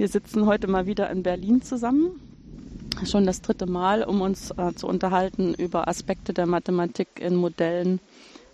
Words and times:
Wir 0.00 0.08
sitzen 0.08 0.46
heute 0.46 0.66
mal 0.66 0.86
wieder 0.86 1.10
in 1.10 1.22
Berlin 1.22 1.60
zusammen. 1.60 2.18
Schon 3.04 3.26
das 3.26 3.42
dritte 3.42 3.66
Mal, 3.66 4.02
um 4.02 4.22
uns 4.22 4.50
äh, 4.52 4.74
zu 4.74 4.86
unterhalten 4.86 5.52
über 5.52 5.88
Aspekte 5.88 6.32
der 6.32 6.46
Mathematik 6.46 7.08
in 7.20 7.36
Modellen, 7.36 8.00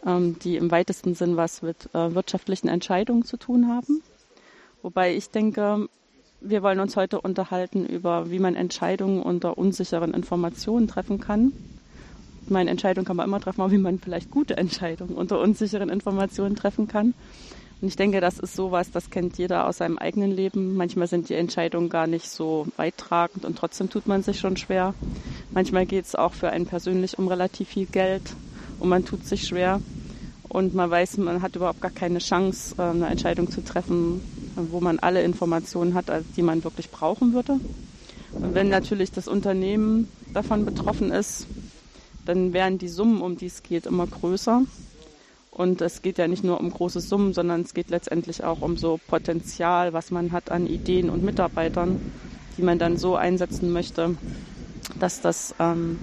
ähm, 0.05 0.37
die 0.41 0.57
im 0.57 0.73
weitesten 0.73 1.15
Sinn 1.15 1.37
was 1.37 1.63
mit 1.63 1.89
äh, 1.95 2.13
wirtschaftlichen 2.17 2.67
Entscheidungen 2.67 3.25
zu 3.25 3.37
tun 3.37 3.69
haben. 3.69 4.03
Wobei 4.83 5.15
ich 5.15 5.31
denke, 5.31 5.89
wir 6.41 6.65
wollen 6.65 6.81
uns 6.81 6.97
heute 6.97 7.21
unterhalten 7.21 7.87
über, 7.87 8.29
wie 8.29 8.41
man 8.41 8.57
Entscheidungen 8.57 9.23
unter 9.23 9.57
unsicheren 9.57 10.15
Informationen 10.15 10.89
treffen 10.89 11.21
kann. 11.21 11.53
Meine 12.49 12.71
Entscheidung 12.71 13.05
kann 13.05 13.17
man 13.17 13.29
immer 13.29 13.39
treffen, 13.39 13.61
aber 13.61 13.71
wie 13.71 13.79
man 13.79 14.01
vielleicht 14.01 14.33
gute 14.33 14.57
Entscheidungen 14.57 15.15
unter 15.15 15.39
unsicheren 15.39 15.91
Informationen 15.91 16.57
treffen 16.57 16.89
kann. 16.89 17.15
Und 17.81 17.89
ich 17.89 17.97
denke, 17.97 18.21
das 18.21 18.39
ist 18.39 18.57
sowas, 18.57 18.91
das 18.91 19.11
kennt 19.11 19.37
jeder 19.37 19.67
aus 19.67 19.79
seinem 19.79 19.99
eigenen 19.99 20.31
Leben. 20.31 20.77
Manchmal 20.77 21.09
sind 21.09 21.29
die 21.29 21.35
Entscheidungen 21.35 21.91
gar 21.91 22.07
nicht 22.07 22.29
so 22.29 22.67
weittragend 22.77 23.45
und 23.45 23.59
trotzdem 23.59 23.91
tut 23.91 24.07
man 24.07 24.23
sich 24.23 24.41
schon 24.41 24.57
schwer. 24.57 24.95
Manchmal 25.51 25.85
geht 25.85 26.07
es 26.07 26.15
auch 26.15 26.33
für 26.33 26.49
einen 26.51 26.67
persönlich 26.67 27.19
um 27.19 27.29
relativ 27.29 27.69
viel 27.69 27.87
Geld 27.87 28.23
und 28.81 28.89
man 28.89 29.05
tut 29.05 29.27
sich 29.27 29.47
schwer. 29.47 29.81
Und 30.49 30.75
man 30.75 30.91
weiß, 30.91 31.19
man 31.19 31.43
hat 31.43 31.57
überhaupt 31.57 31.83
gar 31.83 31.91
keine 31.91 32.19
Chance, 32.19 32.77
äh, 32.79 32.83
eine 32.83 33.09
Entscheidung 33.09 33.51
zu 33.51 33.63
treffen, 33.63 34.23
wo 34.55 34.81
man 34.81 34.99
alle 34.99 35.23
Informationen 35.23 35.95
hat, 35.95 36.09
also 36.09 36.27
die 36.37 36.43
man 36.43 36.65
wirklich 36.65 36.91
brauchen 36.91 37.35
würde. 37.35 37.61
Und 38.33 38.55
wenn 38.55 38.69
natürlich 38.69 39.13
das 39.13 39.29
Unternehmen 39.29 40.09
davon 40.33 40.65
betroffen 40.65 41.11
ist, 41.11 41.47
dann 42.25 42.53
werden 42.53 42.79
die 42.79 42.89
Summen, 42.89 43.21
um 43.21 43.37
die 43.37 43.47
es 43.47 43.63
geht, 43.63 43.87
immer 43.87 44.07
größer. 44.07 44.63
Und 45.57 45.81
es 45.81 46.03
geht 46.03 46.19
ja 46.19 46.29
nicht 46.29 46.45
nur 46.45 46.61
um 46.61 46.69
große 46.69 47.01
Summen, 47.01 47.33
sondern 47.33 47.63
es 47.63 47.73
geht 47.73 47.89
letztendlich 47.89 48.45
auch 48.45 48.61
um 48.61 48.77
so 48.77 49.01
Potenzial, 49.09 49.95
was 49.95 50.11
man 50.11 50.31
hat 50.31 50.51
an 50.51 50.67
Ideen 50.67 51.09
und 51.09 51.23
Mitarbeitern, 51.23 51.99
die 52.59 52.63
man 52.63 52.79
dann 52.79 52.99
so 52.99 53.17
einsetzen 53.17 53.73
möchte, 53.73 54.17
dass 55.01 55.23
das 55.23 55.55
ähm, 55.59 55.99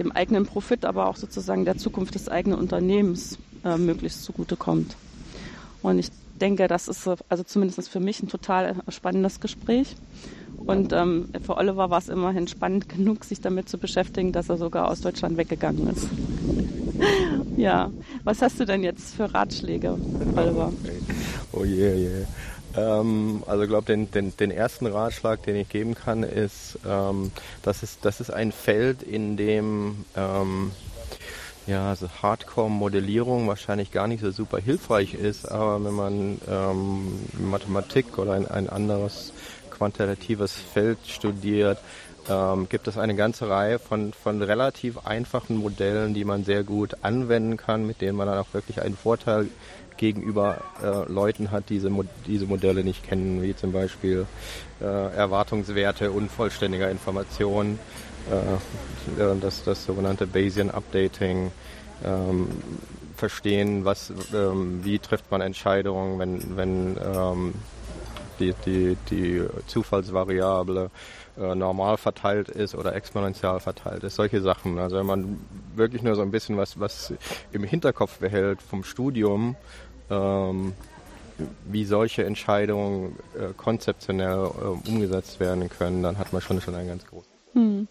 dem 0.00 0.10
eigenen 0.10 0.44
Profit, 0.44 0.84
aber 0.84 1.06
auch 1.06 1.14
sozusagen 1.14 1.64
der 1.64 1.76
Zukunft 1.76 2.16
des 2.16 2.28
eigenen 2.28 2.58
Unternehmens 2.58 3.38
äh, 3.64 3.76
möglichst 3.76 4.24
zugutekommt. 4.24 4.96
Und 5.82 6.00
ich 6.00 6.08
denke, 6.40 6.66
das 6.66 6.88
ist 6.88 7.08
also 7.28 7.44
zumindest 7.44 7.88
für 7.88 8.00
mich 8.00 8.20
ein 8.24 8.28
total 8.28 8.74
spannendes 8.88 9.38
Gespräch. 9.38 9.94
Und 10.66 10.92
ähm, 10.92 11.28
für 11.40 11.56
Oliver 11.56 11.90
war 11.90 11.98
es 11.98 12.08
immerhin 12.08 12.48
spannend 12.48 12.88
genug, 12.96 13.24
sich 13.24 13.40
damit 13.40 13.68
zu 13.68 13.78
beschäftigen, 13.78 14.32
dass 14.32 14.48
er 14.48 14.56
sogar 14.56 14.88
aus 14.88 15.00
Deutschland 15.00 15.36
weggegangen 15.36 15.86
ist. 15.86 16.08
ja, 17.56 17.90
was 18.24 18.42
hast 18.42 18.60
du 18.60 18.64
denn 18.64 18.82
jetzt 18.82 19.14
für 19.14 19.32
Ratschläge, 19.32 19.98
Oliver? 20.36 20.72
Oh 21.52 21.64
je, 21.64 21.76
yeah, 21.76 21.96
yeah. 21.96 22.26
Ähm, 22.76 23.42
also 23.46 23.62
ich 23.64 23.68
glaube, 23.68 23.86
den, 23.86 24.10
den, 24.10 24.36
den 24.36 24.50
ersten 24.50 24.86
Ratschlag, 24.86 25.42
den 25.42 25.56
ich 25.56 25.68
geben 25.68 25.94
kann, 25.94 26.22
ist, 26.22 26.78
ähm, 26.86 27.32
das 27.62 27.82
ist, 27.82 28.04
das 28.04 28.20
ist 28.20 28.30
ein 28.30 28.52
Feld, 28.52 29.02
in 29.02 29.36
dem 29.36 30.04
ähm, 30.16 30.70
ja, 31.66 31.90
also 31.90 32.08
Hardcore-Modellierung 32.22 33.46
wahrscheinlich 33.48 33.92
gar 33.92 34.06
nicht 34.06 34.22
so 34.22 34.30
super 34.30 34.58
hilfreich 34.58 35.14
ist, 35.14 35.50
aber 35.50 35.84
wenn 35.84 35.94
man 35.94 36.40
ähm, 36.48 37.20
Mathematik 37.38 38.18
oder 38.18 38.32
ein, 38.32 38.48
ein 38.48 38.68
anderes 38.68 39.32
quantitatives 39.70 40.52
Feld 40.52 40.98
studiert, 41.06 41.78
ähm, 42.28 42.68
gibt 42.68 42.88
es 42.88 42.98
eine 42.98 43.14
ganze 43.14 43.48
Reihe 43.48 43.78
von, 43.78 44.12
von 44.12 44.42
relativ 44.42 45.06
einfachen 45.06 45.56
Modellen, 45.56 46.14
die 46.14 46.24
man 46.24 46.44
sehr 46.44 46.64
gut 46.64 46.96
anwenden 47.02 47.56
kann, 47.56 47.86
mit 47.86 48.00
denen 48.00 48.16
man 48.16 48.26
dann 48.26 48.38
auch 48.38 48.52
wirklich 48.52 48.82
einen 48.82 48.96
Vorteil 48.96 49.48
gegenüber 49.96 50.62
äh, 50.82 51.10
Leuten 51.12 51.50
hat, 51.50 51.68
die 51.68 51.74
diese, 51.74 51.90
diese 52.26 52.46
Modelle 52.46 52.84
nicht 52.84 53.06
kennen, 53.06 53.42
wie 53.42 53.54
zum 53.54 53.72
Beispiel 53.72 54.26
äh, 54.80 54.84
Erwartungswerte 54.84 56.10
unvollständiger 56.10 56.90
Informationen, 56.90 57.78
äh, 58.30 59.22
äh 59.22 59.36
das, 59.40 59.62
das 59.64 59.84
sogenannte 59.84 60.26
Bayesian 60.26 60.70
Updating, 60.70 61.52
ähm, 62.04 62.48
verstehen, 63.14 63.84
was, 63.84 64.12
ähm, 64.34 64.80
wie 64.82 64.98
trifft 64.98 65.30
man 65.30 65.42
Entscheidungen, 65.42 66.18
wenn, 66.18 66.56
wenn 66.56 66.96
ähm, 66.96 67.54
die, 68.40 68.54
die, 68.66 68.96
die 69.10 69.44
Zufallsvariable 69.66 70.90
äh, 71.38 71.54
normal 71.54 71.96
verteilt 71.96 72.48
ist 72.48 72.74
oder 72.74 72.94
exponentiell 72.94 73.60
verteilt 73.60 74.02
ist. 74.04 74.16
Solche 74.16 74.40
Sachen. 74.40 74.78
Also 74.78 74.96
wenn 74.96 75.06
man 75.06 75.38
wirklich 75.74 76.02
nur 76.02 76.14
so 76.14 76.22
ein 76.22 76.30
bisschen 76.30 76.56
was, 76.56 76.80
was 76.80 77.12
im 77.52 77.64
Hinterkopf 77.64 78.18
behält 78.18 78.60
vom 78.62 78.82
Studium, 78.82 79.56
ähm, 80.10 80.72
wie 81.64 81.84
solche 81.84 82.24
Entscheidungen 82.24 83.16
äh, 83.38 83.52
konzeptionell 83.56 84.46
äh, 84.46 84.88
umgesetzt 84.88 85.40
werden 85.40 85.68
können, 85.70 86.02
dann 86.02 86.18
hat 86.18 86.32
man 86.32 86.42
schon 86.42 86.60
schon 86.60 86.74
einen 86.74 86.88
ganz 86.88 87.06
großen. 87.06 87.30
Hm. 87.52 87.88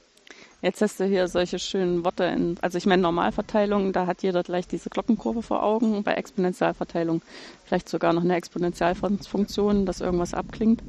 Jetzt 0.61 0.81
hast 0.81 0.99
du 0.99 1.05
hier 1.05 1.27
solche 1.29 1.57
schönen 1.57 2.03
Worte. 2.03 2.25
In, 2.25 2.57
also 2.61 2.77
ich 2.77 2.85
meine 2.85 3.01
Normalverteilung, 3.01 3.93
da 3.93 4.07
hat 4.07 4.23
jeder 4.23 4.43
gleich 4.43 4.67
diese 4.67 4.89
Glockenkurve 4.89 5.41
vor 5.41 5.63
Augen. 5.63 6.03
Bei 6.03 6.13
Exponentialverteilung 6.15 7.21
vielleicht 7.63 7.87
sogar 7.87 8.11
noch 8.11 8.23
eine 8.23 8.35
Exponentialfunktion, 8.35 9.85
dass 9.85 10.01
irgendwas 10.01 10.33
abklingt. 10.33 10.83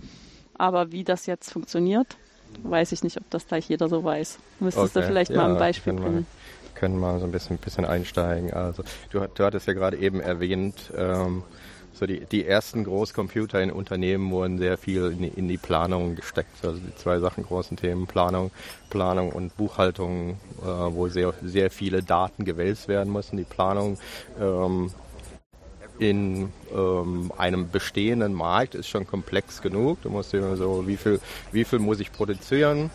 Aber 0.54 0.90
wie 0.90 1.04
das 1.04 1.26
jetzt 1.26 1.52
funktioniert, 1.52 2.16
weiß 2.64 2.92
ich 2.92 3.04
nicht, 3.04 3.16
ob 3.16 3.30
das 3.30 3.46
gleich 3.46 3.68
jeder 3.68 3.88
so 3.88 4.02
weiß. 4.02 4.38
Müsstest 4.58 4.96
okay. 4.96 5.00
du 5.00 5.06
vielleicht 5.06 5.30
ja, 5.30 5.36
mal 5.36 5.52
ein 5.52 5.58
Beispiel 5.58 5.92
bringen? 5.92 6.26
Können 6.74 6.98
mal 6.98 7.20
so 7.20 7.26
ein 7.26 7.32
bisschen, 7.32 7.58
bisschen 7.58 7.84
einsteigen. 7.84 8.52
Also 8.52 8.82
du, 9.10 9.20
du 9.32 9.44
hattest 9.44 9.68
ja 9.68 9.72
gerade 9.72 9.98
eben 9.98 10.20
erwähnt, 10.20 10.92
ähm, 10.96 11.44
so 12.00 12.06
die, 12.06 12.24
die 12.24 12.46
ersten 12.46 12.84
Großcomputer 12.84 13.60
in 13.60 13.70
Unternehmen 13.70 14.30
wurden 14.30 14.58
sehr 14.58 14.78
viel 14.78 15.12
in, 15.12 15.22
in, 15.22 15.48
die 15.48 15.58
Planung 15.58 16.16
gesteckt. 16.16 16.64
Also 16.64 16.78
die 16.78 16.96
zwei 16.96 17.18
Sachen 17.20 17.44
großen 17.44 17.76
Themen, 17.76 18.06
Planung, 18.06 18.50
Planung 18.88 19.30
und 19.30 19.54
Buchhaltung, 19.58 20.38
äh, 20.62 20.64
wo 20.64 21.08
sehr, 21.08 21.34
sehr 21.42 21.70
viele 21.70 22.02
Daten 22.02 22.46
gewälzt 22.46 22.88
werden 22.88 23.12
müssen. 23.12 23.36
Die 23.36 23.44
Planung 23.44 23.98
ähm, 24.40 24.90
in 25.98 26.50
ähm, 26.74 27.30
einem 27.36 27.70
bestehenden 27.70 28.32
Markt 28.32 28.74
ist 28.74 28.88
schon 28.88 29.06
komplex 29.06 29.60
genug. 29.60 30.00
Du 30.00 30.08
musst 30.08 30.32
immer 30.32 30.56
so, 30.56 30.86
wie 30.86 30.96
viel, 30.96 31.20
wie 31.52 31.64
viel 31.64 31.80
muss 31.80 32.00
ich 32.00 32.10
produzieren? 32.10 32.90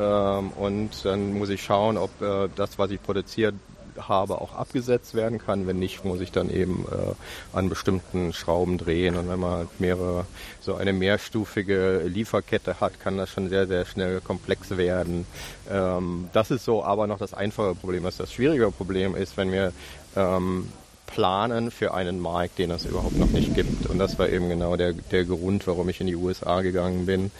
Ähm, 0.00 0.50
und 0.52 1.04
dann 1.04 1.34
muss 1.34 1.50
ich 1.50 1.62
schauen, 1.62 1.98
ob 1.98 2.10
äh, 2.22 2.48
das, 2.56 2.78
was 2.78 2.90
ich 2.90 3.02
produziert 3.02 3.54
habe, 3.98 4.40
auch 4.40 4.54
abgesetzt 4.54 5.14
werden 5.14 5.38
kann. 5.38 5.66
Wenn 5.66 5.78
nicht, 5.78 6.04
muss 6.04 6.20
ich 6.20 6.32
dann 6.32 6.50
eben 6.50 6.84
äh, 6.90 7.56
an 7.56 7.68
bestimmten 7.68 8.32
Schrauben 8.32 8.78
drehen. 8.78 9.16
Und 9.16 9.28
wenn 9.28 9.40
man 9.40 9.50
halt 9.52 9.80
mehrere, 9.80 10.26
so 10.60 10.74
eine 10.74 10.92
mehrstufige 10.92 12.02
Lieferkette 12.06 12.80
hat, 12.80 13.00
kann 13.00 13.16
das 13.16 13.30
schon 13.30 13.48
sehr, 13.48 13.66
sehr 13.66 13.84
schnell 13.84 14.20
komplex 14.20 14.76
werden. 14.76 15.26
Ähm, 15.70 16.28
das 16.32 16.50
ist 16.50 16.64
so 16.64 16.84
aber 16.84 17.06
noch 17.06 17.18
das 17.18 17.34
einfache 17.34 17.74
Problem. 17.74 18.04
Was 18.04 18.16
das 18.16 18.32
schwierige 18.32 18.70
Problem 18.70 19.14
ist, 19.14 19.36
wenn 19.36 19.52
wir 19.52 19.72
ähm, 20.16 20.68
planen 21.06 21.70
für 21.70 21.94
einen 21.94 22.20
Markt, 22.20 22.58
den 22.58 22.70
es 22.70 22.84
überhaupt 22.84 23.16
noch 23.16 23.30
nicht 23.30 23.54
gibt. 23.54 23.86
Und 23.86 23.98
das 23.98 24.18
war 24.18 24.28
eben 24.28 24.48
genau 24.48 24.76
der, 24.76 24.92
der 24.92 25.24
Grund, 25.24 25.66
warum 25.66 25.88
ich 25.88 26.00
in 26.00 26.06
die 26.06 26.16
USA 26.16 26.62
gegangen 26.62 27.06
bin, 27.06 27.30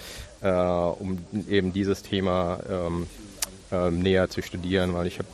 äh, 0.41 0.51
um 0.51 1.19
eben 1.49 1.73
dieses 1.73 2.03
Thema 2.03 2.61
ähm, 2.71 3.07
ähm, 3.73 4.01
näher 4.01 4.29
zu 4.29 4.43
studieren, 4.43 4.95
weil 4.95 5.07
ich 5.07 5.19
habe 5.19 5.29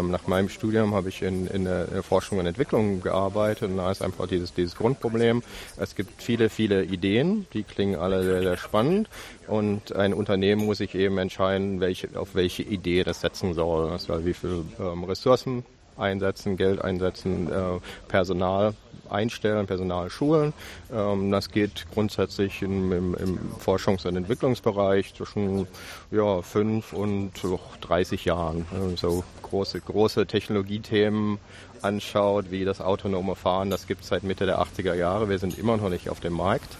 ähm, 0.00 0.10
nach 0.10 0.26
meinem 0.26 0.48
Studium 0.48 0.94
habe 0.94 1.08
ich 1.08 1.22
in, 1.22 1.46
in 1.46 1.64
der 1.64 2.02
Forschung 2.02 2.38
und 2.38 2.46
Entwicklung 2.46 3.00
gearbeitet 3.00 3.70
und 3.70 3.76
da 3.78 3.90
ist 3.90 4.02
einfach 4.02 4.26
dieses, 4.26 4.52
dieses 4.52 4.76
Grundproblem. 4.76 5.42
Es 5.76 5.94
gibt 5.94 6.22
viele, 6.22 6.50
viele 6.50 6.84
Ideen, 6.84 7.46
die 7.52 7.62
klingen 7.62 7.98
alle 7.98 8.22
sehr, 8.22 8.42
sehr 8.42 8.56
spannend 8.56 9.08
und 9.46 9.94
ein 9.94 10.12
Unternehmen 10.12 10.66
muss 10.66 10.78
sich 10.78 10.94
eben 10.94 11.18
entscheiden, 11.18 11.80
welche, 11.80 12.08
auf 12.18 12.34
welche 12.34 12.62
Idee 12.62 13.04
das 13.04 13.20
setzen 13.20 13.54
soll. 13.54 13.90
Also 13.90 14.24
wie 14.24 14.34
viel 14.34 14.64
ähm, 14.78 15.04
Ressourcen 15.04 15.64
einsetzen, 15.98 16.56
Geld 16.56 16.82
einsetzen, 16.82 17.50
äh, 17.50 17.80
Personal 18.08 18.74
einstellen, 19.10 19.66
Personal 19.66 20.10
schulen. 20.10 20.52
Ähm, 20.92 21.30
das 21.30 21.50
geht 21.50 21.86
grundsätzlich 21.92 22.62
im, 22.62 23.16
Forschungs- 23.64 24.06
und 24.06 24.16
Entwicklungsbereich 24.16 25.14
zwischen 25.14 25.66
ja, 26.10 26.42
fünf 26.42 26.92
und 26.92 27.32
30 27.80 28.24
Jahren. 28.24 28.66
So 28.96 29.24
große, 29.42 29.80
große 29.80 30.26
Technologiethemen 30.26 31.38
anschaut, 31.82 32.50
wie 32.50 32.64
das 32.64 32.80
autonome 32.80 33.34
Fahren, 33.34 33.70
das 33.70 33.86
gibt 33.86 34.02
es 34.02 34.08
seit 34.08 34.22
Mitte 34.22 34.46
der 34.46 34.60
80er 34.60 34.94
Jahre. 34.94 35.28
Wir 35.28 35.38
sind 35.38 35.58
immer 35.58 35.76
noch 35.76 35.88
nicht 35.88 36.10
auf 36.10 36.20
dem 36.20 36.34
Markt. 36.34 36.76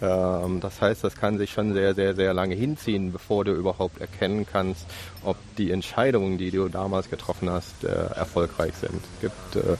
Ähm, 0.00 0.60
das 0.60 0.80
heißt, 0.80 1.04
das 1.04 1.16
kann 1.16 1.38
sich 1.38 1.50
schon 1.52 1.74
sehr, 1.74 1.94
sehr, 1.94 2.14
sehr 2.14 2.34
lange 2.34 2.54
hinziehen, 2.54 3.12
bevor 3.12 3.44
du 3.44 3.52
überhaupt 3.52 4.00
erkennen 4.00 4.46
kannst, 4.50 4.86
ob 5.24 5.36
die 5.56 5.70
Entscheidungen, 5.70 6.38
die 6.38 6.50
du 6.50 6.68
damals 6.68 7.10
getroffen 7.10 7.50
hast, 7.50 7.84
äh, 7.84 7.88
erfolgreich 7.88 8.74
sind. 8.74 9.00
Es 9.14 9.20
gibt, 9.20 9.56
äh, 9.56 9.76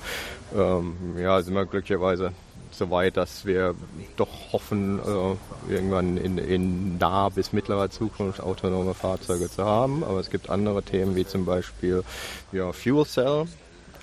ähm, 0.59 0.97
ja, 1.19 1.41
sind 1.43 1.55
wir 1.55 1.67
glücklicherweise 1.67 2.32
so 2.70 2.91
weit, 2.91 3.17
dass 3.17 3.44
wir 3.44 3.75
doch 4.17 4.53
hoffen, 4.53 5.00
äh, 5.00 5.73
irgendwann 5.73 6.17
in, 6.17 6.38
in 6.38 6.99
nah 6.99 7.29
bis 7.29 7.53
mittlerer 7.53 7.91
Zukunft 7.91 8.41
autonome 8.41 8.94
Fahrzeuge 8.94 9.50
zu 9.50 9.65
haben. 9.65 10.05
Aber 10.05 10.20
es 10.20 10.31
gibt 10.31 10.50
andere 10.50 10.82
Themen 10.82 11.17
wie 11.17 11.26
zum 11.26 11.44
Beispiel 11.44 12.05
ja, 12.53 12.73
Fuel 12.73 13.06
Cell. 13.06 13.47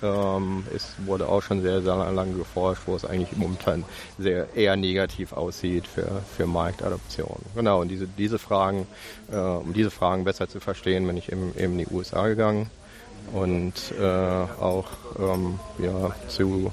Ähm, 0.02 0.64
es 0.74 0.94
wurde 1.04 1.28
auch 1.28 1.42
schon 1.42 1.62
sehr, 1.62 1.82
sehr 1.82 1.96
lange 2.12 2.34
geforscht, 2.34 2.82
wo 2.86 2.96
es 2.96 3.04
eigentlich 3.04 3.36
momentan 3.36 3.84
sehr 4.18 4.54
eher 4.54 4.76
negativ 4.76 5.32
aussieht 5.32 5.86
für, 5.86 6.22
für 6.36 6.46
Marktadoption. 6.46 7.40
Genau, 7.54 7.80
und 7.80 7.88
diese, 7.88 8.06
diese 8.06 8.38
Fragen, 8.38 8.86
äh, 9.30 9.36
um 9.36 9.72
diese 9.72 9.90
Fragen 9.90 10.24
besser 10.24 10.48
zu 10.48 10.60
verstehen, 10.60 11.06
bin 11.06 11.16
ich 11.16 11.32
eben, 11.32 11.52
eben 11.56 11.78
in 11.78 11.86
die 11.86 11.94
USA 11.94 12.28
gegangen 12.28 12.70
und 13.32 13.74
äh, 14.00 14.04
auch 14.04 14.86
ähm, 15.18 15.58
ja, 15.78 16.14
zu 16.28 16.72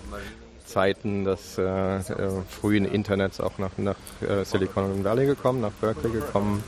Zeiten 0.65 1.23
des 1.23 1.57
äh, 1.57 1.63
äh, 1.63 2.01
frühen 2.49 2.85
Internets 2.85 3.39
auch 3.39 3.57
nach, 3.57 3.77
nach 3.77 3.95
äh, 4.21 4.43
Silicon 4.43 5.03
Valley 5.03 5.25
gekommen, 5.25 5.61
nach 5.61 5.71
Berkeley 5.71 6.11
gekommen 6.11 6.63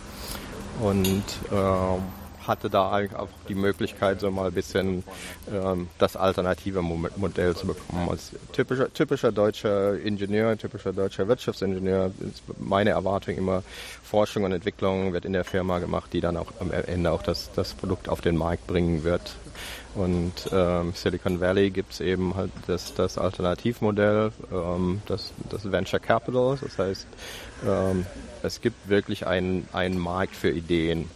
und 0.82 1.24
äh, 1.52 2.25
hatte 2.48 2.70
da 2.70 2.92
eigentlich 2.92 3.20
auch 3.20 3.30
die 3.48 3.56
Möglichkeit, 3.56 4.20
so 4.20 4.32
mal 4.32 4.48
ein 4.48 4.54
bisschen 4.54 5.04
ähm, 5.52 5.88
das 5.98 6.16
alternative 6.16 6.82
Modell 6.82 7.56
zu 7.56 7.68
bekommen. 7.68 8.10
Als 8.10 8.32
typischer, 8.54 8.94
typischer 8.94 9.32
deutscher 9.32 10.00
Ingenieur, 10.00 10.58
typischer 10.58 10.94
deutscher 10.94 11.28
Wirtschaftsingenieur 11.28 12.12
ist 12.20 12.44
meine 12.60 12.92
Erwartung 12.92 13.36
immer, 13.36 13.64
Forschung 14.04 14.44
und 14.44 14.52
Entwicklung 14.52 15.14
wird 15.14 15.26
in 15.26 15.34
der 15.34 15.44
Firma 15.44 15.80
gemacht, 15.80 16.14
die 16.14 16.22
dann 16.22 16.38
auch 16.38 16.52
am 16.60 16.72
Ende 16.72 17.12
auch 17.12 17.24
das, 17.24 17.52
das 17.56 17.74
Produkt 17.74 18.10
auf 18.10 18.22
den 18.22 18.38
Markt 18.38 18.68
bringen 18.68 19.04
wird. 19.04 19.36
Und 19.96 20.34
ähm, 20.52 20.92
Silicon 20.94 21.40
Valley 21.40 21.70
gibt 21.70 21.94
es 21.94 22.02
eben 22.02 22.36
halt 22.36 22.52
das, 22.68 22.94
das 22.94 23.18
Alternativmodell, 23.18 24.32
ähm, 24.52 25.02
das, 25.06 25.32
das 25.50 25.72
Venture 25.72 26.00
Capital. 26.02 26.58
Das 26.62 26.78
heißt, 26.78 27.08
ähm, 27.66 28.06
es 28.44 28.60
gibt 28.60 28.90
wirklich 28.90 29.26
einen, 29.26 29.68
einen 29.72 29.98
Markt 29.98 30.36
für 30.36 30.50
Ideen. 30.50 31.10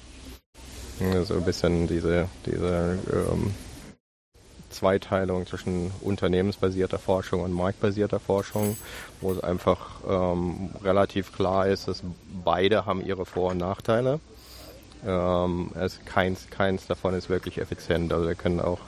So 0.99 1.35
ein 1.35 1.43
bisschen 1.43 1.87
diese, 1.87 2.27
diese 2.45 2.99
ähm, 3.13 3.53
Zweiteilung 4.69 5.47
zwischen 5.47 5.91
unternehmensbasierter 6.01 6.99
Forschung 6.99 7.41
und 7.41 7.53
marktbasierter 7.53 8.19
Forschung, 8.19 8.77
wo 9.21 9.31
es 9.31 9.39
einfach 9.41 10.01
ähm, 10.07 10.71
relativ 10.83 11.31
klar 11.31 11.67
ist, 11.67 11.87
dass 11.87 12.03
beide 12.43 12.85
haben 12.85 13.05
ihre 13.05 13.25
Vor- 13.25 13.51
und 13.51 13.59
Nachteile. 13.59 14.19
Ähm, 15.07 15.71
es, 15.75 15.99
keins, 16.03 16.49
keins 16.49 16.85
davon 16.87 17.13
ist 17.13 17.29
wirklich 17.29 17.59
effizient. 17.59 18.11
Also 18.11 18.27
wir 18.27 18.35
können 18.35 18.59
auch 18.59 18.79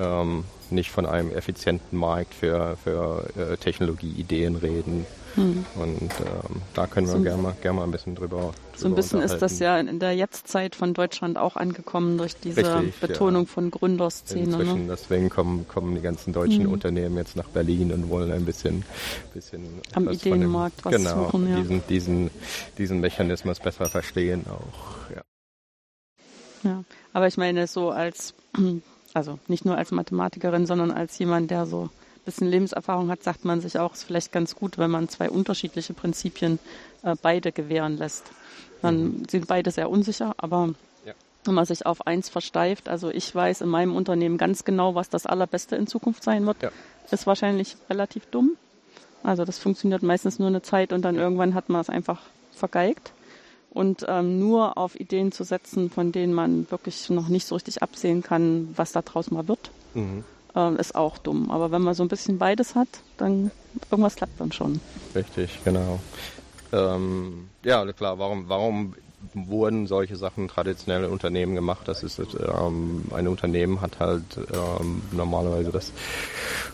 ähm, 0.00 0.44
nicht 0.70 0.90
von 0.90 1.06
einem 1.06 1.30
effizienten 1.30 1.98
Markt 1.98 2.34
für, 2.34 2.76
für 2.82 3.26
äh, 3.36 3.56
Technologieideen 3.56 4.56
reden. 4.56 5.06
Hm. 5.34 5.64
Und 5.74 6.00
ähm, 6.02 6.62
da 6.74 6.86
können 6.86 7.08
wir 7.08 7.14
so, 7.14 7.22
gerne 7.22 7.42
mal, 7.42 7.56
gern 7.60 7.74
mal 7.74 7.82
ein 7.82 7.90
bisschen 7.90 8.14
drüber. 8.14 8.36
drüber 8.36 8.54
so 8.76 8.86
ein 8.86 8.94
bisschen 8.94 9.20
ist 9.20 9.38
das 9.38 9.58
ja 9.58 9.78
in 9.78 9.98
der 9.98 10.12
Jetztzeit 10.12 10.76
von 10.76 10.94
Deutschland 10.94 11.38
auch 11.38 11.56
angekommen 11.56 12.18
durch 12.18 12.36
diese 12.36 12.58
Richtig, 12.58 13.00
Betonung 13.00 13.42
ja. 13.42 13.48
von 13.48 13.70
Gründerszene. 13.72 14.46
Ne? 14.46 14.52
Inzwischen, 14.52 14.86
ne? 14.86 14.92
Deswegen 14.92 15.30
kommen, 15.30 15.66
kommen 15.66 15.96
die 15.96 16.02
ganzen 16.02 16.32
deutschen 16.32 16.64
hm. 16.64 16.72
Unternehmen 16.72 17.16
jetzt 17.16 17.34
nach 17.34 17.48
Berlin 17.48 17.92
und 17.92 18.08
wollen 18.10 18.30
ein 18.30 18.44
bisschen, 18.44 18.84
bisschen 19.32 19.64
am 19.94 20.08
Ideenmarkt 20.08 20.84
was 20.84 20.94
genau, 20.94 21.24
suchen. 21.24 21.50
Ja. 21.50 21.56
Diesen, 21.56 21.86
diesen, 21.88 22.30
diesen 22.78 23.00
Mechanismus 23.00 23.58
besser 23.58 23.86
verstehen 23.86 24.44
auch. 24.48 25.10
Ja. 25.16 26.70
ja, 26.70 26.84
aber 27.12 27.26
ich 27.26 27.36
meine 27.36 27.66
so 27.66 27.90
als 27.90 28.34
also 29.14 29.38
nicht 29.46 29.64
nur 29.64 29.78
als 29.78 29.92
Mathematikerin, 29.92 30.66
sondern 30.66 30.90
als 30.90 31.18
jemand, 31.18 31.50
der 31.50 31.66
so 31.66 31.84
ein 31.84 32.24
bisschen 32.24 32.48
Lebenserfahrung 32.48 33.10
hat, 33.10 33.22
sagt 33.22 33.44
man 33.44 33.60
sich 33.60 33.78
auch, 33.78 33.92
es 33.92 34.00
ist 34.00 34.04
vielleicht 34.04 34.32
ganz 34.32 34.56
gut, 34.56 34.76
wenn 34.76 34.90
man 34.90 35.08
zwei 35.08 35.30
unterschiedliche 35.30 35.94
Prinzipien 35.94 36.58
äh, 37.02 37.14
beide 37.22 37.52
gewähren 37.52 37.96
lässt. 37.96 38.24
Dann 38.82 39.04
mhm. 39.04 39.22
sind 39.30 39.46
beide 39.46 39.70
sehr 39.70 39.88
unsicher, 39.88 40.34
aber 40.36 40.74
ja. 41.06 41.14
wenn 41.44 41.54
man 41.54 41.64
sich 41.64 41.86
auf 41.86 42.06
eins 42.06 42.28
versteift, 42.28 42.88
also 42.88 43.08
ich 43.08 43.32
weiß 43.32 43.60
in 43.60 43.68
meinem 43.68 43.94
Unternehmen 43.94 44.36
ganz 44.36 44.64
genau, 44.64 44.96
was 44.96 45.08
das 45.08 45.26
Allerbeste 45.26 45.76
in 45.76 45.86
Zukunft 45.86 46.24
sein 46.24 46.44
wird, 46.44 46.62
ja. 46.62 46.70
ist 47.10 47.26
wahrscheinlich 47.26 47.76
relativ 47.88 48.26
dumm. 48.26 48.56
Also 49.22 49.44
das 49.44 49.58
funktioniert 49.58 50.02
meistens 50.02 50.38
nur 50.38 50.48
eine 50.48 50.60
Zeit 50.60 50.92
und 50.92 51.02
dann 51.02 51.16
irgendwann 51.16 51.54
hat 51.54 51.68
man 51.68 51.80
es 51.80 51.88
einfach 51.88 52.20
vergeigt 52.52 53.12
und 53.74 54.06
ähm, 54.08 54.38
nur 54.38 54.78
auf 54.78 54.98
Ideen 54.98 55.32
zu 55.32 55.44
setzen, 55.44 55.90
von 55.90 56.12
denen 56.12 56.32
man 56.32 56.70
wirklich 56.70 57.10
noch 57.10 57.28
nicht 57.28 57.46
so 57.46 57.56
richtig 57.56 57.82
absehen 57.82 58.22
kann, 58.22 58.72
was 58.76 58.92
da 58.92 59.02
draus 59.02 59.30
mal 59.30 59.48
wird, 59.48 59.70
mhm. 59.94 60.24
ähm, 60.54 60.76
ist 60.76 60.94
auch 60.94 61.18
dumm. 61.18 61.50
Aber 61.50 61.72
wenn 61.72 61.82
man 61.82 61.94
so 61.94 62.04
ein 62.04 62.08
bisschen 62.08 62.38
beides 62.38 62.76
hat, 62.76 62.88
dann 63.18 63.50
irgendwas 63.90 64.14
klappt 64.14 64.40
dann 64.40 64.52
schon. 64.52 64.80
Richtig, 65.14 65.58
genau. 65.64 65.98
Ähm, 66.72 67.48
ja, 67.64 67.84
klar, 67.92 68.18
warum, 68.18 68.48
warum 68.48 68.94
wurden 69.32 69.86
solche 69.86 70.16
Sachen 70.16 70.48
traditionell 70.48 71.04
in 71.04 71.10
Unternehmen 71.10 71.54
gemacht. 71.54 71.86
Das 71.86 72.02
ist 72.02 72.18
ähm, 72.18 73.04
ein 73.14 73.28
Unternehmen 73.28 73.80
hat 73.80 74.00
halt 74.00 74.22
ähm, 74.36 75.02
normalerweise 75.12 75.70
das 75.70 75.90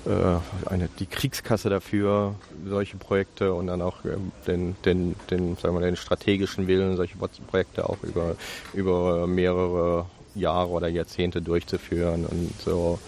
äh, 0.06 0.68
eine 0.68 0.88
die 0.98 1.06
Kriegskasse 1.06 1.70
dafür 1.70 2.34
solche 2.66 2.96
Projekte 2.96 3.54
und 3.54 3.66
dann 3.66 3.82
auch 3.82 4.04
ähm, 4.04 4.32
den 4.46 4.76
den 4.84 5.16
den 5.30 5.56
sagen 5.56 5.74
wir 5.74 5.80
den 5.80 5.96
strategischen 5.96 6.66
Willen 6.66 6.96
solche 6.96 7.16
Projekte 7.16 7.88
auch 7.88 8.02
über 8.02 8.36
über 8.72 9.26
mehrere 9.26 10.06
Jahre 10.34 10.70
oder 10.70 10.88
Jahrzehnte 10.88 11.42
durchzuführen 11.42 12.24
und 12.24 12.52
so 12.60 12.98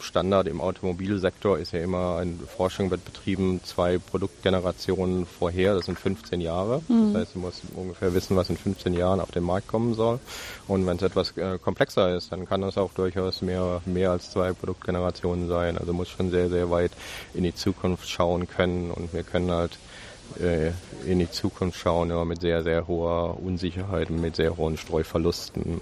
Standard 0.00 0.48
im 0.48 0.60
Automobilsektor 0.60 1.58
ist 1.58 1.72
ja 1.72 1.80
immer, 1.80 2.16
eine 2.18 2.34
Forschung 2.46 2.90
wird 2.90 3.04
betrieben 3.04 3.60
zwei 3.64 3.98
Produktgenerationen 3.98 5.26
vorher, 5.26 5.74
das 5.74 5.86
sind 5.86 5.98
15 5.98 6.40
Jahre. 6.40 6.82
Mhm. 6.88 7.12
Das 7.12 7.22
heißt, 7.22 7.34
du 7.34 7.38
musst 7.40 7.62
ungefähr 7.74 8.14
wissen, 8.14 8.36
was 8.36 8.50
in 8.50 8.56
15 8.56 8.94
Jahren 8.94 9.20
auf 9.20 9.30
den 9.30 9.44
Markt 9.44 9.68
kommen 9.68 9.94
soll. 9.94 10.20
Und 10.68 10.86
wenn 10.86 10.96
es 10.96 11.02
etwas 11.02 11.36
äh, 11.36 11.58
komplexer 11.58 12.16
ist, 12.16 12.32
dann 12.32 12.46
kann 12.46 12.60
das 12.60 12.78
auch 12.78 12.92
durchaus 12.92 13.42
mehr, 13.42 13.80
mehr 13.86 14.10
als 14.10 14.30
zwei 14.30 14.52
Produktgenerationen 14.52 15.48
sein. 15.48 15.78
Also 15.78 15.92
muss 15.92 16.08
schon 16.08 16.30
sehr, 16.30 16.48
sehr 16.48 16.70
weit 16.70 16.92
in 17.34 17.44
die 17.44 17.54
Zukunft 17.54 18.08
schauen 18.08 18.48
können 18.48 18.90
und 18.90 19.12
wir 19.12 19.22
können 19.22 19.50
halt 19.50 19.78
äh, 20.40 20.70
in 21.10 21.18
die 21.18 21.30
Zukunft 21.30 21.78
schauen, 21.78 22.10
immer 22.10 22.24
mit 22.24 22.40
sehr, 22.40 22.62
sehr 22.62 22.86
hoher 22.86 23.38
Unsicherheit 23.42 24.10
und 24.10 24.20
mit 24.20 24.36
sehr 24.36 24.56
hohen 24.56 24.76
Streuverlusten. 24.76 25.80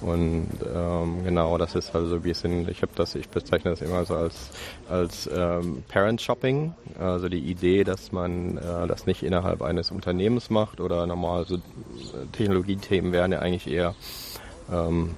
Und 0.00 0.48
ähm, 0.74 1.24
genau, 1.24 1.58
das 1.58 1.76
ist 1.76 1.94
also 1.94 2.16
ein 2.16 2.22
bisschen, 2.22 2.68
ich 2.68 2.82
habe 2.82 2.90
das, 2.96 3.14
ich 3.14 3.28
bezeichne 3.28 3.70
das 3.70 3.82
immer 3.82 4.04
so 4.04 4.16
als 4.16 4.50
als 4.88 5.30
ähm, 5.32 5.84
Parent 5.88 6.20
Shopping, 6.20 6.74
also 6.98 7.28
die 7.28 7.38
Idee, 7.38 7.84
dass 7.84 8.10
man 8.10 8.58
äh, 8.58 8.88
das 8.88 9.06
nicht 9.06 9.22
innerhalb 9.22 9.62
eines 9.62 9.92
Unternehmens 9.92 10.50
macht 10.50 10.80
oder 10.80 11.06
normal 11.06 11.46
so 11.46 11.56
äh, 11.56 11.60
Technologiethemen 12.32 13.12
werden 13.12 13.30
ja 13.30 13.38
eigentlich 13.38 13.72
eher 13.72 13.94
ähm, 14.72 15.14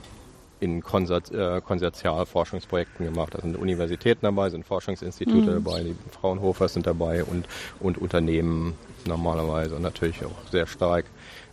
in 0.61 0.83
Konsort, 0.83 1.31
äh, 1.33 1.61
Konsortialforschungsprojekten 1.61 3.07
gemacht. 3.07 3.35
Da 3.35 3.41
sind 3.41 3.57
Universitäten 3.57 4.21
dabei, 4.23 4.51
sind 4.51 4.65
Forschungsinstitute 4.65 5.51
mhm. 5.51 5.65
dabei, 5.65 5.83
die 5.83 5.97
Fraunhofer 6.11 6.69
sind 6.69 6.87
dabei 6.87 7.25
und, 7.25 7.47
und 7.81 7.99
Unternehmen 7.99 8.75
normalerweise 9.07 9.77
und 9.77 9.83
natürlich 9.83 10.25
auch 10.25 10.51
sehr 10.51 10.67
stark 10.67 11.07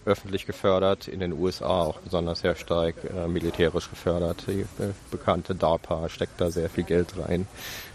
öffentlich 0.06 0.46
gefördert, 0.46 1.08
in 1.08 1.20
den 1.20 1.34
USA 1.34 1.84
auch 1.84 2.00
besonders 2.00 2.40
sehr 2.40 2.56
stark 2.56 2.96
äh, 3.04 3.28
militärisch 3.28 3.90
gefördert. 3.90 4.46
Die 4.48 4.62
äh, 4.62 4.94
bekannte 5.12 5.54
DARPA 5.54 6.10
steckt 6.10 6.42
da 6.42 6.50
sehr 6.50 6.70
viel 6.70 6.86
Geld 6.86 7.14
rein 7.18 7.48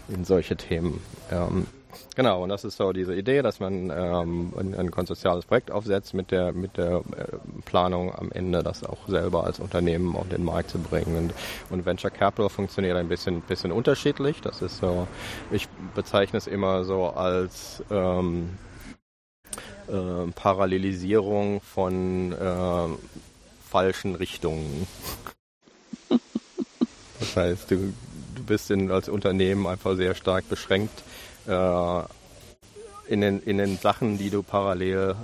in 0.07 0.23
solche 0.23 0.55
Themen. 0.55 1.01
Ähm, 1.31 1.67
genau, 2.15 2.43
und 2.43 2.49
das 2.49 2.63
ist 2.63 2.77
so 2.77 2.91
diese 2.91 3.15
Idee, 3.15 3.41
dass 3.41 3.59
man 3.59 3.89
ähm, 3.89 4.53
ein, 4.57 4.75
ein 4.75 4.91
konsortiales 4.91 5.45
Projekt 5.45 5.71
aufsetzt 5.71 6.13
mit 6.13 6.31
der, 6.31 6.53
mit 6.53 6.77
der 6.77 6.97
äh, 6.97 7.37
Planung 7.65 8.13
am 8.13 8.31
Ende, 8.31 8.63
das 8.63 8.83
auch 8.83 9.07
selber 9.07 9.43
als 9.43 9.59
Unternehmen 9.59 10.15
auf 10.15 10.27
den 10.29 10.43
Markt 10.43 10.69
zu 10.71 10.79
bringen. 10.79 11.15
Und, 11.17 11.33
und 11.69 11.85
Venture 11.85 12.11
Capital 12.11 12.49
funktioniert 12.49 12.97
ein 12.97 13.07
bisschen, 13.07 13.41
bisschen 13.41 13.71
unterschiedlich. 13.71 14.41
Das 14.41 14.61
ist 14.61 14.77
so, 14.77 15.07
ich 15.51 15.67
bezeichne 15.95 16.37
es 16.37 16.47
immer 16.47 16.83
so 16.83 17.07
als 17.07 17.83
ähm, 17.91 18.57
äh, 19.87 20.31
Parallelisierung 20.35 21.61
von 21.61 22.33
äh, 22.33 22.87
falschen 23.69 24.15
Richtungen. 24.15 24.87
das 27.19 27.35
heißt, 27.35 27.71
du, 27.71 27.93
du 28.35 28.43
bist 28.43 28.71
in, 28.71 28.91
als 28.91 29.09
Unternehmen 29.09 29.67
einfach 29.67 29.95
sehr 29.95 30.15
stark 30.15 30.49
beschränkt 30.49 31.03
in, 31.47 33.21
den, 33.21 33.41
in 33.41 33.57
den 33.57 33.77
Sachen, 33.77 34.17
die 34.17 34.29
du 34.29 34.43
parallel 34.43 35.15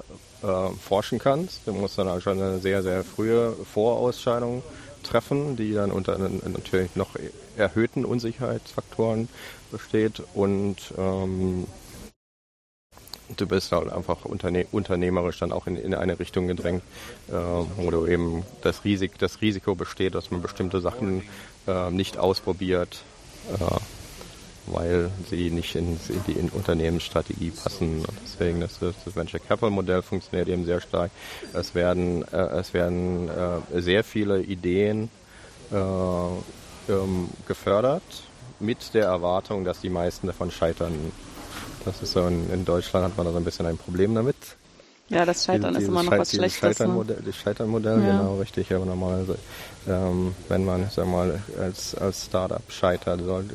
äh, 0.44 0.70
forschen 0.82 1.20
kannst. 1.20 1.62
Du 1.65 1.74
musst 1.74 1.98
dann 1.98 2.08
auch 2.08 2.22
schon 2.22 2.42
eine 2.42 2.60
sehr, 2.60 2.84
sehr 2.84 3.03
frühe 3.03 3.53
Vorausscheidung 3.74 4.63
treffen, 5.03 5.56
die 5.56 5.74
dann 5.74 5.92
unter 5.92 6.18
natürlich 6.18 6.96
noch 6.96 7.10
erhöhten 7.58 8.06
Unsicherheitsfaktoren 8.06 9.30
besteht 9.72 10.24
und 10.34 10.77
ähm, 10.98 11.68
du 13.36 13.48
bist 13.48 13.72
halt 13.72 13.92
einfach 13.92 14.25
unterne 14.25 14.65
unternehmerisch 14.72 15.39
dann 15.39 15.51
auch 15.51 15.68
in, 15.68 15.75
in 15.75 15.94
eine 15.94 16.20
Richtung 16.20 16.48
gedrängt, 16.48 16.84
äh, 17.30 17.34
wo 17.34 17.92
du 17.92 18.06
eben 18.06 18.44
das, 18.62 18.84
Risik 18.84 19.18
das 19.20 19.42
Risiko 19.42 19.75
besteht, 19.75 20.15
dass 20.15 20.32
man 20.32 20.42
bestimmte 20.42 20.82
Sachen 20.82 21.24
äh, 21.68 21.92
nicht 21.92 22.18
ausprobiert, 22.18 23.03
äh, 23.60 23.80
weil 24.67 25.12
sie 25.29 25.50
nicht 25.50 25.75
in, 25.75 26.00
die 26.27 26.36
Unternehmensstrategie 26.51 27.51
passen. 27.51 28.05
Deswegen 28.24 28.62
das, 28.62 28.79
das 28.79 29.15
Venture 29.15 29.39
Capital 29.39 29.72
Modell 29.72 30.01
funktioniert 30.01 30.48
eben 30.48 30.65
sehr 30.65 30.82
stark. 30.82 31.12
Es 31.53 31.75
werden, 31.75 32.24
äh, 32.32 32.38
es 32.38 32.74
werden 32.74 33.29
äh, 33.29 33.82
sehr 33.82 34.03
viele 34.03 34.41
Ideen 34.41 35.10
äh, 35.72 35.75
ähm, 36.91 37.29
gefördert 37.48 38.03
mit 38.60 38.93
der 38.93 39.05
Erwartung, 39.05 39.65
dass 39.65 39.82
die 39.82 39.89
meisten 39.89 40.27
davon 40.27 40.51
scheitern. 40.51 41.12
Das 41.86 42.01
ist 42.01 42.13
so 42.13 42.25
in, 42.27 42.50
in 42.51 42.65
Deutschland 42.65 43.05
hat 43.05 43.17
man 43.17 43.25
da 43.25 43.32
so 43.32 43.38
ein 43.38 43.43
bisschen 43.43 43.65
ein 43.65 43.77
Problem 43.77 44.15
damit. 44.15 44.36
Ja, 45.10 45.25
das 45.25 45.45
Scheitern 45.45 45.75
ist 45.75 45.88
immer 45.88 46.01
noch 46.01 46.12
was 46.12 46.31
Schlechtes. 46.31 46.60
Scheiternmodell, 46.60 47.17
ne? 47.17 47.24
Das 47.25 47.36
Scheiternmodell, 47.36 48.01
ja. 48.01 48.17
genau, 48.17 48.38
richtig. 48.38 48.74
Aber 48.74 48.86
normalerweise, 48.86 49.38
ähm, 49.88 50.33
wenn 50.48 50.63
man, 50.63 50.89
sag 50.89 51.07
mal, 51.07 51.41
als, 51.60 51.93
als 51.95 52.25
Startup 52.25 52.63
scheitert, 52.69 53.19
soll 53.22 53.45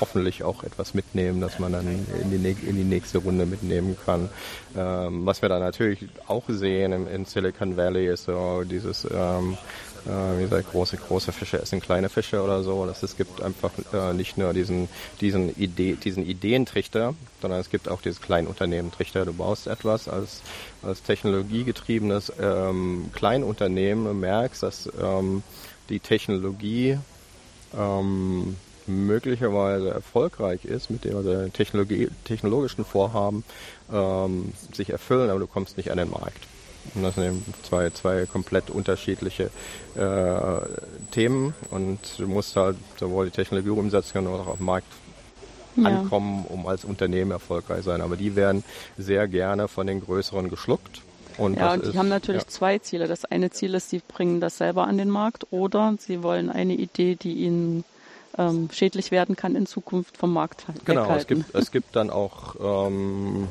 hoffentlich 0.00 0.42
auch 0.42 0.64
etwas 0.64 0.94
mitnehmen, 0.94 1.40
dass 1.40 1.58
man 1.58 1.72
dann 1.72 1.86
in 1.86 2.30
die, 2.30 2.50
in 2.66 2.76
die 2.76 2.84
nächste 2.84 3.18
Runde 3.18 3.44
mitnehmen 3.44 3.96
kann. 4.04 4.30
Ähm, 4.76 5.26
was 5.26 5.42
wir 5.42 5.50
da 5.50 5.58
natürlich 5.58 6.08
auch 6.26 6.44
sehen 6.48 6.92
im, 6.92 7.06
in 7.06 7.26
Silicon 7.26 7.76
Valley 7.76 8.06
ist 8.06 8.24
so 8.24 8.64
dieses, 8.64 9.06
ähm, 9.14 9.58
äh, 10.06 10.38
wie 10.38 10.42
gesagt, 10.42 10.70
große, 10.70 10.96
große 10.96 11.32
Fische 11.32 11.60
essen 11.60 11.80
kleine 11.80 12.08
Fische 12.08 12.42
oder 12.42 12.62
so. 12.62 12.86
Das, 12.86 13.02
es 13.02 13.16
gibt 13.16 13.42
einfach 13.42 13.70
äh, 13.92 14.12
nicht 14.14 14.36
nur 14.36 14.52
diesen, 14.52 14.88
diesen, 15.20 15.54
Idee, 15.56 15.94
diesen 15.94 16.26
Ideentrichter, 16.26 17.14
sondern 17.40 17.60
es 17.60 17.70
gibt 17.70 17.88
auch 17.88 18.02
dieses 18.02 18.20
Kleinunternehmentrichter. 18.20 19.24
Du 19.24 19.32
baust 19.32 19.66
etwas 19.66 20.08
als, 20.08 20.42
als 20.82 21.02
technologiegetriebenes 21.02 22.32
ähm, 22.40 23.10
Kleinunternehmen 23.14 24.06
und 24.06 24.20
merkst, 24.20 24.62
dass 24.62 24.90
ähm, 25.00 25.42
die 25.88 26.00
Technologie 26.00 26.98
ähm, 27.76 28.56
möglicherweise 28.86 29.90
erfolgreich 29.90 30.64
ist, 30.64 30.90
mit 30.90 31.04
dem 31.04 31.16
also 31.16 31.48
Technologie, 31.48 32.08
technologischen 32.24 32.84
Vorhaben 32.84 33.44
ähm, 33.92 34.52
sich 34.72 34.90
erfüllen, 34.90 35.30
aber 35.30 35.38
du 35.38 35.46
kommst 35.46 35.76
nicht 35.76 35.90
an 35.90 35.98
den 35.98 36.10
Markt. 36.10 36.51
Und 36.94 37.02
das 37.02 37.14
sind 37.14 37.42
zwei, 37.62 37.90
zwei 37.90 38.26
komplett 38.26 38.70
unterschiedliche 38.70 39.50
äh, 39.94 40.60
Themen 41.10 41.54
und 41.70 41.98
du 42.18 42.26
musst 42.26 42.56
halt 42.56 42.76
sowohl 42.98 43.26
die 43.26 43.30
Technologie 43.30 43.70
umsetzen 43.70 44.12
können 44.12 44.26
als 44.28 44.40
auch 44.40 44.48
auf 44.48 44.56
dem 44.56 44.66
Markt 44.66 44.86
ja. 45.76 45.84
ankommen, 45.84 46.44
um 46.48 46.66
als 46.66 46.84
Unternehmen 46.84 47.30
erfolgreich 47.30 47.84
sein. 47.84 48.00
Aber 48.00 48.16
die 48.16 48.36
werden 48.36 48.64
sehr 48.98 49.28
gerne 49.28 49.68
von 49.68 49.86
den 49.86 50.00
größeren 50.00 50.48
geschluckt. 50.48 51.02
Und 51.38 51.56
ja, 51.56 51.72
und 51.72 51.84
die 51.84 51.90
ist, 51.90 51.96
haben 51.96 52.08
natürlich 52.08 52.42
ja. 52.42 52.48
zwei 52.48 52.78
Ziele. 52.78 53.06
Das 53.08 53.24
eine 53.24 53.50
Ziel 53.50 53.74
ist, 53.74 53.90
sie 53.90 54.02
bringen 54.06 54.40
das 54.40 54.58
selber 54.58 54.86
an 54.86 54.98
den 54.98 55.08
Markt 55.08 55.46
oder 55.50 55.94
sie 55.98 56.22
wollen 56.22 56.50
eine 56.50 56.74
Idee, 56.74 57.14
die 57.14 57.34
ihnen 57.34 57.84
ähm, 58.38 58.68
schädlich 58.72 59.10
werden 59.10 59.36
kann 59.36 59.56
in 59.56 59.66
Zukunft 59.66 60.16
vom 60.16 60.32
Markt 60.32 60.64
Genau, 60.84 61.14
es 61.14 61.26
gibt, 61.26 61.54
es 61.54 61.70
gibt 61.70 61.96
dann 61.96 62.10
auch 62.10 62.86
ähm, 62.88 63.48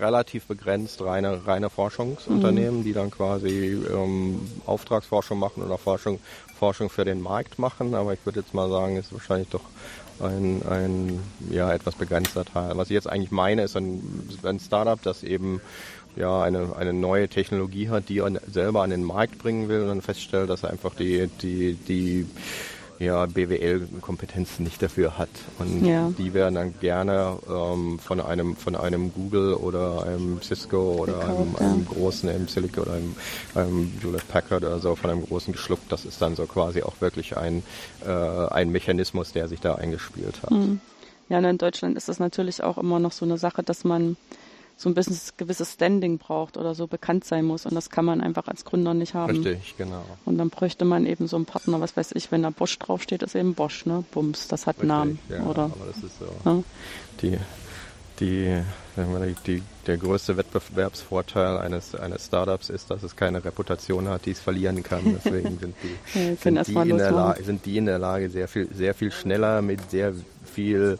relativ 0.00 0.46
begrenzt 0.46 1.00
reine, 1.02 1.46
reine 1.46 1.70
Forschungsunternehmen, 1.70 2.80
mhm. 2.80 2.84
die 2.84 2.92
dann 2.92 3.10
quasi 3.10 3.82
ähm, 3.90 4.40
Auftragsforschung 4.66 5.38
machen 5.38 5.62
oder 5.62 5.78
Forschung, 5.78 6.20
Forschung 6.58 6.90
für 6.90 7.04
den 7.04 7.20
Markt 7.20 7.58
machen. 7.58 7.94
Aber 7.94 8.12
ich 8.12 8.24
würde 8.24 8.40
jetzt 8.40 8.54
mal 8.54 8.68
sagen, 8.68 8.96
ist 8.96 9.12
wahrscheinlich 9.12 9.48
doch 9.48 9.64
ein, 10.20 10.62
ein 10.68 11.20
ja, 11.50 11.72
etwas 11.72 11.94
begrenzter 11.94 12.44
Teil. 12.44 12.76
Was 12.76 12.88
ich 12.88 12.94
jetzt 12.94 13.08
eigentlich 13.08 13.30
meine, 13.30 13.62
ist 13.62 13.76
ein, 13.76 14.28
ein 14.42 14.60
Startup, 14.60 15.00
das 15.02 15.22
eben 15.22 15.60
ja, 16.16 16.42
eine, 16.42 16.74
eine 16.76 16.92
neue 16.92 17.28
Technologie 17.28 17.90
hat, 17.90 18.08
die 18.08 18.18
er 18.18 18.30
selber 18.50 18.82
an 18.82 18.90
den 18.90 19.04
Markt 19.04 19.38
bringen 19.38 19.68
will 19.68 19.82
und 19.82 19.88
dann 19.88 20.02
feststellt, 20.02 20.48
dass 20.48 20.62
er 20.62 20.70
einfach 20.70 20.94
die, 20.94 21.28
die, 21.42 21.74
die 21.74 22.26
ja, 22.98 23.26
BWL-Kompetenzen 23.26 24.64
nicht 24.64 24.82
dafür 24.82 25.18
hat. 25.18 25.28
Und 25.58 25.84
ja. 25.84 26.12
die 26.18 26.34
werden 26.34 26.54
dann 26.54 26.74
gerne 26.80 27.38
ähm, 27.48 27.98
von 27.98 28.20
einem 28.20 28.56
von 28.56 28.74
einem 28.74 29.12
Google 29.12 29.54
oder 29.54 30.04
einem 30.06 30.40
Cisco 30.42 30.96
oder 30.98 31.14
Gekauft, 31.14 31.30
einem, 31.30 31.54
ja. 31.58 31.66
einem, 31.66 31.86
großen 31.86 32.28
einem 32.28 32.48
Silicon 32.48 32.84
oder 32.84 32.94
einem, 32.94 33.16
einem 33.54 33.92
Hewlett 34.00 34.28
Packard 34.28 34.64
oder 34.64 34.78
so 34.78 34.94
von 34.96 35.10
einem 35.10 35.26
großen 35.26 35.52
geschluckt. 35.52 35.90
Das 35.90 36.04
ist 36.04 36.20
dann 36.22 36.36
so 36.36 36.46
quasi 36.46 36.82
auch 36.82 37.00
wirklich 37.00 37.36
ein, 37.36 37.62
äh, 38.06 38.10
ein 38.10 38.70
Mechanismus, 38.70 39.32
der 39.32 39.48
sich 39.48 39.60
da 39.60 39.74
eingespielt 39.74 40.42
hat. 40.42 40.50
Mhm. 40.50 40.80
Ja, 41.28 41.38
und 41.38 41.44
in 41.44 41.58
Deutschland 41.58 41.96
ist 41.96 42.08
das 42.08 42.20
natürlich 42.20 42.62
auch 42.62 42.78
immer 42.78 43.00
noch 43.00 43.12
so 43.12 43.24
eine 43.24 43.36
Sache, 43.36 43.62
dass 43.62 43.84
man 43.84 44.16
so 44.78 44.90
ein 44.90 44.94
bisschen 44.94 45.18
gewisses 45.38 45.72
Standing 45.72 46.18
braucht 46.18 46.58
oder 46.58 46.74
so 46.74 46.86
bekannt 46.86 47.24
sein 47.24 47.46
muss. 47.46 47.64
Und 47.64 47.74
das 47.74 47.88
kann 47.88 48.04
man 48.04 48.20
einfach 48.20 48.46
als 48.46 48.64
Gründer 48.64 48.92
nicht 48.92 49.14
haben. 49.14 49.42
Richtig, 49.44 49.74
genau. 49.78 50.04
Und 50.26 50.36
dann 50.36 50.50
bräuchte 50.50 50.84
man 50.84 51.06
eben 51.06 51.26
so 51.28 51.36
einen 51.36 51.46
Partner, 51.46 51.80
was 51.80 51.96
weiß 51.96 52.12
ich, 52.12 52.30
wenn 52.30 52.42
da 52.42 52.50
Bosch 52.50 52.78
draufsteht, 52.78 53.22
ist 53.22 53.34
eben 53.34 53.54
Bosch, 53.54 53.86
ne? 53.86 54.04
Bums, 54.12 54.48
das 54.48 54.66
hat 54.66 54.76
Richtig, 54.76 54.88
Namen. 54.88 55.18
Ja, 55.30 55.44
oder? 55.44 55.64
Aber 55.64 55.86
das 55.86 56.02
ist 56.02 56.18
so. 56.18 56.26
Ja? 56.44 56.62
Die, 57.22 57.38
die, 58.20 58.62
die, 59.46 59.62
der 59.86 59.96
größte 59.96 60.36
Wettbewerbsvorteil 60.36 61.56
eines, 61.56 61.94
eines 61.94 62.26
Startups 62.26 62.68
ist, 62.68 62.90
dass 62.90 63.02
es 63.02 63.16
keine 63.16 63.42
Reputation 63.42 64.08
hat, 64.08 64.26
die 64.26 64.32
es 64.32 64.40
verlieren 64.40 64.82
kann. 64.82 65.18
Deswegen 65.24 65.58
sind 65.60 65.74
die, 65.82 66.18
ja, 66.18 66.36
sind, 66.36 66.68
die 66.68 66.90
in 66.90 66.98
der 66.98 67.12
Lage, 67.12 67.44
sind 67.44 67.64
die 67.64 67.76
in 67.78 67.86
der 67.86 67.98
Lage, 67.98 68.28
sehr 68.28 68.48
viel, 68.48 68.68
sehr 68.74 68.92
viel 68.92 69.10
schneller 69.10 69.62
mit 69.62 69.90
sehr 69.90 70.12
viel 70.44 70.98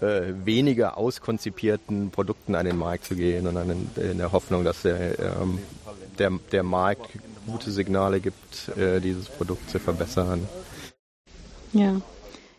äh, 0.00 0.46
weniger 0.46 0.96
auskonzipierten 0.96 2.10
Produkten 2.10 2.54
an 2.54 2.66
den 2.66 2.76
Markt 2.78 3.04
zu 3.04 3.14
gehen 3.14 3.46
und 3.46 3.54
dann 3.54 3.70
in, 3.70 4.10
in 4.10 4.18
der 4.18 4.32
Hoffnung, 4.32 4.64
dass 4.64 4.82
der, 4.82 5.18
ähm, 5.18 5.58
der, 6.18 6.32
der 6.52 6.62
Markt 6.62 7.10
gute 7.46 7.70
Signale 7.70 8.20
gibt, 8.20 8.68
äh, 8.76 9.00
dieses 9.00 9.26
Produkt 9.26 9.70
zu 9.70 9.78
verbessern. 9.78 10.48
Ja. 11.72 12.00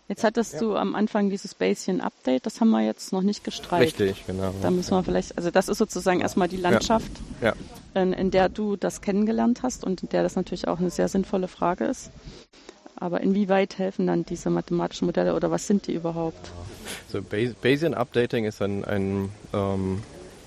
Jetzt 0.07 0.25
hattest 0.25 0.55
ja. 0.55 0.59
du 0.59 0.75
am 0.75 0.93
Anfang 0.93 1.29
dieses 1.29 1.55
Bayesian-Update, 1.55 2.45
das 2.45 2.59
haben 2.59 2.71
wir 2.71 2.81
jetzt 2.81 3.13
noch 3.13 3.21
nicht 3.21 3.45
gestreift. 3.45 3.97
Richtig, 3.97 4.25
genau. 4.27 4.53
Da 4.61 4.69
müssen 4.69 4.91
wir 4.91 5.03
vielleicht, 5.03 5.37
also 5.37 5.51
das 5.51 5.69
ist 5.69 5.77
sozusagen 5.77 6.19
erstmal 6.19 6.49
die 6.49 6.57
Landschaft, 6.57 7.11
ja. 7.41 7.53
Ja. 7.95 8.01
In, 8.01 8.11
in, 8.11 8.29
der 8.29 8.49
du 8.49 8.75
das 8.75 8.99
kennengelernt 8.99 9.63
hast 9.63 9.85
und 9.85 10.03
in 10.03 10.09
der 10.09 10.23
das 10.23 10.35
natürlich 10.35 10.67
auch 10.67 10.79
eine 10.79 10.89
sehr 10.89 11.07
sinnvolle 11.07 11.47
Frage 11.47 11.85
ist. 11.85 12.11
Aber 13.01 13.21
inwieweit 13.21 13.79
helfen 13.79 14.05
dann 14.05 14.25
diese 14.25 14.51
mathematischen 14.51 15.07
Modelle 15.07 15.33
oder 15.33 15.49
was 15.49 15.65
sind 15.65 15.87
die 15.87 15.95
überhaupt? 15.95 16.51
So 17.11 17.19
Bayesian 17.23 17.95
Updating 17.95 18.45
ist 18.45 18.61
ein, 18.61 18.85
ein 18.85 19.29
ähm, 19.53 20.03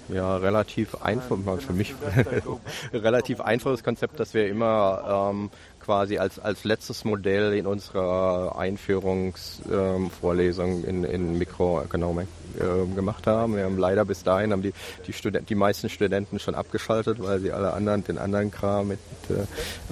ja, 0.09 0.37
relativ 0.37 0.95
einfach, 1.03 1.37
für 1.61 1.73
mich 1.73 1.97
relativ 2.93 3.41
einfaches 3.41 3.83
Konzept, 3.83 4.21
das 4.21 4.35
wir 4.35 4.47
immer 4.47 5.33
ähm, 5.33 5.51
quasi 5.85 6.19
als, 6.19 6.39
als 6.39 6.63
letztes 6.65 7.05
Modell 7.05 7.53
in 7.53 7.67
unserer 7.67 8.57
Einführungsvorlesung 8.59 10.85
ähm, 10.85 10.89
in, 10.89 11.05
in 11.05 11.37
Mikroökonomik 11.39 12.27
äh, 12.59 12.87
gemacht 12.95 13.27
haben. 13.27 13.57
Wir 13.57 13.65
haben 13.65 13.77
leider 13.77 14.07
bis 14.07 14.23
dahin 14.23 14.53
haben 14.53 14.63
die, 14.63 14.73
die, 15.07 15.13
Student, 15.13 15.51
die 15.51 15.55
meisten 15.55 15.91
Studenten 15.91 16.39
schon 16.39 16.55
abgeschaltet, 16.55 17.19
weil 17.21 17.41
sie 17.41 17.53
alle 17.53 17.75
anderen, 17.75 18.03
den 18.05 18.17
anderen 18.17 18.51
Kram 18.51 18.89
mit, 18.89 18.99
äh, 19.29 19.35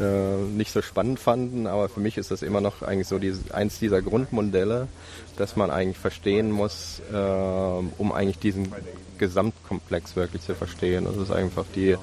äh, 0.03 0.39
nicht 0.49 0.73
so 0.73 0.81
spannend 0.81 1.21
fanden. 1.21 1.67
Aber 1.67 1.91
für 1.91 2.01
mich 2.01 2.17
ist 2.17 2.31
das 2.31 2.41
immer 2.43 2.63
noch 2.63 2.81
eigentlich 2.83 3.09
so 3.09 3.19
dieses, 3.19 3.51
eins 3.51 3.79
dieser 3.79 4.01
Grundmodelle, 4.01 4.89
dass 5.37 5.57
man 5.57 5.71
eigentlich 5.71 5.99
verstehen 5.99 6.51
muss, 6.51 7.03
äh, 7.13 7.17
um 7.17 8.13
eigentlich 8.13 8.39
diesen 8.39 8.73
Gesamtkomplex 9.19 10.17
wirklich 10.17 10.41
zu 10.43 10.55
verstehen. 10.55 11.05
Das 11.05 11.17
ist 11.17 11.31
einfach 11.31 11.67
die 11.75 11.99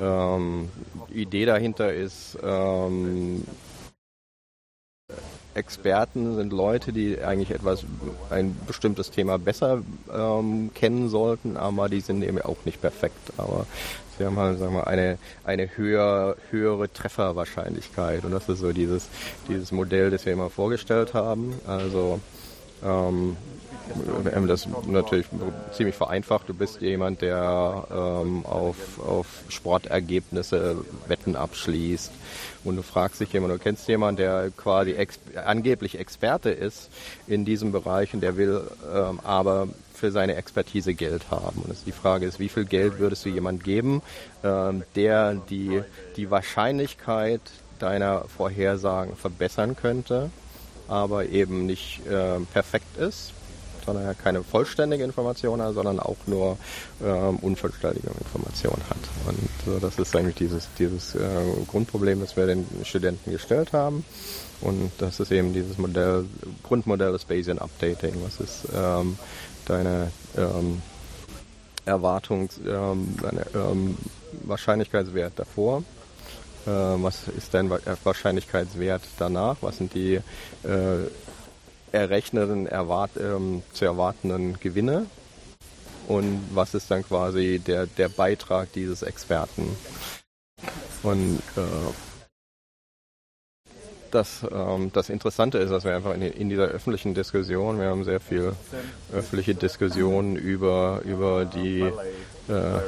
ähm, 0.00 0.68
Idee 1.10 1.44
dahinter 1.44 1.92
ist, 1.92 2.38
ähm, 2.42 3.44
Experten 5.54 6.36
sind 6.36 6.52
Leute, 6.52 6.92
die 6.92 7.20
eigentlich 7.20 7.50
etwas, 7.50 7.84
ein 8.30 8.56
bestimmtes 8.66 9.10
Thema 9.10 9.38
besser 9.38 9.82
ähm, 10.12 10.70
kennen 10.74 11.08
sollten, 11.08 11.56
aber 11.56 11.88
die 11.88 12.00
sind 12.00 12.22
eben 12.22 12.40
auch 12.40 12.64
nicht 12.64 12.80
perfekt. 12.80 13.32
Aber 13.36 13.66
sie 14.16 14.24
haben 14.24 14.36
halt, 14.36 14.58
sagen 14.58 14.74
wir, 14.74 14.86
eine, 14.86 15.18
eine 15.44 15.76
höher, 15.76 16.36
höhere 16.50 16.92
Trefferwahrscheinlichkeit. 16.92 18.24
Und 18.24 18.30
das 18.30 18.48
ist 18.48 18.60
so 18.60 18.72
dieses, 18.72 19.08
dieses 19.48 19.72
Modell, 19.72 20.10
das 20.10 20.24
wir 20.26 20.32
immer 20.32 20.50
vorgestellt 20.50 21.14
haben. 21.14 21.54
Also 21.66 22.20
ähm, 22.84 23.36
wir 24.22 24.34
haben 24.34 24.46
das 24.46 24.68
natürlich 24.86 25.26
ziemlich 25.72 25.94
vereinfacht. 25.94 26.48
Du 26.48 26.54
bist 26.54 26.80
jemand, 26.80 27.22
der 27.22 27.84
ähm, 27.90 28.44
auf, 28.44 28.76
auf 28.98 29.26
Sportergebnisse 29.48 30.84
Wetten 31.06 31.36
abschließt. 31.36 32.10
Und 32.64 32.76
du 32.76 32.82
fragst 32.82 33.20
dich 33.20 33.32
jemand, 33.32 33.54
du 33.54 33.58
kennst 33.58 33.88
jemanden, 33.88 34.16
der 34.16 34.50
quasi 34.56 34.92
ex 34.92 35.18
angeblich 35.44 35.98
Experte 35.98 36.50
ist 36.50 36.90
in 37.26 37.44
diesem 37.44 37.72
Bereich 37.72 38.12
und 38.14 38.20
der 38.20 38.36
will 38.36 38.62
ähm, 38.94 39.20
aber 39.22 39.68
für 39.94 40.10
seine 40.10 40.36
Expertise 40.36 40.94
Geld 40.94 41.30
haben. 41.30 41.62
Und 41.62 41.74
die 41.86 41.92
Frage 41.92 42.26
ist, 42.26 42.38
wie 42.38 42.48
viel 42.48 42.64
Geld 42.64 42.98
würdest 42.98 43.24
du 43.24 43.28
jemand 43.28 43.64
geben, 43.64 44.02
ähm, 44.44 44.82
der 44.94 45.34
die, 45.34 45.82
die 46.16 46.30
Wahrscheinlichkeit 46.30 47.40
deiner 47.78 48.24
Vorhersagen 48.24 49.16
verbessern 49.16 49.76
könnte, 49.76 50.30
aber 50.88 51.26
eben 51.26 51.66
nicht 51.66 52.06
äh, 52.06 52.40
perfekt 52.52 52.96
ist 52.96 53.32
sondern 53.88 54.04
er 54.04 54.14
keine 54.14 54.44
vollständige 54.44 55.02
Information 55.02 55.62
hat, 55.62 55.72
sondern 55.72 55.98
auch 55.98 56.18
nur 56.26 56.58
ähm, 57.02 57.36
unvollständige 57.36 58.08
Informationen 58.08 58.82
hat. 58.90 58.98
Und 59.26 59.76
äh, 59.76 59.80
das 59.80 59.98
ist 59.98 60.14
eigentlich 60.14 60.34
dieses, 60.34 60.68
dieses 60.78 61.14
äh, 61.14 61.20
Grundproblem, 61.66 62.20
das 62.20 62.36
wir 62.36 62.46
den 62.46 62.66
Studenten 62.84 63.30
gestellt 63.30 63.72
haben. 63.72 64.04
Und 64.60 64.92
das 64.98 65.20
ist 65.20 65.32
eben 65.32 65.54
dieses 65.54 65.78
Modell, 65.78 66.26
Grundmodell 66.64 67.12
des 67.12 67.24
Bayesian 67.24 67.58
Updating. 67.58 68.12
Was 68.22 68.40
ist 68.40 68.68
ähm, 68.76 69.16
deine 69.64 70.10
ähm, 70.36 70.82
Erwartungs, 71.86 72.60
ähm, 72.66 73.16
deine, 73.22 73.46
ähm, 73.54 73.96
Wahrscheinlichkeitswert 74.42 75.32
davor? 75.36 75.82
Äh, 76.66 76.70
was 76.70 77.22
ist 77.34 77.54
dein 77.54 77.70
Wahrscheinlichkeitswert 77.70 79.02
danach? 79.18 79.56
Was 79.62 79.78
sind 79.78 79.94
die 79.94 80.16
äh, 80.16 81.06
errechneten, 81.92 82.66
erwart, 82.66 83.12
ähm, 83.18 83.62
zu 83.72 83.84
erwartenden 83.84 84.58
Gewinne? 84.60 85.06
Und 86.06 86.42
was 86.54 86.74
ist 86.74 86.90
dann 86.90 87.04
quasi 87.04 87.60
der, 87.64 87.86
der 87.86 88.08
Beitrag 88.08 88.72
dieses 88.72 89.02
Experten? 89.02 89.76
Und 91.02 91.42
äh, 91.56 91.60
das, 94.10 94.44
ähm, 94.50 94.90
das 94.92 95.10
Interessante 95.10 95.58
ist, 95.58 95.70
dass 95.70 95.84
wir 95.84 95.94
einfach 95.94 96.14
in, 96.14 96.22
in, 96.22 96.48
dieser 96.48 96.64
öffentlichen 96.64 97.14
Diskussion, 97.14 97.78
wir 97.78 97.88
haben 97.88 98.04
sehr 98.04 98.20
viel 98.20 98.54
öffentliche 99.12 99.54
Diskussionen 99.54 100.36
über, 100.36 101.02
über 101.04 101.44
die, 101.44 101.80
äh, 101.80 102.78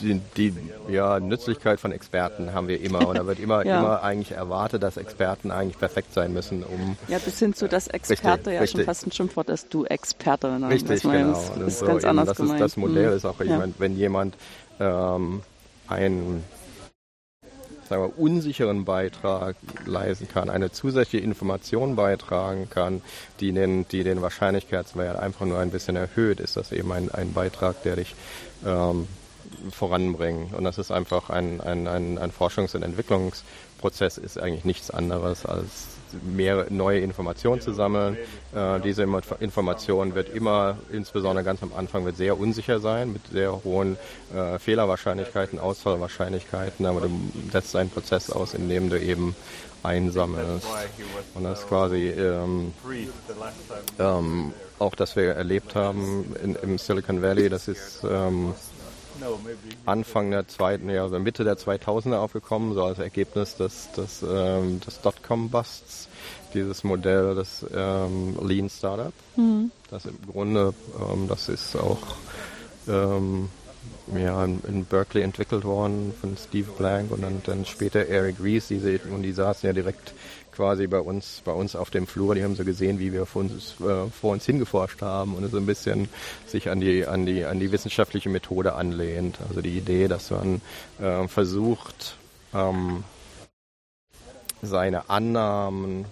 die, 0.00 0.20
die 0.36 0.54
ja, 0.88 1.20
Nützlichkeit 1.20 1.80
von 1.80 1.92
Experten 1.92 2.52
haben 2.52 2.68
wir 2.68 2.80
immer. 2.80 3.06
Und 3.06 3.18
da 3.18 3.26
wird 3.26 3.38
immer, 3.38 3.64
ja. 3.64 3.78
immer 3.78 4.02
eigentlich 4.02 4.32
erwartet, 4.32 4.82
dass 4.82 4.96
Experten 4.96 5.50
eigentlich 5.50 5.78
perfekt 5.78 6.12
sein 6.14 6.32
müssen, 6.32 6.62
um. 6.62 6.96
Ja, 7.08 7.18
bis 7.18 7.38
hin 7.38 7.54
zu, 7.54 7.68
dass 7.68 7.88
Experte 7.88 8.32
richtig, 8.32 8.54
ja 8.54 8.60
richtig. 8.60 8.78
schon 8.80 8.84
fast 8.84 9.06
ein 9.06 9.12
Schimpfwort 9.12 9.48
ist, 9.50 9.68
du 9.70 9.84
Experte. 9.84 10.58
Ne? 10.58 10.68
Richtig, 10.68 11.02
genau. 11.02 11.32
Das 11.32 11.66
ist 11.66 11.78
so 11.80 11.86
ganz 11.86 12.04
anders 12.04 12.28
das 12.28 12.36
gemeint. 12.36 12.60
Ist, 12.60 12.64
das 12.64 12.76
Modell 12.76 13.10
mhm. 13.10 13.16
ist 13.16 13.24
auch, 13.24 13.38
meine, 13.38 13.74
wenn 13.78 13.96
jemand 13.96 14.36
ähm, 14.78 15.42
ein 15.88 16.44
sagen 17.90 18.02
wir, 18.02 18.18
unsicheren 18.18 18.84
Beitrag 18.84 19.56
leisten 19.84 20.28
kann, 20.28 20.48
eine 20.48 20.70
zusätzliche 20.70 21.22
Information 21.22 21.96
beitragen 21.96 22.70
kann, 22.70 23.02
die 23.40 23.52
den, 23.52 23.86
die 23.88 24.04
den 24.04 24.22
Wahrscheinlichkeitswert 24.22 25.18
einfach 25.18 25.44
nur 25.44 25.58
ein 25.58 25.70
bisschen 25.70 25.96
erhöht, 25.96 26.40
ist 26.40 26.56
das 26.56 26.72
eben 26.72 26.92
ein, 26.92 27.10
ein 27.10 27.32
Beitrag, 27.32 27.82
der 27.82 27.96
dich 27.96 28.14
ähm, 28.64 29.08
voranbringt. 29.70 30.54
Und 30.54 30.64
das 30.64 30.78
ist 30.78 30.90
einfach 30.90 31.30
ein, 31.30 31.60
ein, 31.60 31.86
ein, 31.86 32.18
ein 32.18 32.32
Forschungs- 32.32 32.74
und 32.74 32.82
Entwicklungsprozess, 32.82 34.18
ist 34.18 34.38
eigentlich 34.38 34.64
nichts 34.64 34.90
anderes 34.90 35.46
als 35.46 35.86
mehr 36.22 36.66
neue 36.70 37.00
Informationen 37.00 37.60
zu 37.60 37.72
sammeln. 37.72 38.16
Äh, 38.54 38.80
diese 38.80 39.02
Information 39.02 40.14
wird 40.14 40.34
immer, 40.34 40.78
insbesondere 40.92 41.44
ganz 41.44 41.62
am 41.62 41.72
Anfang, 41.72 42.04
wird 42.04 42.16
sehr 42.16 42.38
unsicher 42.38 42.80
sein, 42.80 43.12
mit 43.12 43.22
sehr 43.28 43.62
hohen 43.64 43.96
äh, 44.34 44.58
Fehlerwahrscheinlichkeiten, 44.58 45.58
Ausfallwahrscheinlichkeiten, 45.58 46.86
aber 46.86 47.02
du 47.02 47.10
setzt 47.52 47.76
einen 47.76 47.90
Prozess 47.90 48.30
aus, 48.30 48.54
in 48.54 48.68
dem 48.68 48.90
du 48.90 49.00
eben 49.00 49.36
einsammelst. 49.82 50.66
Und 51.34 51.44
das 51.44 51.60
ist 51.60 51.68
quasi 51.68 52.08
ähm, 52.08 52.74
ähm, 53.98 54.52
auch, 54.78 54.94
das 54.94 55.16
wir 55.16 55.32
erlebt 55.32 55.74
haben 55.74 56.34
in, 56.42 56.54
im 56.56 56.78
Silicon 56.78 57.22
Valley, 57.22 57.48
das 57.48 57.68
ist 57.68 58.02
ähm, 58.08 58.54
Anfang 59.86 60.30
der 60.30 60.48
zweiten, 60.48 60.88
ja, 60.90 61.02
also 61.02 61.18
Mitte 61.18 61.44
der 61.44 61.56
2000er 61.56 62.16
aufgekommen, 62.16 62.74
so 62.74 62.84
als 62.84 62.98
Ergebnis 62.98 63.56
des, 63.56 63.92
des, 63.92 64.22
ähm, 64.28 64.80
des 64.80 65.00
Dotcom-Busts, 65.00 66.08
dieses 66.54 66.84
Modell 66.84 67.34
des 67.34 67.64
ähm, 67.74 68.36
Lean 68.42 68.68
Startup. 68.68 69.12
Mhm. 69.36 69.70
Das 69.90 70.06
im 70.06 70.18
Grunde, 70.30 70.74
ähm, 71.00 71.28
das 71.28 71.48
ist 71.48 71.76
auch 71.76 71.98
ähm, 72.88 73.48
ja, 74.16 74.44
in, 74.44 74.84
Berkeley 74.84 75.22
entwickelt 75.22 75.64
worden 75.64 76.12
von 76.20 76.36
Steve 76.36 76.70
Blank 76.76 77.10
und 77.10 77.22
dann, 77.22 77.42
dann 77.44 77.64
später 77.64 78.06
Eric 78.06 78.36
Rees, 78.42 78.68
diese, 78.68 78.98
und 79.10 79.22
die 79.22 79.32
saßen 79.32 79.66
ja 79.66 79.72
direkt 79.72 80.14
quasi 80.52 80.86
bei 80.86 80.98
uns, 80.98 81.42
bei 81.44 81.52
uns 81.52 81.76
auf 81.76 81.90
dem 81.90 82.06
Flur. 82.06 82.34
Die 82.34 82.42
haben 82.42 82.56
so 82.56 82.64
gesehen, 82.64 82.98
wie 82.98 83.12
wir 83.12 83.24
vor 83.26 83.42
uns, 83.42 83.76
äh, 83.80 84.10
vor 84.10 84.32
uns 84.32 84.44
hingeforscht 84.44 85.00
haben 85.00 85.34
und 85.34 85.50
so 85.50 85.56
ein 85.56 85.66
bisschen 85.66 86.08
sich 86.46 86.68
an 86.68 86.80
die, 86.80 87.06
an 87.06 87.24
die, 87.24 87.44
an 87.44 87.60
die 87.60 87.72
wissenschaftliche 87.72 88.28
Methode 88.28 88.74
anlehnt. 88.74 89.38
Also 89.48 89.62
die 89.62 89.78
Idee, 89.78 90.08
dass 90.08 90.30
man 90.30 90.60
äh, 91.00 91.28
versucht, 91.28 92.16
ähm, 92.52 93.04
seine 94.62 95.08
Annahmen 95.08 96.04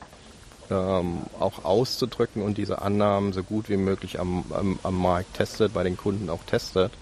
ähm, 0.70 1.22
auch 1.38 1.64
auszudrücken 1.64 2.42
und 2.42 2.58
diese 2.58 2.82
Annahmen 2.82 3.32
so 3.32 3.42
gut 3.42 3.68
wie 3.68 3.76
möglich 3.76 4.20
am, 4.20 4.44
am, 4.50 4.78
am 4.82 5.00
Markt 5.00 5.34
testet, 5.34 5.74
bei 5.74 5.82
den 5.82 5.96
Kunden 5.96 6.30
auch 6.30 6.42
testet, 6.44 6.92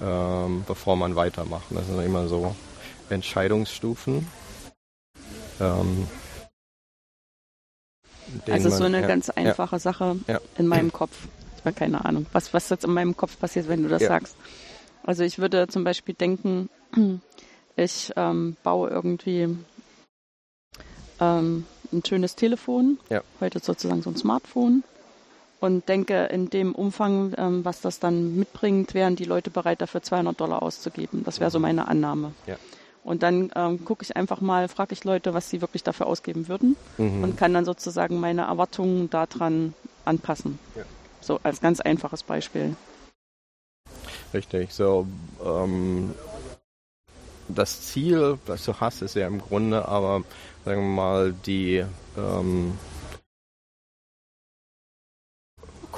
ähm, 0.00 0.64
bevor 0.66 0.96
man 0.96 1.16
weitermacht. 1.16 1.66
Das 1.70 1.86
sind 1.86 2.00
immer 2.00 2.28
so 2.28 2.54
Entscheidungsstufen. 3.10 4.26
Ähm, 5.60 6.06
also 8.48 8.70
so 8.70 8.84
eine 8.84 9.00
ja, 9.00 9.06
ganz 9.06 9.30
einfache 9.30 9.76
ja, 9.76 9.80
Sache 9.80 10.16
ja. 10.26 10.40
in 10.56 10.66
meinem 10.66 10.92
Kopf. 10.92 11.16
Ich 11.56 11.64
habe 11.64 11.74
keine 11.74 12.04
Ahnung, 12.04 12.26
was, 12.32 12.54
was 12.54 12.68
jetzt 12.68 12.84
in 12.84 12.92
meinem 12.92 13.16
Kopf 13.16 13.38
passiert, 13.38 13.68
wenn 13.68 13.82
du 13.82 13.88
das 13.88 14.02
sagst. 14.02 14.36
Also 15.02 15.24
ich 15.24 15.38
würde 15.38 15.66
zum 15.68 15.84
Beispiel 15.84 16.14
denken, 16.14 16.68
ich 17.76 18.12
ähm, 18.16 18.56
baue 18.62 18.90
irgendwie 18.90 19.56
ähm, 21.20 21.64
ein 21.92 22.02
schönes 22.06 22.36
Telefon, 22.36 22.98
heute 23.40 23.60
sozusagen 23.60 24.02
so 24.02 24.10
ein 24.10 24.16
Smartphone 24.16 24.84
und 25.60 25.88
denke, 25.88 26.26
in 26.26 26.50
dem 26.50 26.74
Umfang, 26.74 27.34
ähm, 27.36 27.64
was 27.64 27.80
das 27.80 27.98
dann 27.98 28.36
mitbringt, 28.36 28.94
wären 28.94 29.16
die 29.16 29.24
Leute 29.24 29.50
bereit, 29.50 29.80
dafür 29.80 30.02
200 30.02 30.40
Dollar 30.40 30.62
auszugeben. 30.62 31.24
Das 31.24 31.40
wäre 31.40 31.50
so 31.50 31.58
mhm. 31.58 31.62
meine 31.62 31.88
Annahme. 31.88 32.32
Ja. 32.46 32.56
Und 33.04 33.22
dann 33.22 33.50
ähm, 33.56 33.84
gucke 33.84 34.02
ich 34.02 34.16
einfach 34.16 34.40
mal, 34.40 34.68
frage 34.68 34.92
ich 34.92 35.04
Leute, 35.04 35.32
was 35.32 35.48
sie 35.48 35.60
wirklich 35.60 35.82
dafür 35.82 36.06
ausgeben 36.06 36.48
würden 36.48 36.76
mhm. 36.98 37.24
und 37.24 37.36
kann 37.36 37.54
dann 37.54 37.64
sozusagen 37.64 38.20
meine 38.20 38.42
Erwartungen 38.42 39.08
daran 39.08 39.74
anpassen. 40.04 40.58
Ja. 40.76 40.82
So 41.20 41.40
als 41.42 41.60
ganz 41.60 41.80
einfaches 41.80 42.22
Beispiel. 42.22 42.76
Richtig. 44.34 44.72
So, 44.72 45.06
ähm, 45.44 46.14
das 47.48 47.82
Ziel, 47.82 48.38
das 48.46 48.64
du 48.64 48.74
hast, 48.74 49.02
ist 49.02 49.14
ja 49.14 49.26
im 49.26 49.40
Grunde 49.40 49.88
aber, 49.88 50.22
sagen 50.64 50.82
wir 50.82 50.94
mal, 50.94 51.32
die 51.32 51.84
ähm, 52.16 52.78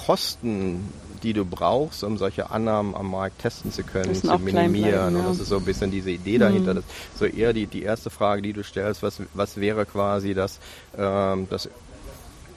Kosten 0.06 0.88
die 1.22 1.32
du 1.32 1.44
brauchst, 1.44 2.04
um 2.04 2.18
solche 2.18 2.50
Annahmen 2.50 2.94
am 2.94 3.10
Markt 3.10 3.40
testen 3.40 3.72
zu 3.72 3.82
können, 3.82 4.14
zu 4.14 4.26
minimieren. 4.38 4.72
Bleiben, 4.72 5.16
ja. 5.16 5.20
Und 5.20 5.28
das 5.28 5.40
ist 5.40 5.48
so 5.48 5.58
ein 5.58 5.64
bisschen 5.64 5.90
diese 5.90 6.10
Idee 6.10 6.38
dahinter. 6.38 6.74
Mhm. 6.74 6.82
so 7.18 7.26
eher 7.26 7.52
die, 7.52 7.66
die 7.66 7.82
erste 7.82 8.10
Frage, 8.10 8.42
die 8.42 8.52
du 8.52 8.64
stellst, 8.64 9.02
was, 9.02 9.20
was 9.34 9.58
wäre 9.58 9.86
quasi 9.86 10.34
das, 10.34 10.58
ähm, 10.96 11.46
das 11.50 11.68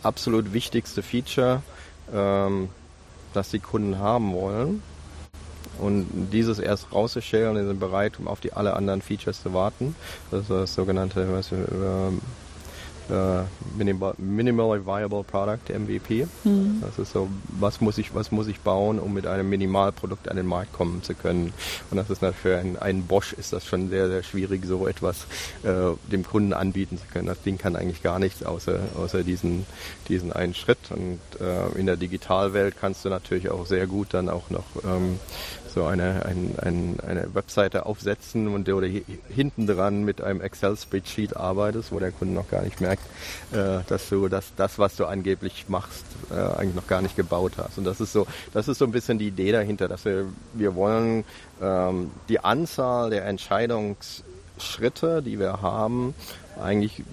absolut 0.02 0.54
wichtigste 0.54 1.02
Feature, 1.04 1.62
ähm, 2.14 2.70
das 3.34 3.50
die 3.50 3.60
Kunden 3.60 4.00
haben 4.00 4.34
wollen. 4.34 4.84
Und 5.80 6.08
dieses 6.32 6.60
erst 6.60 6.94
rauszustellen, 6.94 7.56
die 7.56 7.66
sind 7.66 7.80
bereit, 7.80 8.20
um 8.20 8.28
auf 8.28 8.40
die 8.40 8.54
alle 8.54 8.76
anderen 8.76 9.02
Features 9.02 9.42
zu 9.42 9.54
warten. 9.54 9.96
Das 10.30 10.42
ist 10.42 10.52
das 10.52 10.76
sogenannte 10.76 11.28
was, 11.32 11.52
ähm, 11.52 12.22
äh, 13.10 13.44
Minimal, 13.78 14.14
Minimally 14.18 14.86
Viable 14.86 15.24
Product, 15.24 15.70
MVP. 15.70 16.28
Mhm. 16.44 16.82
Das 16.82 17.00
ist 17.00 17.14
so, 17.14 17.30
was 17.60 17.82
muss 17.82 17.98
ich, 17.98 18.14
was 18.14 18.32
muss 18.32 18.48
ich 18.48 18.60
bauen, 18.60 19.00
um 19.00 19.14
mit 19.14 19.28
einem 19.28 19.50
Minimalprodukt 19.50 20.30
an 20.30 20.38
den 20.38 20.46
Markt 20.46 20.74
kommen 20.74 21.04
zu 21.04 21.14
können. 21.14 21.54
Und 21.90 21.98
das 21.98 22.10
ist 22.10 22.22
natürlich 22.22 22.44
für 22.44 22.58
einen, 22.58 22.78
einen 22.78 23.08
Bosch 23.08 23.34
ist 23.34 23.54
das 23.54 23.66
schon 23.66 23.90
sehr, 23.90 24.10
sehr 24.10 24.24
schwierig, 24.24 24.66
so 24.66 24.88
etwas 24.88 25.26
äh, 25.64 25.96
dem 26.12 26.24
Kunden 26.26 26.54
anbieten 26.54 26.98
zu 26.98 27.06
können. 27.12 27.28
Das 27.28 27.42
Ding 27.42 27.58
kann 27.58 27.76
eigentlich 27.76 28.04
gar 28.04 28.20
nichts 28.20 28.44
außer, 28.44 28.80
außer 28.98 29.24
diesen, 29.24 29.66
diesen 30.10 30.34
einen 30.34 30.54
Schritt. 30.54 30.80
Und 30.90 31.20
äh, 31.40 31.80
in 31.80 31.86
der 31.86 31.96
Digitalwelt 31.96 32.76
kannst 32.80 33.06
du 33.06 33.10
natürlich 33.10 33.50
auch 33.50 33.66
sehr 33.66 33.88
gut 33.88 34.14
dann 34.14 34.30
auch 34.30 34.50
noch 34.50 34.66
ähm, 34.84 35.20
so 35.74 35.86
eine, 35.86 36.26
ein, 36.26 36.56
ein, 36.62 36.98
eine 37.06 37.34
Webseite 37.34 37.86
aufsetzen 37.86 38.48
und 38.48 38.70
oder 38.70 38.88
hinten 38.88 39.68
dran 39.68 40.04
mit 40.04 40.22
einem 40.22 40.42
Excel-Spreadsheet 40.42 41.36
arbeitest, 41.36 41.92
wo 41.92 42.00
der 42.00 42.12
Kunde 42.12 42.34
noch 42.34 42.50
gar 42.50 42.62
nicht 42.62 42.80
merkt, 42.82 43.04
äh, 43.52 43.80
dass 43.88 44.10
du 44.10 44.28
das, 44.28 44.54
das, 44.56 44.80
was 44.80 44.96
du 44.96 45.06
angeblich 45.06 45.66
machst, 45.68 46.06
äh, 46.32 46.36
eigentlich 46.36 46.76
noch 46.76 46.88
gar 46.88 47.02
nicht 47.02 47.16
gebaut 47.16 47.54
hast. 47.58 47.78
Und 47.78 47.86
das 47.86 48.00
ist 48.00 48.14
so, 48.14 48.28
das 48.54 48.68
ist 48.68 48.78
so 48.78 48.86
ein 48.86 48.92
bisschen 48.92 49.18
die 49.18 49.28
Idee 49.28 49.52
dahinter, 49.52 49.88
dass 49.88 50.06
wir, 50.06 50.26
wir 50.54 50.76
wollen 50.76 51.24
ähm, 51.62 52.12
die 52.30 52.40
Anzahl 52.40 53.10
der 53.10 53.26
Entscheidungsschritte, 53.26 55.22
die 55.24 55.40
wir 55.40 55.62
haben, 55.62 56.14
eigentlich 56.62 57.04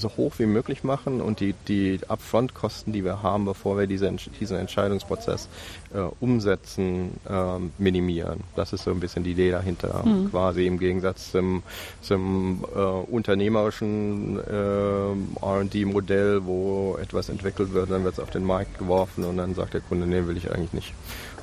so 0.00 0.10
hoch 0.16 0.34
wie 0.38 0.46
möglich 0.46 0.84
machen 0.84 1.20
und 1.20 1.40
die, 1.40 1.54
die 1.68 2.00
Upfront-Kosten, 2.08 2.92
die 2.92 3.04
wir 3.04 3.22
haben, 3.22 3.44
bevor 3.44 3.78
wir 3.78 3.86
diese, 3.86 4.10
diesen 4.40 4.56
Entscheidungsprozess 4.56 5.48
äh, 5.94 6.00
umsetzen, 6.20 7.12
äh, 7.28 7.58
minimieren. 7.78 8.40
Das 8.56 8.72
ist 8.72 8.84
so 8.84 8.90
ein 8.90 9.00
bisschen 9.00 9.24
die 9.24 9.32
Idee 9.32 9.50
dahinter. 9.50 10.02
Mhm. 10.04 10.30
Quasi 10.30 10.66
im 10.66 10.78
Gegensatz 10.78 11.32
zum, 11.32 11.62
zum 12.00 12.64
äh, 12.74 12.78
unternehmerischen 12.78 14.38
äh, 14.38 15.46
RD-Modell, 15.46 16.44
wo 16.44 16.96
etwas 17.00 17.28
entwickelt 17.28 17.72
wird, 17.72 17.90
dann 17.90 18.04
wird 18.04 18.14
es 18.14 18.20
auf 18.20 18.30
den 18.30 18.44
Markt 18.44 18.78
geworfen 18.78 19.24
und 19.24 19.36
dann 19.36 19.54
sagt 19.54 19.74
der 19.74 19.80
Kunde, 19.80 20.06
nee, 20.06 20.26
will 20.26 20.36
ich 20.36 20.50
eigentlich 20.50 20.72
nicht. 20.72 20.94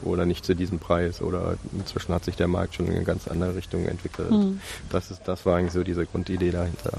Oder 0.04 0.26
nicht 0.26 0.46
zu 0.46 0.56
diesem 0.56 0.80
Preis. 0.80 1.22
Oder 1.22 1.56
inzwischen 1.74 2.14
hat 2.14 2.24
sich 2.24 2.36
der 2.36 2.48
Markt 2.48 2.76
schon 2.76 2.88
in 2.88 2.96
eine 2.96 3.04
ganz 3.04 3.28
andere 3.28 3.56
Richtung 3.56 3.86
entwickelt. 3.86 4.32
Mhm. 4.32 4.60
Das, 4.90 5.12
ist, 5.12 5.24
das 5.26 5.46
war 5.46 5.58
eigentlich 5.58 5.74
so 5.74 5.84
diese 5.84 6.06
Grundidee 6.06 6.52
dahinter. 6.52 6.94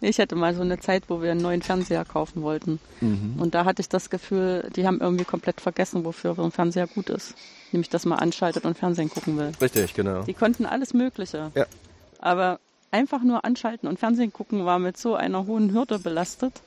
Ich 0.00 0.18
hatte 0.20 0.36
mal 0.36 0.54
so 0.54 0.62
eine 0.62 0.78
Zeit, 0.78 1.04
wo 1.08 1.22
wir 1.22 1.32
einen 1.32 1.40
neuen 1.40 1.62
Fernseher 1.62 2.04
kaufen 2.04 2.42
wollten. 2.42 2.78
Mhm. 3.00 3.34
Und 3.38 3.54
da 3.54 3.64
hatte 3.64 3.80
ich 3.82 3.88
das 3.88 4.10
Gefühl, 4.10 4.70
die 4.76 4.86
haben 4.86 5.00
irgendwie 5.00 5.24
komplett 5.24 5.60
vergessen, 5.60 6.04
wofür 6.04 6.34
so 6.34 6.42
ein 6.44 6.52
Fernseher 6.52 6.86
gut 6.86 7.10
ist. 7.10 7.34
Nämlich, 7.72 7.90
dass 7.90 8.06
man 8.06 8.18
anschaltet 8.18 8.64
und 8.64 8.78
Fernsehen 8.78 9.10
gucken 9.10 9.36
will. 9.36 9.52
Richtig, 9.60 9.94
genau. 9.94 10.22
Die 10.22 10.34
konnten 10.34 10.66
alles 10.66 10.94
Mögliche. 10.94 11.50
Ja. 11.54 11.66
Aber 12.20 12.60
einfach 12.90 13.22
nur 13.22 13.44
anschalten 13.44 13.88
und 13.88 13.98
Fernsehen 13.98 14.32
gucken 14.32 14.64
war 14.64 14.78
mit 14.78 14.96
so 14.96 15.14
einer 15.14 15.46
hohen 15.46 15.72
Hürde 15.72 15.98
belastet, 15.98 16.62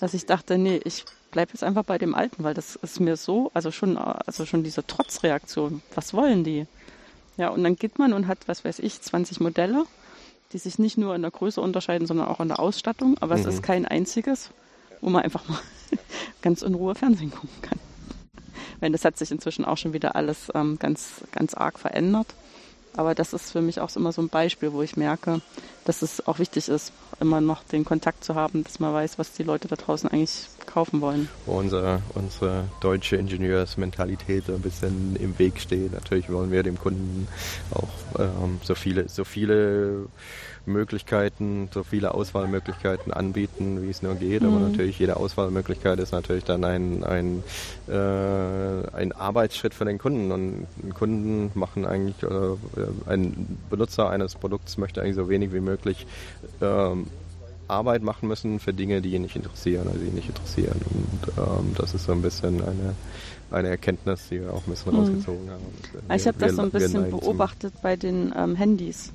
dass 0.00 0.14
ich 0.14 0.26
dachte, 0.26 0.58
nee, 0.58 0.80
ich 0.84 1.04
bleibe 1.30 1.52
jetzt 1.52 1.64
einfach 1.64 1.84
bei 1.84 1.98
dem 1.98 2.14
Alten, 2.14 2.44
weil 2.44 2.54
das 2.54 2.76
ist 2.76 3.00
mir 3.00 3.16
so, 3.16 3.50
also 3.54 3.70
schon, 3.70 3.96
also 3.96 4.46
schon 4.46 4.62
diese 4.62 4.86
Trotzreaktion. 4.86 5.82
Was 5.94 6.12
wollen 6.12 6.44
die? 6.44 6.66
Ja, 7.36 7.48
und 7.48 7.64
dann 7.64 7.76
geht 7.76 7.98
man 7.98 8.12
und 8.12 8.28
hat, 8.28 8.38
was 8.46 8.64
weiß 8.64 8.78
ich, 8.80 9.00
20 9.00 9.40
Modelle 9.40 9.84
die 10.54 10.58
sich 10.58 10.78
nicht 10.78 10.96
nur 10.96 11.14
in 11.16 11.22
der 11.22 11.32
Größe 11.32 11.60
unterscheiden, 11.60 12.06
sondern 12.06 12.28
auch 12.28 12.40
in 12.40 12.48
der 12.48 12.60
Ausstattung. 12.60 13.16
Aber 13.20 13.34
mhm. 13.34 13.40
es 13.40 13.46
ist 13.46 13.62
kein 13.62 13.84
einziges, 13.84 14.50
wo 15.00 15.10
man 15.10 15.22
einfach 15.22 15.46
mal 15.48 15.58
ganz 16.42 16.62
in 16.62 16.74
Ruhe 16.74 16.94
Fernsehen 16.94 17.32
gucken 17.32 17.60
kann. 17.60 17.80
Weil 18.80 18.92
das 18.92 19.04
hat 19.04 19.18
sich 19.18 19.30
inzwischen 19.30 19.64
auch 19.64 19.76
schon 19.76 19.92
wieder 19.92 20.14
alles 20.14 20.50
ähm, 20.54 20.78
ganz, 20.78 21.22
ganz 21.32 21.54
arg 21.54 21.78
verändert. 21.78 22.28
Aber 22.96 23.16
das 23.16 23.32
ist 23.32 23.50
für 23.50 23.60
mich 23.60 23.80
auch 23.80 23.94
immer 23.96 24.12
so 24.12 24.22
ein 24.22 24.28
Beispiel, 24.28 24.72
wo 24.72 24.80
ich 24.80 24.96
merke, 24.96 25.40
dass 25.84 26.02
es 26.02 26.24
auch 26.28 26.38
wichtig 26.38 26.68
ist, 26.68 26.92
immer 27.20 27.40
noch 27.40 27.64
den 27.64 27.84
Kontakt 27.84 28.22
zu 28.22 28.36
haben, 28.36 28.62
dass 28.62 28.78
man 28.78 28.94
weiß, 28.94 29.18
was 29.18 29.32
die 29.32 29.42
Leute 29.42 29.66
da 29.66 29.74
draußen 29.74 30.08
eigentlich 30.08 30.46
kaufen 30.66 31.00
wollen. 31.00 31.28
Wo 31.44 31.58
unsere, 31.58 32.02
unsere 32.14 32.68
deutsche 32.80 33.16
Ingenieursmentalität 33.16 34.48
ein 34.48 34.60
bisschen 34.60 35.16
im 35.16 35.36
Weg 35.40 35.60
steht. 35.60 35.92
Natürlich 35.92 36.30
wollen 36.30 36.52
wir 36.52 36.62
dem 36.62 36.78
Kunden 36.78 37.26
auch 37.72 38.20
ähm, 38.20 38.60
so 38.62 38.76
viele, 38.76 39.08
so 39.08 39.24
viele 39.24 40.06
Möglichkeiten, 40.66 41.68
so 41.72 41.82
viele 41.82 42.14
Auswahlmöglichkeiten 42.14 43.12
anbieten, 43.12 43.82
wie 43.82 43.90
es 43.90 44.02
nur 44.02 44.14
geht. 44.14 44.42
Mhm. 44.42 44.48
Aber 44.48 44.60
natürlich 44.60 44.98
jede 44.98 45.16
Auswahlmöglichkeit 45.16 45.98
ist 45.98 46.12
natürlich 46.12 46.44
dann 46.44 46.64
ein, 46.64 47.04
ein, 47.04 47.42
äh, 47.88 48.96
ein 48.96 49.12
Arbeitsschritt 49.12 49.74
für 49.74 49.84
den 49.84 49.98
Kunden. 49.98 50.32
Und 50.32 50.66
Kunden 50.94 51.50
machen 51.54 51.84
eigentlich, 51.84 52.22
äh, 52.22 53.10
ein 53.10 53.58
Benutzer 53.70 54.08
eines 54.10 54.34
Produkts 54.34 54.78
möchte 54.78 55.02
eigentlich 55.02 55.16
so 55.16 55.28
wenig 55.28 55.52
wie 55.52 55.60
möglich 55.60 56.06
ähm, 56.60 57.06
Arbeit 57.68 58.02
machen 58.02 58.28
müssen 58.28 58.60
für 58.60 58.72
Dinge, 58.72 59.00
die 59.00 59.14
ihn 59.14 59.22
nicht 59.22 59.36
interessieren, 59.36 59.88
also 59.88 60.00
ihn 60.00 60.14
nicht 60.14 60.28
interessieren. 60.28 60.80
Und 60.90 61.32
ähm, 61.38 61.74
das 61.76 61.94
ist 61.94 62.04
so 62.04 62.12
ein 62.12 62.22
bisschen 62.22 62.62
eine, 62.62 62.94
eine 63.50 63.68
Erkenntnis, 63.68 64.28
die 64.30 64.40
wir 64.40 64.52
auch 64.52 64.66
ein 64.66 64.70
bisschen 64.70 64.92
mhm. 64.92 64.98
rausgezogen 64.98 65.50
haben. 65.50 65.62
Wir, 66.08 66.16
ich 66.16 66.26
habe 66.26 66.38
das 66.38 66.56
so 66.56 66.62
ein 66.62 66.70
bisschen 66.70 67.10
beobachtet 67.10 67.74
bei 67.82 67.96
den 67.96 68.32
ähm, 68.36 68.56
Handys 68.56 69.12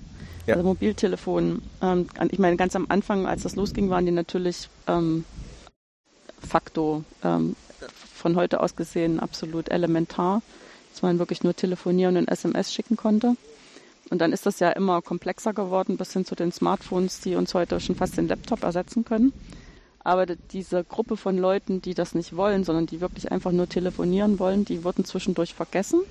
ja. 0.49 0.55
also 0.55 0.67
Mobiltelefon. 0.67 1.61
Ähm, 1.81 2.07
ich 2.31 2.39
meine, 2.39 2.57
ganz 2.57 2.75
am 2.75 2.85
Anfang, 2.89 3.25
als 3.25 3.43
das 3.43 3.55
losging, 3.55 3.89
waren 3.89 4.05
die 4.05 4.11
natürlich 4.11 4.69
ähm, 4.87 5.25
facto 6.39 7.03
ähm, 7.23 7.55
von 8.15 8.35
heute 8.35 8.59
aus 8.61 8.75
gesehen 8.75 9.19
absolut 9.19 9.69
elementar, 9.69 10.41
dass 10.91 11.01
man 11.01 11.19
wirklich 11.19 11.43
nur 11.43 11.55
telefonieren 11.55 12.17
und 12.17 12.29
SMS 12.29 12.73
schicken 12.73 12.97
konnte. 12.97 13.35
Und 14.09 14.19
dann 14.19 14.33
ist 14.33 14.45
das 14.45 14.59
ja 14.59 14.71
immer 14.71 15.01
komplexer 15.01 15.53
geworden, 15.53 15.97
bis 15.97 16.13
hin 16.13 16.25
zu 16.25 16.35
den 16.35 16.51
Smartphones, 16.51 17.21
die 17.21 17.35
uns 17.35 17.53
heute 17.53 17.79
schon 17.79 17.95
fast 17.95 18.17
den 18.17 18.27
Laptop 18.27 18.63
ersetzen 18.63 19.05
können. 19.05 19.33
Aber 20.03 20.25
diese 20.25 20.83
Gruppe 20.83 21.17
von 21.17 21.37
Leuten, 21.37 21.81
die 21.81 21.93
das 21.93 22.15
nicht 22.15 22.35
wollen, 22.35 22.63
sondern 22.63 22.87
die 22.87 23.01
wirklich 23.01 23.31
einfach 23.31 23.51
nur 23.51 23.69
telefonieren 23.69 24.39
wollen, 24.39 24.65
die 24.65 24.83
wurden 24.83 25.05
zwischendurch 25.05 25.53
vergessen. 25.53 26.01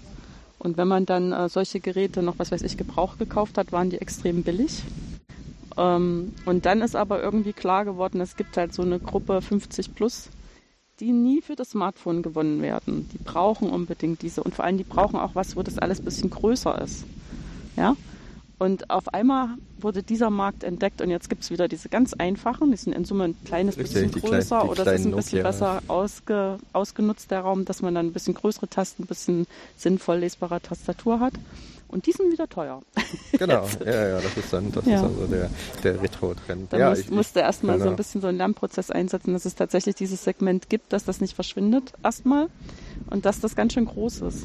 Und 0.58 0.76
wenn 0.76 0.88
man 0.88 1.06
dann 1.06 1.32
äh, 1.32 1.48
solche 1.48 1.80
Geräte 1.80 2.22
noch, 2.22 2.38
was 2.38 2.50
weiß 2.50 2.62
ich, 2.62 2.76
Gebrauch 2.76 3.18
gekauft 3.18 3.58
hat, 3.58 3.72
waren 3.72 3.90
die 3.90 4.00
extrem 4.00 4.42
billig. 4.42 4.82
Ähm, 5.76 6.32
und 6.44 6.66
dann 6.66 6.82
ist 6.82 6.96
aber 6.96 7.22
irgendwie 7.22 7.52
klar 7.52 7.84
geworden, 7.84 8.20
es 8.20 8.36
gibt 8.36 8.56
halt 8.56 8.74
so 8.74 8.82
eine 8.82 8.98
Gruppe 8.98 9.40
50 9.40 9.94
plus, 9.94 10.28
die 10.98 11.12
nie 11.12 11.40
für 11.40 11.54
das 11.54 11.70
Smartphone 11.70 12.22
gewonnen 12.22 12.60
werden. 12.60 13.08
Die 13.12 13.18
brauchen 13.18 13.70
unbedingt 13.70 14.22
diese 14.22 14.42
und 14.42 14.54
vor 14.54 14.64
allem 14.64 14.78
die 14.78 14.84
brauchen 14.84 15.16
auch 15.16 15.34
was, 15.34 15.56
wo 15.56 15.62
das 15.62 15.78
alles 15.78 16.00
bisschen 16.00 16.30
größer 16.30 16.80
ist. 16.82 17.04
Ja? 17.76 17.94
Und 18.58 18.90
auf 18.90 19.14
einmal 19.14 19.50
wurde 19.78 20.02
dieser 20.02 20.30
Markt 20.30 20.64
entdeckt 20.64 21.00
und 21.00 21.10
jetzt 21.10 21.28
gibt 21.28 21.44
es 21.44 21.50
wieder 21.50 21.68
diese 21.68 21.88
ganz 21.88 22.12
einfachen, 22.14 22.72
die 22.72 22.76
sind 22.76 22.92
in 22.92 23.04
Summe 23.04 23.24
ein 23.24 23.36
kleines 23.44 23.76
bisschen 23.76 24.10
größer 24.10 24.58
klein, 24.58 24.68
oder 24.68 24.86
es 24.86 25.00
ist 25.00 25.06
ein 25.06 25.14
bisschen 25.14 25.38
Nokia, 25.38 25.42
besser 25.42 25.82
ausge, 25.86 26.58
ausgenutzt, 26.72 27.30
der 27.30 27.40
Raum, 27.40 27.64
dass 27.64 27.82
man 27.82 27.94
dann 27.94 28.06
ein 28.06 28.12
bisschen 28.12 28.34
größere 28.34 28.68
Tasten, 28.68 29.04
ein 29.04 29.06
bisschen 29.06 29.46
sinnvoll 29.76 30.18
lesbare 30.18 30.60
Tastatur 30.60 31.20
hat. 31.20 31.34
Und 31.86 32.04
die 32.06 32.12
sind 32.12 32.30
wieder 32.32 32.48
teuer. 32.48 32.82
Genau, 33.38 33.66
ja, 33.84 34.08
ja, 34.08 34.20
das 34.20 34.36
ist 34.36 34.52
dann 34.52 34.72
das 34.72 34.84
ja. 34.84 34.96
ist 34.96 35.02
also 35.04 35.26
der, 35.26 35.50
der 35.84 36.02
Retro-Trend. 36.02 36.72
Da 36.72 36.78
ja, 36.78 36.90
muss, 36.90 36.98
ich, 36.98 37.10
musste 37.10 37.40
erstmal 37.40 37.76
genau. 37.76 37.84
so 37.84 37.90
ein 37.90 37.96
bisschen 37.96 38.20
so 38.20 38.26
einen 38.26 38.38
Lernprozess 38.38 38.90
einsetzen, 38.90 39.32
dass 39.32 39.44
es 39.44 39.54
tatsächlich 39.54 39.94
dieses 39.94 40.24
Segment 40.24 40.68
gibt, 40.68 40.92
dass 40.92 41.04
das 41.04 41.20
nicht 41.20 41.34
verschwindet 41.34 41.92
erstmal 42.02 42.48
und 43.10 43.24
dass 43.24 43.40
das 43.40 43.54
ganz 43.54 43.74
schön 43.74 43.84
groß 43.84 44.22
ist 44.22 44.44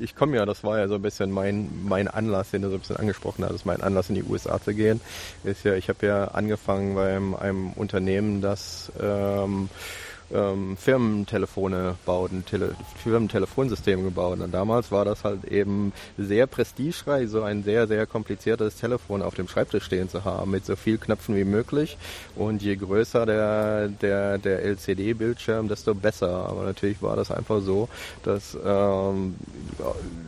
ich, 0.00 0.14
komme 0.14 0.36
ja, 0.36 0.46
das 0.46 0.64
war 0.64 0.78
ja 0.78 0.88
so 0.88 0.96
ein 0.96 1.02
bisschen 1.02 1.30
mein, 1.30 1.68
mein 1.84 2.08
Anlass, 2.08 2.50
den 2.50 2.62
du 2.62 2.68
so 2.68 2.74
ein 2.74 2.80
bisschen 2.80 2.96
angesprochen 2.96 3.44
hast, 3.44 3.66
mein 3.66 3.80
Anlass 3.80 4.08
in 4.08 4.14
die 4.14 4.24
USA 4.24 4.60
zu 4.60 4.74
gehen, 4.74 5.00
ist 5.44 5.64
ja, 5.64 5.74
ich 5.74 5.88
habe 5.88 6.06
ja 6.06 6.26
angefangen 6.26 6.94
bei 6.94 7.16
einem, 7.16 7.34
einem 7.34 7.72
Unternehmen, 7.72 8.40
das 8.40 8.92
ähm, 9.00 9.68
ähm, 10.32 10.76
Firmentelefone 10.76 11.96
baut, 12.04 12.32
ein 12.32 12.44
Tele 12.44 12.74
Firmentelefonsystem 13.02 14.04
gebaut. 14.04 14.40
Und 14.40 14.52
damals 14.52 14.92
war 14.92 15.04
das 15.04 15.24
halt 15.24 15.44
eben 15.44 15.92
sehr 16.16 16.46
prestigereich, 16.46 17.28
so 17.28 17.42
ein 17.42 17.62
sehr, 17.62 17.86
sehr 17.86 18.06
kompliziertes 18.06 18.76
Telefon 18.76 19.22
auf 19.22 19.34
dem 19.34 19.48
Schreibtisch 19.48 19.84
stehen 19.84 20.08
zu 20.08 20.24
haben, 20.24 20.50
mit 20.50 20.66
so 20.66 20.76
viel 20.76 20.98
Knöpfen 20.98 21.36
wie 21.36 21.44
möglich. 21.44 21.96
Und 22.36 22.62
je 22.62 22.76
größer 22.76 23.26
der, 23.26 23.88
der, 23.88 24.38
der 24.38 24.64
LCD-Bildschirm, 24.64 25.68
desto 25.68 25.94
besser. 25.94 26.46
Aber 26.48 26.64
natürlich 26.64 27.02
war 27.02 27.16
das 27.16 27.30
einfach 27.30 27.60
so, 27.60 27.88
dass 28.22 28.56
ähm, 28.64 29.36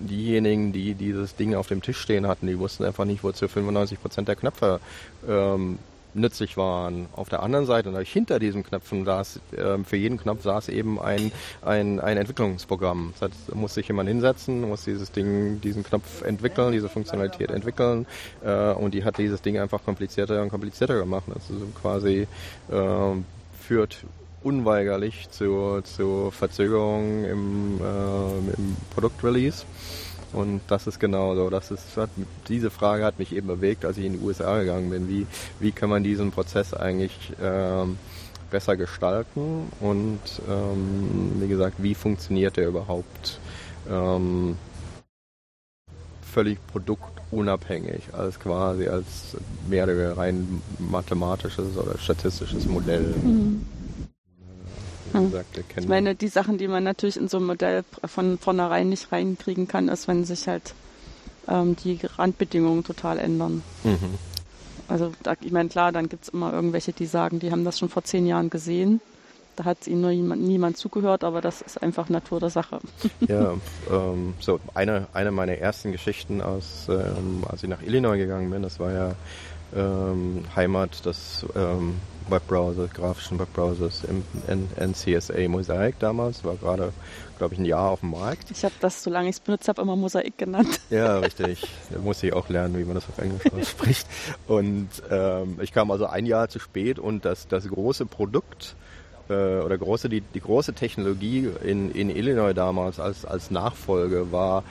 diejenigen, 0.01 0.73
die 0.73 0.95
dieses 0.95 1.37
Ding 1.37 1.55
auf 1.55 1.67
dem 1.67 1.83
Tisch 1.83 1.99
stehen 1.99 2.27
hatten, 2.27 2.47
die 2.47 2.59
wussten 2.59 2.85
einfach 2.85 3.05
nicht, 3.05 3.23
wozu 3.23 3.49
95 3.49 4.01
Prozent 4.01 4.29
der 4.29 4.37
Knöpfe 4.37 4.81
ähm, 5.29 5.79
nützlich 6.15 6.57
waren. 6.57 7.07
Auf 7.13 7.29
der 7.29 7.43
anderen 7.43 7.67
Seite, 7.67 7.97
hinter 8.01 8.39
diesen 8.39 8.63
Knöpfen 8.63 9.05
saß, 9.05 9.41
äh, 9.57 9.79
für 9.85 9.97
jeden 9.97 10.19
Knopf 10.19 10.43
saß 10.43 10.69
eben 10.69 11.01
ein, 11.01 11.33
ein, 11.63 12.01
ein 12.01 12.17
Entwicklungsprogramm. 12.17 13.13
Das 13.19 13.31
heißt, 13.31 13.55
muss 13.55 13.75
sich 13.75 13.89
jemand 13.89 14.09
hinsetzen, 14.09 14.63
muss 14.69 14.85
dieses 14.85 15.13
Ding, 15.13 15.61
diesen 15.61 15.85
Knopf 15.85 16.23
entwickeln, 16.23 16.73
diese 16.73 16.89
Funktionalität 16.89 17.51
entwickeln 17.51 18.07
äh, 18.45 18.73
und 18.73 18.95
die 18.95 19.05
hat 19.05 19.19
dieses 19.19 19.43
Ding 19.43 19.59
einfach 19.59 19.85
komplizierter 19.85 20.43
und 20.43 20.51
komplizierter 20.51 20.99
gemacht. 20.99 21.25
Also 21.33 21.55
quasi 21.81 22.27
äh, 22.71 22.77
führt 23.59 24.05
unweigerlich 24.43 25.29
zu, 25.31 25.81
zu 25.83 26.31
Verzögerungen 26.31 27.25
im, 27.25 27.81
äh, 27.81 28.57
im 28.57 28.77
Produktrelease. 28.95 29.65
Und 30.33 30.61
das 30.69 30.87
ist 30.87 31.01
genau 31.01 31.35
so. 31.35 31.51
Das 31.51 31.71
ist, 31.71 31.85
diese 32.49 32.71
Frage 32.71 33.05
hat 33.05 33.19
mich 33.19 33.35
eben 33.35 33.47
bewegt, 33.47 33.85
als 33.85 33.99
ich 33.99 34.05
in 34.05 34.15
die 34.15 34.19
USA 34.21 34.59
gegangen 34.61 34.91
bin. 34.91 35.09
Wie, 35.09 35.27
wie 35.59 35.73
kann 35.73 35.91
man 35.91 36.05
diesen 36.05 36.31
Prozess 36.31 36.73
eigentlich 36.75 37.33
ähm, 37.43 37.99
besser 38.51 38.77
gestalten? 38.77 39.71
Und 39.81 40.21
ähm, 40.49 41.33
wie 41.41 41.49
gesagt, 41.49 41.83
wie 41.83 41.95
funktioniert 41.95 42.57
der 42.57 42.69
überhaupt 42.69 43.41
ähm, 43.91 44.57
völlig 46.23 46.59
produktunabhängig, 46.69 48.03
als 48.13 48.39
quasi 48.39 48.87
als 48.87 49.37
mehr 49.69 49.85
oder 49.85 50.17
rein 50.17 50.63
mathematisches 50.79 51.77
oder 51.77 51.99
statistisches 51.99 52.67
Modell? 52.67 53.15
Mhm 53.23 53.80
hm. 55.13 55.31
gesagt, 55.31 55.59
Ich 55.77 55.89
meine, 55.89 56.15
die 56.15 56.29
Sachen, 56.29 56.59
die 56.59 56.69
man 56.69 56.85
natürlich 56.85 57.17
in 57.17 57.29
so 57.29 57.39
ein 57.39 57.45
Modell 57.45 57.85
von 58.05 58.39
vornherein 58.39 58.89
nicht 58.89 59.13
reinkriegen 59.13 59.69
kann, 59.69 59.89
ist, 59.89 60.09
wenn 60.09 60.25
sich 60.25 60.49
halt 60.49 60.75
ähm, 61.49 61.77
die 61.77 61.99
Randbedingungen 62.17 62.85
total 62.85 63.19
ändern. 63.19 63.63
Mhm. 63.85 64.19
Also 64.89 65.13
da, 65.23 65.35
ich 65.41 65.53
meine, 65.53 65.69
klar, 65.69 65.93
dann 65.93 66.09
gibt 66.09 66.25
es 66.25 66.29
immer 66.31 66.53
irgendwelche, 66.53 66.93
die 66.93 67.07
sagen, 67.07 67.39
die 67.39 67.53
haben 67.53 67.65
das 67.65 67.79
schon 67.79 67.89
vor 67.89 68.03
zehn 68.05 68.27
Jahren 68.27 68.51
gesehen. 68.51 69.01
Da 69.57 69.65
hat 69.65 69.87
ihnen 69.87 70.01
nur 70.01 70.11
jemand, 70.11 70.43
niemand 70.43 70.79
zugehört, 70.79 71.23
aber 71.23 71.41
das 71.41 71.61
ist 71.61 71.83
einfach 71.83 72.09
Natur 72.09 72.41
der 72.41 72.51
Sache. 72.51 72.81
Ja, 73.29 73.55
ähm, 73.91 74.35
so 74.41 74.59
eine, 74.75 75.07
eine 75.13 75.31
meiner 75.31 75.59
ersten 75.59 75.93
Geschichten 75.93 76.41
aus, 76.41 76.89
ähm, 76.89 77.45
als 77.49 77.63
ich 77.63 77.69
nach 77.69 77.83
Illinois 77.83 78.17
gegangen 78.17 78.51
bin, 78.51 78.63
das 78.63 78.81
war 78.81 78.93
ja 78.93 79.15
ähm, 79.77 80.45
Heimat 80.57 81.05
des 81.05 81.45
ähm, 81.55 81.97
Webbrowsers, 82.31 82.91
grafischen 82.93 83.39
Webbrowsers 83.39 84.03
im 84.05 84.23
NCSA 84.79 85.49
Mosaic 85.49 85.99
damals. 85.99 86.45
War 86.45 86.57
gerade, 86.57 86.93
glaube 87.39 87.55
ich, 87.55 87.61
ein 87.61 87.65
Jahr 87.65 87.91
auf 87.91 88.01
dem 88.01 88.11
Markt. 88.11 88.51
Ich 88.51 88.65
habe 88.65 88.75
das, 88.81 89.03
solange 89.03 89.29
ich 89.29 89.37
es 89.37 89.41
benutzt 89.41 89.69
habe, 89.69 89.83
immer 89.83 89.97
Mosaik 89.97 90.39
genannt. 90.39 90.81
Ja, 90.91 91.19
richtig. 91.19 91.63
Da 91.91 92.01
muss 92.01 92.23
ich 92.23 92.33
auch 92.33 92.49
lernen, 92.49 92.77
wie 92.77 92.85
man 92.85 92.95
das 92.95 93.09
auf 93.09 93.19
Englisch 93.19 93.53
ausspricht. 93.53 94.07
Und 94.49 94.89
ähm, 95.11 95.59
ich 95.63 95.73
kam 95.73 95.91
also 95.91 96.07
ein 96.07 96.27
Jahr 96.27 96.49
zu 96.49 96.59
spät 96.59 96.99
und 96.99 97.25
das, 97.25 97.47
das 97.47 97.69
große 97.69 98.07
Produkt 98.07 98.75
äh, 99.29 99.61
oder 99.61 99.79
große, 99.79 100.09
die, 100.09 100.21
die 100.21 100.41
große 100.41 100.75
Technologie 100.75 101.49
in, 101.63 101.93
in 101.93 102.11
Illinois 102.11 102.55
damals 102.55 102.99
als, 102.99 103.25
als 103.25 103.51
Nachfolge 103.51 104.33
war 104.33 104.65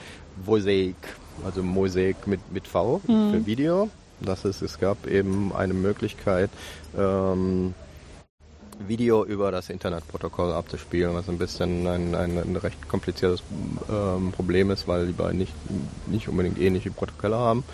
Mosaic, 0.44 0.96
also 1.44 1.62
Mosaic 1.62 2.26
mit, 2.26 2.52
mit 2.52 2.66
V 2.66 3.00
mhm. 3.06 3.32
für 3.32 3.46
Video. 3.46 3.88
Das 4.20 4.44
ist, 4.44 4.62
es 4.62 4.78
gab 4.78 5.06
eben 5.06 5.52
eine 5.54 5.74
Möglichkeit, 5.74 6.50
ähm, 6.96 7.74
Video 8.86 9.24
über 9.24 9.50
das 9.50 9.68
Internetprotokoll 9.68 10.52
abzuspielen, 10.52 11.14
was 11.14 11.28
ein 11.28 11.38
bisschen 11.38 11.86
ein, 11.86 12.14
ein, 12.14 12.38
ein 12.38 12.56
recht 12.56 12.88
kompliziertes 12.88 13.42
ähm, 13.90 14.32
Problem 14.32 14.70
ist, 14.70 14.88
weil 14.88 15.08
die 15.08 15.12
beiden 15.12 15.38
nicht, 15.38 15.52
nicht 16.06 16.28
unbedingt 16.28 16.58
ähnliche 16.58 16.90
Protokolle 16.90 17.36
haben. 17.36 17.64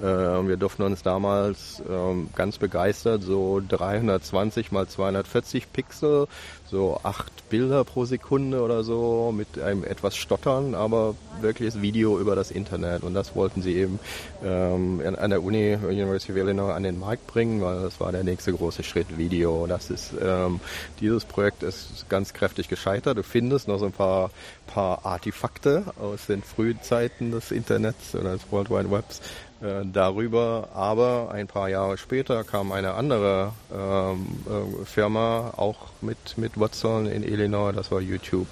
Äh, 0.00 0.04
wir 0.04 0.56
durften 0.56 0.82
uns 0.82 1.02
damals 1.02 1.82
ähm, 1.88 2.28
ganz 2.34 2.58
begeistert 2.58 3.22
so 3.22 3.62
320 3.66 4.72
mal 4.72 4.86
240 4.86 5.72
Pixel, 5.72 6.28
so 6.70 7.00
acht 7.02 7.48
Bilder 7.48 7.84
pro 7.84 8.04
Sekunde 8.04 8.60
oder 8.62 8.82
so 8.82 9.32
mit 9.34 9.58
einem 9.58 9.84
etwas 9.84 10.16
Stottern, 10.16 10.74
aber 10.74 11.14
wirkliches 11.40 11.80
Video 11.80 12.18
über 12.18 12.34
das 12.34 12.50
Internet. 12.50 13.04
Und 13.04 13.14
das 13.14 13.34
wollten 13.36 13.62
sie 13.62 13.76
eben 13.76 13.98
ähm, 14.44 15.00
an 15.18 15.30
der 15.30 15.42
Uni, 15.42 15.74
University 15.74 16.32
of 16.32 16.38
Illinois, 16.38 16.72
an 16.72 16.82
den 16.82 16.98
Markt 16.98 17.26
bringen, 17.26 17.62
weil 17.62 17.82
das 17.82 18.00
war 18.00 18.12
der 18.12 18.24
nächste 18.24 18.52
große 18.52 18.82
Schritt 18.82 19.16
Video. 19.16 19.66
Das 19.66 19.90
ist, 19.90 20.12
ähm, 20.20 20.60
dieses 21.00 21.24
Projekt 21.24 21.62
ist 21.62 22.06
ganz 22.08 22.34
kräftig 22.34 22.68
gescheitert. 22.68 23.16
Du 23.16 23.22
findest 23.22 23.68
noch 23.68 23.78
so 23.78 23.86
ein 23.86 23.92
paar, 23.92 24.30
paar 24.66 25.06
Artefakte 25.06 25.84
aus 26.00 26.26
den 26.26 26.42
frühen 26.42 26.82
Zeiten 26.82 27.30
des 27.30 27.50
Internets 27.50 28.14
oder 28.14 28.32
des 28.32 28.50
World 28.50 28.70
Wide 28.70 28.90
Webs 28.90 29.20
äh, 29.60 29.84
darüber. 29.84 30.68
Aber 30.74 31.30
ein 31.32 31.46
paar 31.46 31.68
Jahre 31.68 31.98
später 31.98 32.44
kam 32.44 32.72
eine 32.72 32.94
andere 32.94 33.52
ähm, 33.74 34.26
äh, 34.46 34.84
Firma 34.84 35.54
auch 35.56 35.88
mit, 36.00 36.36
mit 36.36 36.58
Wurzeln 36.58 37.06
in 37.06 37.22
Illinois, 37.22 37.72
das 37.72 37.90
war 37.90 38.00
YouTube. 38.00 38.48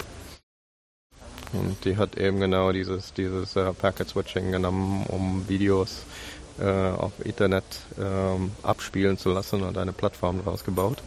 Und 1.53 1.85
die 1.85 1.97
hat 1.97 2.17
eben 2.17 2.39
genau 2.39 2.71
dieses, 2.71 3.13
dieses 3.13 3.55
äh, 3.55 3.71
Packet 3.71 4.09
Switching 4.09 4.51
genommen, 4.51 5.05
um 5.07 5.47
Videos 5.47 5.99
äh, 5.99 6.34
auf 6.63 7.11
Internet 7.23 7.65
ähm, 7.99 8.51
abspielen 8.63 9.17
zu 9.17 9.29
lassen 9.29 9.63
und 9.63 9.77
eine 9.77 9.91
Plattform 9.91 10.41
daraus 10.43 10.63
gebaut 10.63 11.01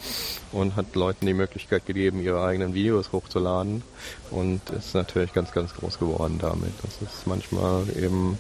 und 0.53 0.77
hat 0.77 0.95
Leuten 0.95 1.27
die 1.27 1.35
Möglichkeit 1.35 1.87
gegeben, 1.87 2.21
ihre 2.23 2.45
eigenen 2.45 2.75
Videos 2.75 3.13
hochzuladen 3.13 3.83
und 4.31 4.61
ist 4.71 4.95
natürlich 4.95 5.33
ganz, 5.33 5.53
ganz 5.53 5.75
groß 5.75 5.99
geworden 5.99 6.39
damit. 6.41 6.73
Das 6.83 7.01
ist 7.01 7.27
manchmal 7.27 7.85
eben, 7.97 8.39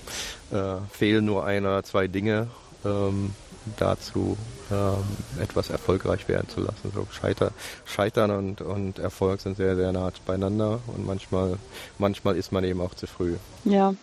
äh, 0.50 0.76
fehlen 0.90 1.24
nur 1.24 1.46
ein 1.46 1.64
oder 1.64 1.82
zwei 1.82 2.08
Dinge 2.08 2.48
ähm, 2.84 3.30
dazu, 3.76 4.36
ähm, 4.70 5.04
etwas 5.40 5.70
erfolgreich 5.70 6.28
werden 6.28 6.48
zu 6.48 6.60
lassen. 6.60 6.92
So 6.94 7.06
Scheiter, 7.10 7.52
Scheitern 7.84 8.30
und, 8.30 8.60
und 8.60 8.98
Erfolg 8.98 9.40
sind 9.40 9.56
sehr, 9.56 9.76
sehr 9.76 9.92
nah 9.92 10.10
beieinander 10.26 10.80
und 10.86 11.06
manchmal, 11.06 11.58
manchmal 11.98 12.36
ist 12.36 12.52
man 12.52 12.64
eben 12.64 12.80
auch 12.80 12.94
zu 12.94 13.06
früh. 13.06 13.36
Ja, 13.64 13.94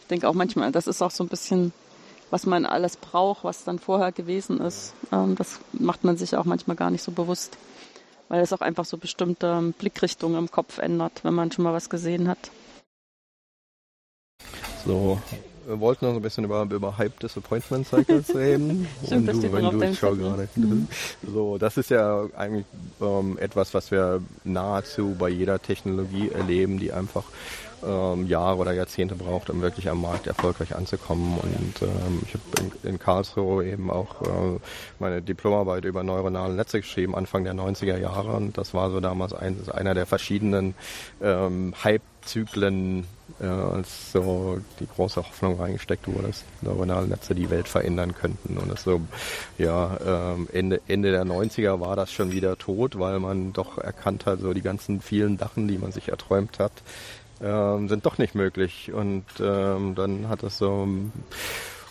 ich 0.00 0.06
denke 0.06 0.28
auch 0.28 0.34
manchmal, 0.34 0.72
das 0.72 0.86
ist 0.86 1.02
auch 1.02 1.10
so 1.10 1.24
ein 1.24 1.28
bisschen 1.28 1.72
was 2.30 2.46
man 2.46 2.66
alles 2.66 2.96
braucht, 2.96 3.44
was 3.44 3.64
dann 3.64 3.78
vorher 3.78 4.12
gewesen 4.12 4.60
ist. 4.60 4.94
Ähm, 5.12 5.34
das 5.36 5.60
macht 5.72 6.04
man 6.04 6.16
sich 6.16 6.36
auch 6.36 6.44
manchmal 6.44 6.76
gar 6.76 6.90
nicht 6.90 7.02
so 7.02 7.12
bewusst, 7.12 7.56
weil 8.28 8.42
es 8.42 8.52
auch 8.52 8.60
einfach 8.60 8.84
so 8.84 8.96
bestimmte 8.96 9.72
Blickrichtungen 9.78 10.38
im 10.38 10.50
Kopf 10.50 10.78
ändert, 10.78 11.24
wenn 11.24 11.34
man 11.34 11.52
schon 11.52 11.64
mal 11.64 11.72
was 11.72 11.90
gesehen 11.90 12.28
hat. 12.28 12.50
So, 14.86 15.18
wir 15.66 15.80
wollten 15.80 16.06
noch 16.06 16.14
ein 16.14 16.22
bisschen 16.22 16.44
über, 16.44 16.62
über 16.62 16.96
Hype 16.96 17.20
Disappointment 17.20 17.86
Cycles 17.86 18.34
reden. 18.34 18.88
Stimmt, 19.04 19.28
Und 19.28 19.42
du, 19.42 19.52
wenn 19.52 19.78
du, 19.78 19.84
ich 19.84 19.98
schau 19.98 20.14
gerade. 20.14 20.48
Mhm. 20.54 20.88
So, 21.30 21.58
das 21.58 21.76
ist 21.76 21.90
ja 21.90 22.24
eigentlich 22.36 22.64
ähm, 23.02 23.36
etwas, 23.38 23.74
was 23.74 23.90
wir 23.90 24.22
nahezu 24.44 25.14
bei 25.18 25.28
jeder 25.28 25.60
Technologie 25.60 26.30
erleben, 26.30 26.78
die 26.78 26.92
einfach 26.92 27.24
ähm, 27.86 28.26
Jahre 28.26 28.58
oder 28.58 28.72
Jahrzehnte 28.72 29.14
braucht, 29.14 29.50
um 29.50 29.60
wirklich 29.60 29.88
am 29.88 30.00
Markt 30.00 30.26
erfolgreich 30.26 30.74
anzukommen. 30.74 31.38
Und 31.38 31.82
ähm, 31.82 32.22
ich 32.24 32.34
habe 32.34 32.72
in, 32.82 32.90
in, 32.90 32.98
Karlsruhe 32.98 33.66
eben 33.66 33.90
auch 33.90 34.22
äh, 34.22 34.58
meine 34.98 35.22
Diplomarbeit 35.22 35.84
über 35.84 36.02
neuronale 36.02 36.54
Netze 36.54 36.80
geschrieben, 36.80 37.14
Anfang 37.14 37.44
der 37.44 37.54
90er 37.54 37.98
Jahre. 37.98 38.32
Und 38.32 38.58
das 38.58 38.74
war 38.74 38.90
so 38.90 39.00
damals 39.00 39.32
ein, 39.32 39.56
einer 39.72 39.94
der 39.94 40.06
verschiedenen 40.06 40.74
ähm, 41.20 41.74
Hype-Zyklen, 41.82 43.06
äh, 43.40 43.46
als 43.46 44.12
so 44.12 44.60
die 44.80 44.86
große 44.86 45.16
Hoffnung 45.16 45.60
reingesteckt 45.60 46.08
wurde, 46.08 46.28
dass 46.28 46.44
neuronale 46.62 47.06
Netze 47.06 47.34
die 47.34 47.50
Welt 47.50 47.68
verändern 47.68 48.14
könnten. 48.14 48.56
Und 48.58 48.70
das 48.70 48.82
so, 48.82 49.00
ja, 49.58 49.96
ähm, 50.04 50.48
Ende, 50.52 50.80
Ende 50.88 51.10
der 51.10 51.24
90er 51.24 51.80
war 51.80 51.94
das 51.96 52.12
schon 52.12 52.32
wieder 52.32 52.56
tot, 52.56 52.98
weil 52.98 53.20
man 53.20 53.52
doch 53.52 53.78
erkannt 53.78 54.26
hat, 54.26 54.40
so 54.40 54.52
die 54.52 54.62
ganzen 54.62 55.00
vielen 55.00 55.38
Sachen, 55.38 55.68
die 55.68 55.78
man 55.78 55.92
sich 55.92 56.08
erträumt 56.08 56.58
hat, 56.58 56.72
ähm, 57.42 57.88
sind 57.88 58.06
doch 58.06 58.18
nicht 58.18 58.34
möglich. 58.34 58.92
Und 58.92 59.24
ähm, 59.40 59.94
dann 59.94 60.28
hat 60.28 60.42
es 60.42 60.58
so 60.58 60.88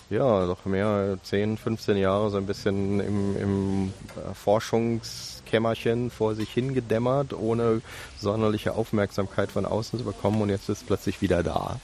ja, 0.10 0.46
doch 0.46 0.66
mehr 0.66 1.18
10, 1.22 1.58
15 1.58 1.98
Jahre 1.98 2.30
so 2.30 2.38
ein 2.38 2.46
bisschen 2.46 3.00
im, 3.00 3.38
im 3.38 3.94
Forschungskämmerchen 4.34 6.12
vor 6.12 6.36
sich 6.36 6.50
hingedämmert, 6.50 7.34
ohne 7.34 7.82
sonderliche 8.18 8.74
Aufmerksamkeit 8.74 9.52
von 9.52 9.66
außen 9.66 10.00
zu 10.00 10.06
bekommen 10.06 10.42
und 10.42 10.50
jetzt 10.50 10.70
ist 10.70 10.82
es 10.82 10.84
plötzlich 10.84 11.22
wieder 11.22 11.44
da. 11.44 11.80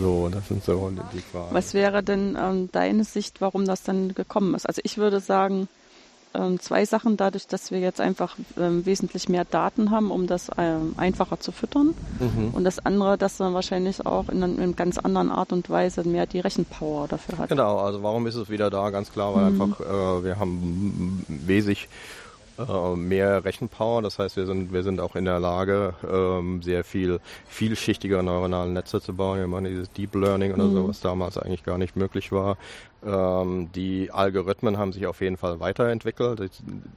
So, 0.00 0.28
das 0.28 0.48
sind 0.48 0.64
so 0.64 0.92
die 1.12 1.20
Fragen. 1.20 1.54
Was 1.54 1.72
wäre 1.72 2.02
denn 2.02 2.36
ähm, 2.40 2.68
deine 2.72 3.04
Sicht, 3.04 3.40
warum 3.40 3.64
das 3.66 3.82
dann 3.82 4.14
gekommen 4.14 4.54
ist? 4.54 4.66
Also 4.66 4.80
ich 4.84 4.98
würde 4.98 5.20
sagen, 5.20 5.68
ähm, 6.38 6.60
zwei 6.60 6.84
Sachen, 6.84 7.16
dadurch, 7.16 7.46
dass 7.46 7.70
wir 7.70 7.80
jetzt 7.80 8.00
einfach 8.00 8.36
ähm, 8.58 8.86
wesentlich 8.86 9.28
mehr 9.28 9.44
Daten 9.44 9.90
haben, 9.90 10.10
um 10.10 10.26
das 10.26 10.50
ähm, 10.56 10.94
einfacher 10.96 11.40
zu 11.40 11.52
füttern. 11.52 11.94
Mhm. 12.18 12.50
Und 12.52 12.64
das 12.64 12.78
andere, 12.78 13.18
dass 13.18 13.38
man 13.38 13.54
wahrscheinlich 13.54 14.06
auch 14.06 14.28
in 14.28 14.42
einer 14.42 14.72
ganz 14.72 14.98
anderen 14.98 15.30
Art 15.30 15.52
und 15.52 15.68
Weise 15.68 16.04
mehr 16.04 16.26
die 16.26 16.40
Rechenpower 16.40 17.08
dafür 17.08 17.38
hat. 17.38 17.48
Genau, 17.48 17.78
also 17.78 18.02
warum 18.02 18.26
ist 18.26 18.36
es 18.36 18.48
wieder 18.48 18.70
da? 18.70 18.90
Ganz 18.90 19.12
klar, 19.12 19.34
weil 19.34 19.50
mhm. 19.50 19.60
einfach 19.60 19.80
äh, 19.80 20.24
wir 20.24 20.38
haben 20.38 21.24
wesentlich 21.28 21.88
äh, 22.58 22.96
mehr 22.96 23.44
Rechenpower. 23.44 24.02
Das 24.02 24.18
heißt, 24.18 24.36
wir 24.36 24.46
sind, 24.46 24.72
wir 24.72 24.82
sind 24.82 25.00
auch 25.00 25.14
in 25.14 25.24
der 25.24 25.38
Lage, 25.38 25.94
ähm, 26.10 26.60
sehr 26.62 26.82
viel 26.82 27.20
vielschichtige 27.46 28.22
neuronale 28.22 28.70
Netze 28.70 29.00
zu 29.00 29.14
bauen. 29.14 29.38
Wir 29.38 29.46
machen 29.46 29.66
dieses 29.66 29.90
Deep 29.92 30.14
Learning 30.14 30.54
oder 30.54 30.64
mhm. 30.64 30.74
so, 30.74 30.88
was 30.88 31.00
damals 31.00 31.38
eigentlich 31.38 31.62
gar 31.62 31.78
nicht 31.78 31.96
möglich 31.96 32.32
war. 32.32 32.56
Ähm, 33.06 33.70
die 33.74 34.10
Algorithmen 34.10 34.76
haben 34.76 34.92
sich 34.92 35.06
auf 35.06 35.20
jeden 35.20 35.36
Fall 35.36 35.60
weiterentwickelt. 35.60 36.50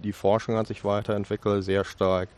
Die, 0.03 0.13
Forschung 0.13 0.55
hat 0.55 0.67
sich 0.67 0.83
weiterentwickelt, 0.83 1.63
sehr 1.63 1.83
stark. 1.83 2.29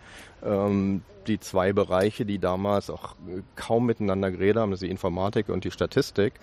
Ähm, 0.43 1.01
die 1.27 1.39
zwei 1.39 1.71
Bereiche, 1.71 2.25
die 2.25 2.39
damals 2.39 2.89
auch 2.89 3.15
kaum 3.55 3.85
miteinander 3.85 4.31
geredet 4.31 4.57
haben, 4.57 4.71
das 4.71 4.81
ist 4.81 4.87
die 4.87 4.91
Informatik 4.91 5.49
und 5.49 5.63
die 5.63 5.71
Statistik. 5.71 6.33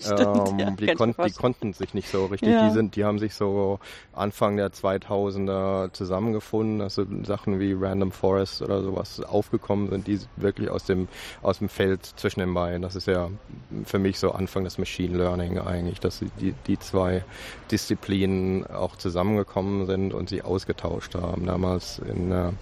Stimmt, 0.00 0.48
ähm, 0.48 0.58
ja, 0.58 0.70
die, 0.70 0.94
kon 0.94 1.14
die, 1.26 1.32
konnten 1.32 1.72
sich 1.72 1.92
nicht 1.92 2.08
so 2.08 2.26
richtig. 2.26 2.50
Ja. 2.50 2.68
Die 2.68 2.72
sind, 2.72 2.94
die 2.94 3.04
haben 3.04 3.18
sich 3.18 3.34
so 3.34 3.80
Anfang 4.12 4.56
der 4.56 4.70
2000er 4.70 5.92
zusammengefunden. 5.92 6.80
Also 6.80 7.04
Sachen 7.24 7.58
wie 7.58 7.72
Random 7.72 8.12
Forest 8.12 8.62
oder 8.62 8.82
sowas 8.82 9.20
aufgekommen 9.20 9.90
sind, 9.90 10.06
die 10.06 10.20
wirklich 10.36 10.70
aus 10.70 10.84
dem 10.84 11.08
aus 11.42 11.58
dem 11.58 11.68
Feld 11.68 12.04
zwischen 12.04 12.40
den 12.40 12.54
beiden. 12.54 12.82
Das 12.82 12.94
ist 12.94 13.08
ja 13.08 13.28
für 13.84 13.98
mich 13.98 14.18
so 14.18 14.30
Anfang 14.30 14.64
des 14.64 14.78
Machine 14.78 15.16
Learning 15.16 15.58
eigentlich, 15.58 15.98
dass 15.98 16.22
die 16.40 16.54
die 16.66 16.78
zwei 16.78 17.24
Disziplinen 17.70 18.66
auch 18.66 18.96
zusammengekommen 18.96 19.86
sind 19.86 20.14
und 20.14 20.28
sie 20.28 20.42
ausgetauscht 20.42 21.14
haben. 21.14 21.46
Damals 21.46 21.98
in 22.00 22.32
äh, 22.32 22.52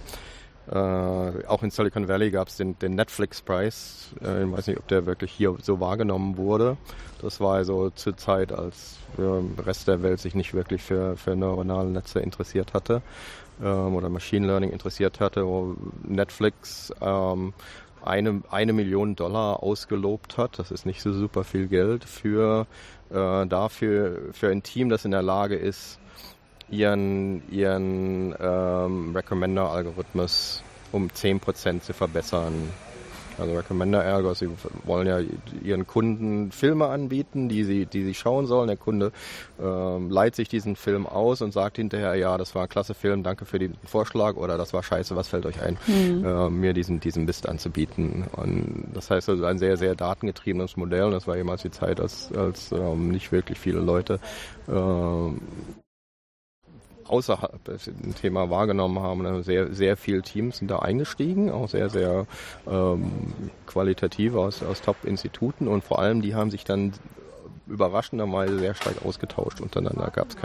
äh, 0.69 1.45
auch 1.47 1.63
in 1.63 1.71
Silicon 1.71 2.09
Valley 2.09 2.29
gab 2.29 2.49
es 2.49 2.57
den, 2.57 2.77
den 2.79 2.95
Netflix-Preis. 2.95 4.09
Äh, 4.21 4.43
ich 4.43 4.51
weiß 4.51 4.67
nicht, 4.67 4.77
ob 4.77 4.87
der 4.87 5.05
wirklich 5.05 5.31
hier 5.31 5.55
so 5.61 5.79
wahrgenommen 5.79 6.37
wurde. 6.37 6.77
Das 7.21 7.39
war 7.39 7.55
also 7.55 7.89
zur 7.91 8.17
Zeit, 8.17 8.51
als 8.51 8.97
der 9.17 9.41
Rest 9.65 9.87
der 9.87 10.03
Welt 10.03 10.19
sich 10.19 10.35
nicht 10.35 10.53
wirklich 10.53 10.83
für, 10.83 11.15
für 11.15 11.35
neuronale 11.35 11.89
Netze 11.89 12.19
interessiert 12.19 12.73
hatte 12.73 13.01
ähm, 13.63 13.95
oder 13.95 14.09
Machine 14.09 14.45
Learning 14.45 14.71
interessiert 14.71 15.21
hatte, 15.21 15.45
wo 15.45 15.75
Netflix 16.03 16.93
ähm, 16.99 17.53
eine, 18.03 18.41
eine 18.51 18.73
Million 18.73 19.15
Dollar 19.15 19.63
ausgelobt 19.63 20.37
hat. 20.37 20.59
Das 20.59 20.71
ist 20.71 20.85
nicht 20.85 21.01
so 21.01 21.13
super 21.13 21.43
viel 21.43 21.67
Geld 21.67 22.03
für 22.03 22.67
äh, 23.11 23.45
dafür 23.47 24.33
für 24.33 24.49
ein 24.49 24.63
Team, 24.63 24.89
das 24.89 25.05
in 25.05 25.11
der 25.11 25.21
Lage 25.21 25.55
ist, 25.55 25.99
ihren, 26.69 27.41
ihren 27.51 28.35
ähm, 28.39 29.15
Recommender-Algorithmus 29.15 30.63
um 30.91 31.07
10% 31.07 31.81
zu 31.81 31.93
verbessern 31.93 32.53
Also 33.37 33.55
Recommender 33.55 34.03
Ergo, 34.03 34.33
sie 34.33 34.49
wollen 34.83 35.07
ja 35.07 35.19
ihren 35.63 35.85
Kunden 35.85 36.51
Filme 36.51 36.87
anbieten, 36.87 37.49
die 37.49 37.63
sie, 37.63 37.85
die 37.85 38.03
sie 38.03 38.13
schauen 38.13 38.45
sollen. 38.47 38.67
Der 38.67 38.77
Kunde 38.77 39.11
ähm, 39.61 40.09
leiht 40.09 40.35
sich 40.35 40.49
diesen 40.49 40.75
Film 40.75 41.05
aus 41.05 41.41
und 41.41 41.51
sagt 41.53 41.77
hinterher, 41.77 42.15
ja, 42.15 42.37
das 42.37 42.55
war 42.55 42.63
ein 42.63 42.69
klasse 42.69 42.93
Film, 42.93 43.23
danke 43.23 43.45
für 43.45 43.59
den 43.59 43.75
Vorschlag 43.85 44.35
oder 44.35 44.57
das 44.57 44.73
war 44.73 44.83
scheiße, 44.83 45.15
was 45.15 45.27
fällt 45.27 45.45
euch 45.45 45.61
ein, 45.61 45.77
mhm. 45.87 46.25
äh, 46.25 46.49
mir 46.49 46.73
diesen, 46.73 46.99
diesen 46.99 47.25
Mist 47.25 47.47
anzubieten. 47.47 48.25
Und 48.31 48.87
das 48.93 49.09
heißt 49.09 49.29
also 49.29 49.45
ein 49.45 49.59
sehr, 49.59 49.77
sehr 49.77 49.95
datengetriebenes 49.95 50.77
Modell. 50.77 51.11
Das 51.11 51.27
war 51.27 51.37
jemals 51.37 51.61
die 51.61 51.71
Zeit, 51.71 51.99
als, 51.99 52.31
als 52.33 52.71
ähm, 52.71 53.09
nicht 53.09 53.31
wirklich 53.31 53.59
viele 53.59 53.79
Leute 53.79 54.19
äh, 54.67 55.31
außerhalb 57.07 57.59
ein 57.67 58.15
Thema 58.15 58.49
wahrgenommen 58.49 58.99
haben. 58.99 59.43
Sehr, 59.43 59.73
sehr 59.73 59.97
viele 59.97 60.21
Teams 60.21 60.57
sind 60.57 60.69
da 60.69 60.79
eingestiegen, 60.79 61.51
auch 61.51 61.69
sehr, 61.69 61.89
sehr 61.89 62.25
ähm, 62.67 63.11
qualitativ 63.65 64.35
aus, 64.35 64.63
aus 64.63 64.81
Top-Instituten 64.81 65.67
und 65.67 65.83
vor 65.83 65.99
allem 65.99 66.21
die 66.21 66.35
haben 66.35 66.51
sich 66.51 66.63
dann 66.63 66.93
überraschenderweise 67.69 68.59
sehr 68.59 68.73
stark 68.75 69.05
ausgetauscht 69.05 69.61
untereinander. 69.61 70.11
Gab 70.11 70.29
es 70.29 70.35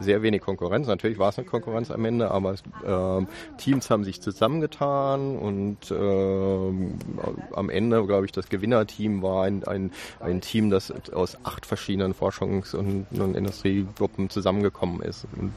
sehr 0.00 0.22
wenig 0.22 0.42
Konkurrenz. 0.42 0.86
Natürlich 0.86 1.18
war 1.18 1.28
es 1.28 1.38
eine 1.38 1.46
Konkurrenz 1.46 1.90
am 1.90 2.04
Ende, 2.04 2.30
aber 2.30 2.52
äh, 2.52 3.26
Teams 3.58 3.90
haben 3.90 4.04
sich 4.04 4.20
zusammengetan 4.20 5.36
und 5.36 5.90
äh, 5.90 7.54
am 7.54 7.70
Ende, 7.70 8.06
glaube 8.06 8.26
ich, 8.26 8.32
das 8.32 8.48
Gewinnerteam 8.48 9.22
war 9.22 9.44
ein, 9.44 9.64
ein, 9.64 9.90
ein 10.20 10.40
Team, 10.40 10.70
das 10.70 10.92
aus 11.12 11.38
acht 11.44 11.66
verschiedenen 11.66 12.14
Forschungs- 12.14 12.74
und, 12.74 13.06
und 13.12 13.36
Industriegruppen 13.36 14.30
zusammengekommen 14.30 15.02
ist 15.02 15.26
und, 15.36 15.52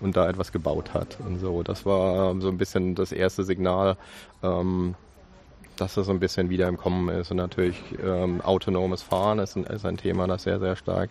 und 0.00 0.16
da 0.16 0.28
etwas 0.28 0.52
gebaut 0.52 0.94
hat. 0.94 1.18
Und 1.26 1.38
so, 1.40 1.62
das 1.62 1.86
war 1.86 2.38
so 2.40 2.48
ein 2.48 2.58
bisschen 2.58 2.94
das 2.94 3.12
erste 3.12 3.44
Signal. 3.44 3.96
Ähm, 4.42 4.94
dass 5.80 5.94
das 5.94 6.06
so 6.06 6.12
ein 6.12 6.20
bisschen 6.20 6.50
wieder 6.50 6.68
im 6.68 6.76
Kommen 6.76 7.08
ist. 7.08 7.30
Und 7.30 7.38
natürlich 7.38 7.80
ähm, 8.04 8.40
autonomes 8.42 9.02
Fahren 9.02 9.38
ist 9.38 9.56
ein, 9.56 9.64
ist 9.64 9.86
ein 9.86 9.96
Thema, 9.96 10.26
das 10.26 10.42
sehr, 10.42 10.60
sehr 10.60 10.76
stark 10.76 11.10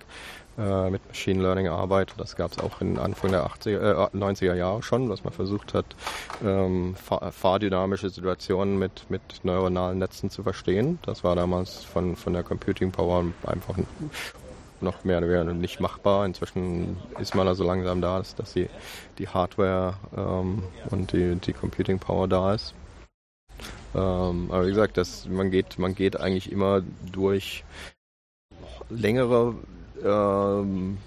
äh, 0.58 0.90
mit 0.90 1.06
Machine 1.08 1.42
Learning 1.42 1.68
arbeitet. 1.68 2.20
Das 2.20 2.36
gab 2.36 2.52
es 2.52 2.60
auch 2.60 2.82
in 2.82 3.00
Anfang 3.00 3.32
der 3.32 3.46
80er, 3.48 4.10
äh, 4.14 4.18
90er 4.18 4.54
Jahre 4.56 4.84
schon, 4.84 5.10
dass 5.10 5.24
man 5.24 5.34
versucht 5.34 5.74
hat, 5.74 5.86
ähm, 6.44 6.96
fahr 6.96 7.32
fahrdynamische 7.32 8.10
Situationen 8.10 8.78
mit, 8.78 9.10
mit 9.10 9.22
neuronalen 9.44 9.98
Netzen 9.98 10.30
zu 10.30 10.44
verstehen. 10.44 11.00
Das 11.04 11.24
war 11.24 11.36
damals 11.36 11.84
von, 11.84 12.16
von 12.16 12.34
der 12.34 12.44
Computing 12.44 12.92
Power 12.92 13.26
einfach 13.44 13.76
noch 14.82 15.04
mehr 15.04 15.18
oder 15.18 15.30
weniger 15.30 15.54
nicht 15.54 15.80
machbar. 15.80 16.26
Inzwischen 16.26 16.98
ist 17.20 17.36
man 17.36 17.48
also 17.48 17.64
langsam 17.64 18.02
da, 18.02 18.20
dass, 18.20 18.36
dass 18.36 18.54
die, 18.54 18.70
die 19.18 19.28
Hardware 19.28 19.96
ähm, 20.16 20.64
und 20.90 21.12
die, 21.12 21.36
die 21.36 21.54
Computing 21.54 22.00
Power 22.00 22.28
da 22.28 22.54
ist. 22.54 22.74
Ähm, 23.96 24.48
aber 24.52 24.66
wie 24.66 24.70
gesagt, 24.70 24.98
das, 24.98 25.28
man, 25.28 25.52
geht, 25.52 25.80
man 25.80 25.96
geht 25.96 26.20
eigentlich 26.20 26.52
immer 26.52 26.82
durch 27.12 27.64
längere 28.90 29.56
ähm, 30.04 30.98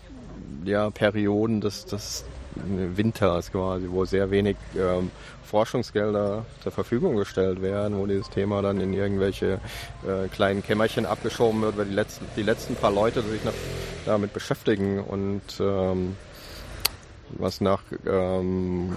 ja, 0.65 0.91
Perioden 0.91 1.61
des, 1.61 1.85
des 1.87 2.25
Winters 2.55 3.51
quasi, 3.51 3.89
wo 3.91 4.05
sehr 4.05 4.31
wenig 4.31 4.57
ähm, 4.77 5.11
Forschungsgelder 5.45 6.45
zur 6.63 6.73
Verfügung 6.73 7.17
gestellt 7.17 7.63
werden, 7.63 7.99
wo 7.99 8.07
dieses 8.07 8.31
Thema 8.31 8.63
dann 8.63 8.81
in 8.81 8.93
irgendwelche 8.93 9.61
äh, 10.07 10.29
kleinen 10.29 10.63
Kämmerchen 10.63 11.07
abgeschoben 11.07 11.63
wird, 11.63 11.77
weil 11.77 11.87
die 11.87 11.95
letzten, 11.95 12.27
die 12.37 12.43
letzten 12.43 12.75
paar 12.75 12.91
Leute 12.93 13.23
sich 13.23 13.45
noch 13.45 13.55
damit 14.05 14.33
beschäftigen 14.33 15.01
und 15.01 15.43
ähm, 15.61 16.17
was 17.31 17.61
nach 17.61 17.83
ähm, 18.07 18.97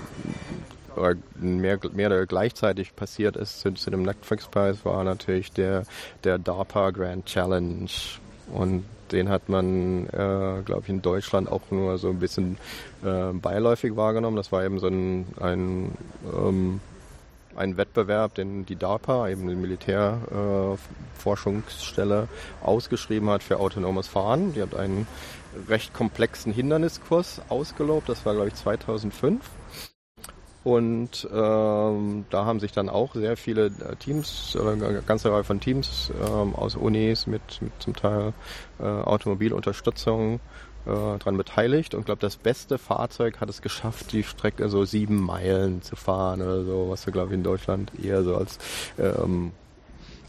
oder 0.95 1.15
mehr, 1.35 1.77
mehr 1.93 2.07
oder 2.07 2.25
gleichzeitig 2.25 2.95
passiert 2.95 3.35
ist 3.35 3.59
zu, 3.59 3.73
zu 3.73 3.91
dem 3.91 4.03
Netflix-Preis, 4.03 4.85
war 4.85 5.03
natürlich 5.03 5.51
der, 5.51 5.83
der 6.23 6.37
DARPA 6.37 6.91
Grand 6.91 7.25
Challenge. 7.25 7.89
Und 8.53 8.85
den 9.11 9.29
hat 9.29 9.49
man, 9.49 10.07
äh, 10.07 10.61
glaube 10.65 10.81
ich, 10.83 10.89
in 10.89 11.01
Deutschland 11.01 11.49
auch 11.51 11.61
nur 11.71 11.97
so 11.97 12.09
ein 12.09 12.19
bisschen 12.19 12.57
äh, 13.03 13.31
beiläufig 13.33 13.95
wahrgenommen. 13.95 14.37
Das 14.37 14.51
war 14.51 14.65
eben 14.65 14.79
so 14.79 14.87
ein, 14.87 15.25
ein, 15.39 15.91
ähm, 16.33 16.81
ein 17.55 17.77
Wettbewerb, 17.77 18.33
den 18.35 18.65
die 18.65 18.75
DARPA, 18.75 19.29
eben 19.29 19.47
die 19.47 19.55
Militärforschungsstelle, 19.55 22.23
äh, 22.23 22.27
ausgeschrieben 22.65 23.29
hat 23.29 23.43
für 23.43 23.59
autonomes 23.59 24.07
Fahren. 24.07 24.53
Die 24.53 24.61
hat 24.61 24.75
einen 24.75 25.07
recht 25.69 25.93
komplexen 25.93 26.51
Hinderniskurs 26.51 27.41
ausgelobt. 27.49 28.09
Das 28.09 28.25
war, 28.25 28.33
glaube 28.33 28.49
ich, 28.49 28.55
2005. 28.55 29.41
Und 30.65 31.29
ähm, 31.31 32.25
da 32.31 32.45
haben 32.45 32.59
sich 32.59 32.71
dann 32.71 32.89
auch 32.89 33.13
sehr 33.13 33.37
viele 33.37 33.67
äh, 33.67 33.95
Teams, 33.99 34.57
oder 34.59 34.71
eine 34.71 35.03
ganze 35.05 35.31
Reihe 35.31 35.43
von 35.43 35.59
Teams 35.59 36.11
ähm, 36.19 36.55
aus 36.55 36.75
Unis 36.75 37.27
mit, 37.27 37.61
mit 37.61 37.71
zum 37.77 37.95
Teil 37.95 38.33
äh, 38.79 38.83
Automobilunterstützung 38.83 40.39
äh, 40.87 41.19
dran 41.19 41.37
beteiligt. 41.37 41.93
Und 41.93 41.99
ich 41.99 42.05
glaube, 42.07 42.21
das 42.21 42.37
beste 42.37 42.79
Fahrzeug 42.79 43.41
hat 43.41 43.49
es 43.49 43.61
geschafft, 43.61 44.11
die 44.11 44.23
Strecke 44.23 44.67
so 44.67 44.85
sieben 44.85 45.21
Meilen 45.21 45.83
zu 45.83 45.95
fahren 45.95 46.41
oder 46.41 46.63
so, 46.63 46.87
was 46.89 47.05
wir, 47.05 47.13
glaube 47.13 47.27
ich, 47.27 47.35
in 47.35 47.43
Deutschland 47.43 47.91
eher 48.03 48.23
so 48.23 48.35
als 48.35 48.57
ähm, 48.97 49.51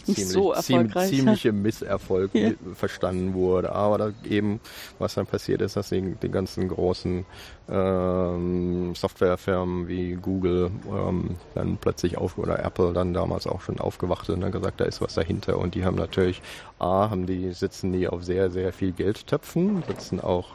ziemlich, 0.04 0.28
so 0.28 0.52
erfolgreich. 0.52 1.08
ziemliche 1.08 1.52
Misserfolg 1.52 2.30
ja. 2.34 2.50
verstanden 2.74 3.34
wurde. 3.34 3.72
Aber 3.72 3.98
da 3.98 4.12
eben, 4.28 4.60
was 4.98 5.14
dann 5.14 5.26
passiert 5.26 5.62
ist, 5.62 5.76
dass 5.76 5.88
die, 5.88 6.14
die 6.22 6.30
ganzen 6.30 6.68
großen 6.68 7.24
ähm, 7.68 8.94
Softwarefirmen 8.94 9.88
wie 9.88 10.14
Google 10.14 10.70
ähm, 10.88 11.36
dann 11.54 11.78
plötzlich 11.78 12.16
auf 12.16 12.38
oder 12.38 12.64
Apple 12.64 12.92
dann 12.92 13.12
damals 13.12 13.46
auch 13.46 13.60
schon 13.60 13.80
aufgewacht 13.80 14.30
und 14.30 14.50
gesagt, 14.52 14.80
da 14.80 14.84
ist 14.84 15.00
was 15.00 15.14
dahinter. 15.14 15.58
Und 15.58 15.74
die 15.74 15.84
haben 15.84 15.96
natürlich, 15.96 16.42
A, 16.78 17.10
haben 17.10 17.26
die, 17.26 17.52
sitzen 17.52 17.92
die 17.92 18.08
auf 18.08 18.24
sehr, 18.24 18.50
sehr 18.50 18.72
viel 18.72 18.92
Geldtöpfen, 18.92 19.82
sitzen 19.88 20.20
auch 20.20 20.50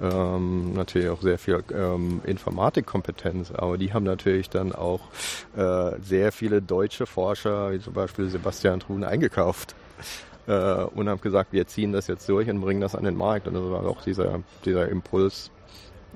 ähm, 0.00 0.74
natürlich 0.74 1.10
auch 1.10 1.22
sehr 1.22 1.38
viel 1.38 1.62
ähm, 1.74 2.20
Informatikkompetenz, 2.24 3.52
aber 3.52 3.78
die 3.78 3.92
haben 3.92 4.04
natürlich 4.04 4.48
dann 4.50 4.72
auch 4.72 5.00
äh, 5.56 5.92
sehr 6.00 6.32
viele 6.32 6.62
deutsche 6.62 7.06
Forscher, 7.06 7.72
wie 7.72 7.80
zum 7.80 7.94
Beispiel 7.94 8.28
Sebastian 8.28 8.80
Truhn, 8.80 9.04
eingekauft 9.04 9.74
äh, 10.48 10.52
und 10.52 11.08
haben 11.08 11.20
gesagt, 11.20 11.52
wir 11.52 11.66
ziehen 11.66 11.92
das 11.92 12.06
jetzt 12.06 12.28
durch 12.28 12.48
und 12.48 12.60
bringen 12.60 12.80
das 12.80 12.94
an 12.94 13.04
den 13.04 13.16
Markt. 13.16 13.46
Und 13.46 13.54
das 13.54 13.62
war 13.62 13.86
auch 13.86 14.02
dieser, 14.02 14.40
dieser 14.64 14.88
Impuls, 14.88 15.50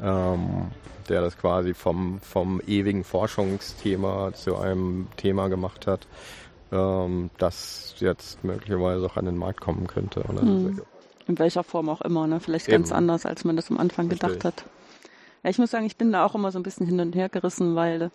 ähm, 0.00 0.70
der 1.09 1.20
das 1.20 1.37
quasi 1.37 1.74
vom, 1.74 2.20
vom 2.20 2.61
ewigen 2.66 3.05
Forschungsthema 3.05 4.33
zu 4.35 4.57
einem 4.57 5.09
Thema 5.16 5.48
gemacht 5.48 5.87
hat, 5.87 6.07
ähm, 6.70 7.31
das 7.38 7.94
jetzt 7.98 8.42
möglicherweise 8.44 9.05
auch 9.07 9.16
an 9.16 9.26
den 9.26 9.37
Markt 9.37 9.61
kommen 9.61 9.87
könnte. 9.87 10.24
Mhm. 10.31 10.81
In 11.28 11.38
welcher 11.38 11.62
Form 11.62 11.88
auch 11.88 12.00
immer, 12.00 12.26
ne? 12.26 12.40
Vielleicht 12.40 12.68
Eben. 12.68 12.78
ganz 12.78 12.92
anders, 12.92 13.26
als 13.26 13.44
man 13.44 13.57
das 13.57 13.70
am 13.70 13.78
Anfang 13.78 14.09
gedacht 14.09 14.44
hat. 14.44 14.64
Ja, 15.42 15.50
ich 15.50 15.59
muss 15.59 15.70
sagen, 15.70 15.87
ich 15.87 15.96
bin 15.96 16.12
da 16.12 16.24
auch 16.24 16.35
immer 16.35 16.52
so 16.52 16.59
ein 16.59 16.62
bisschen 16.62 16.87
hin 16.87 17.00
und 17.00 17.14
her 17.14 17.28
gerissen, 17.28 17.74
weil 17.74 18.11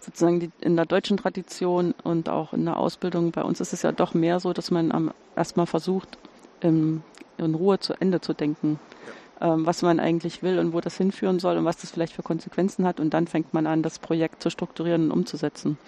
sozusagen 0.00 0.40
die, 0.40 0.50
in 0.60 0.76
der 0.76 0.86
deutschen 0.86 1.16
Tradition 1.16 1.94
und 2.04 2.28
auch 2.28 2.52
in 2.52 2.64
der 2.64 2.76
Ausbildung 2.76 3.30
bei 3.32 3.42
uns 3.42 3.60
ist 3.60 3.72
es 3.72 3.82
ja 3.82 3.92
doch 3.92 4.14
mehr 4.14 4.40
so, 4.40 4.52
dass 4.52 4.70
man 4.70 4.92
am, 4.92 5.12
erstmal 5.36 5.66
versucht, 5.66 6.18
in, 6.60 7.02
in 7.36 7.54
Ruhe 7.54 7.78
zu 7.78 7.94
Ende 8.00 8.20
zu 8.20 8.32
denken. 8.32 8.78
Ja. 9.06 9.12
Ähm, 9.40 9.66
was 9.66 9.82
man 9.82 10.00
eigentlich 10.00 10.42
will 10.42 10.58
und 10.58 10.72
wo 10.72 10.80
das 10.80 10.96
hinführen 10.96 11.38
soll 11.38 11.56
und 11.56 11.64
was 11.64 11.76
das 11.76 11.90
vielleicht 11.90 12.12
für 12.12 12.22
Konsequenzen 12.22 12.84
hat. 12.84 12.98
Und 12.98 13.14
dann 13.14 13.28
fängt 13.28 13.54
man 13.54 13.66
an, 13.66 13.82
das 13.82 13.98
Projekt 13.98 14.42
zu 14.42 14.50
strukturieren 14.50 15.04
und 15.04 15.10
umzusetzen. 15.12 15.78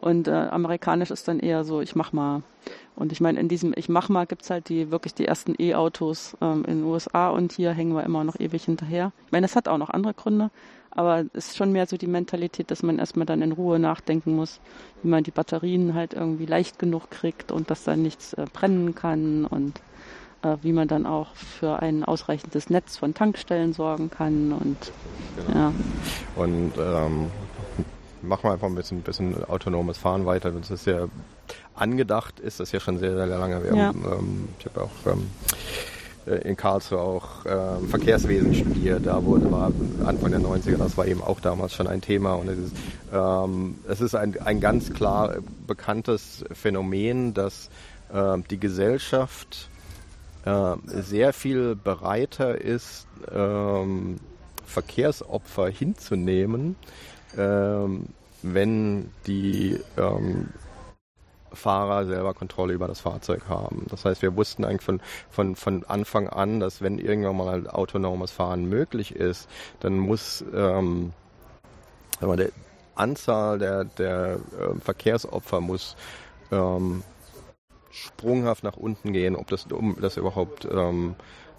Und 0.00 0.28
äh, 0.28 0.30
amerikanisch 0.30 1.10
ist 1.10 1.28
dann 1.28 1.40
eher 1.40 1.64
so, 1.64 1.80
ich 1.80 1.96
mach 1.96 2.12
mal. 2.12 2.42
Und 2.94 3.12
ich 3.12 3.20
meine, 3.20 3.40
in 3.40 3.48
diesem 3.48 3.74
Ich 3.76 3.88
mach 3.88 4.08
mal 4.08 4.26
gibt's 4.26 4.48
halt 4.48 4.68
die 4.68 4.90
wirklich 4.90 5.12
die 5.14 5.26
ersten 5.26 5.54
E-Autos 5.58 6.36
ähm, 6.40 6.64
in 6.66 6.78
den 6.78 6.84
USA 6.84 7.30
und 7.30 7.52
hier 7.52 7.72
hängen 7.72 7.94
wir 7.94 8.04
immer 8.04 8.24
noch 8.24 8.38
ewig 8.38 8.64
hinterher. 8.64 9.12
Ich 9.26 9.32
meine, 9.32 9.46
das 9.46 9.56
hat 9.56 9.68
auch 9.68 9.78
noch 9.78 9.90
andere 9.90 10.14
Gründe, 10.14 10.50
aber 10.90 11.24
es 11.32 11.48
ist 11.48 11.56
schon 11.56 11.72
mehr 11.72 11.86
so 11.86 11.96
die 11.96 12.06
Mentalität, 12.06 12.70
dass 12.70 12.82
man 12.82 12.98
erstmal 12.98 13.26
dann 13.26 13.42
in 13.42 13.52
Ruhe 13.52 13.78
nachdenken 13.78 14.34
muss, 14.34 14.60
wie 15.02 15.08
man 15.08 15.24
die 15.24 15.30
Batterien 15.30 15.94
halt 15.94 16.14
irgendwie 16.14 16.46
leicht 16.46 16.78
genug 16.78 17.10
kriegt 17.10 17.52
und 17.52 17.70
dass 17.70 17.84
dann 17.84 18.02
nichts 18.02 18.34
äh, 18.34 18.46
brennen 18.52 18.94
kann 18.94 19.44
und 19.44 19.80
wie 20.62 20.72
man 20.72 20.88
dann 20.88 21.06
auch 21.06 21.34
für 21.34 21.80
ein 21.80 22.04
ausreichendes 22.04 22.70
Netz 22.70 22.96
von 22.96 23.14
Tankstellen 23.14 23.72
sorgen 23.72 24.10
kann 24.10 24.52
und 24.52 24.92
genau. 25.36 25.58
ja. 25.58 25.72
Und 26.36 26.72
ähm, 26.78 27.30
machen 28.22 28.44
wir 28.44 28.52
einfach 28.52 28.68
ein 28.68 28.74
bisschen, 28.74 29.02
bisschen 29.02 29.44
autonomes 29.44 29.98
Fahren 29.98 30.26
weiter. 30.26 30.50
Das 30.50 30.70
ist 30.70 30.86
ja 30.86 31.06
angedacht, 31.74 32.40
ist 32.40 32.60
das 32.60 32.72
ja 32.72 32.80
schon 32.80 32.98
sehr, 32.98 33.14
sehr 33.14 33.26
lange. 33.26 33.62
Wir 33.64 33.74
ja. 33.74 33.86
haben, 33.86 34.04
ähm, 34.04 34.48
ich 34.58 34.66
habe 34.66 34.82
auch 34.82 35.12
ähm, 35.12 35.30
äh, 36.26 36.48
in 36.48 36.56
Karlsruhe 36.56 37.00
auch 37.00 37.28
ähm, 37.46 37.88
Verkehrswesen 37.88 38.54
studiert. 38.54 39.06
Da 39.06 39.24
wurde, 39.24 39.50
war 39.50 39.72
Anfang 40.04 40.30
der 40.30 40.40
90er, 40.40 40.76
das 40.76 40.96
war 40.96 41.06
eben 41.06 41.22
auch 41.22 41.40
damals 41.40 41.74
schon 41.74 41.86
ein 41.86 42.00
Thema. 42.00 42.34
Und 42.34 42.48
es 42.48 42.58
ist, 42.58 42.76
ähm, 43.12 43.78
es 43.88 44.00
ist 44.00 44.14
ein, 44.14 44.40
ein 44.40 44.60
ganz 44.60 44.92
klar 44.92 45.36
bekanntes 45.66 46.44
Phänomen, 46.52 47.34
dass 47.34 47.70
äh, 48.12 48.38
die 48.50 48.58
Gesellschaft 48.58 49.68
äh, 50.48 50.76
sehr 51.02 51.34
viel 51.34 51.76
bereiter 51.76 52.58
ist, 52.58 53.06
ähm, 53.30 54.16
Verkehrsopfer 54.64 55.68
hinzunehmen, 55.68 56.76
ähm, 57.36 58.06
wenn 58.42 59.10
die 59.26 59.78
ähm, 59.98 60.48
Fahrer 61.52 62.06
selber 62.06 62.32
Kontrolle 62.32 62.72
über 62.72 62.86
das 62.86 63.00
Fahrzeug 63.00 63.42
haben. 63.48 63.86
Das 63.90 64.06
heißt, 64.06 64.22
wir 64.22 64.36
wussten 64.36 64.64
eigentlich 64.64 64.82
von, 64.82 65.00
von, 65.28 65.54
von 65.54 65.84
Anfang 65.84 66.28
an, 66.28 66.60
dass 66.60 66.80
wenn 66.80 66.98
irgendwann 66.98 67.36
mal 67.36 67.68
autonomes 67.68 68.30
Fahren 68.30 68.66
möglich 68.66 69.14
ist, 69.14 69.48
dann 69.80 69.98
muss 69.98 70.44
ähm, 70.54 71.12
die 72.22 72.48
Anzahl 72.94 73.58
der, 73.58 73.84
der 73.84 74.40
äh, 74.58 74.80
Verkehrsopfer 74.80 75.60
muss 75.60 75.96
ähm, 76.50 77.02
sprunghaft 77.90 78.64
nach 78.64 78.76
unten 78.76 79.12
gehen, 79.12 79.36
ob 79.36 79.48
das, 79.48 79.66
um 79.66 79.96
das 80.00 80.16
überhaupt 80.16 80.66
ähm, 80.70 81.14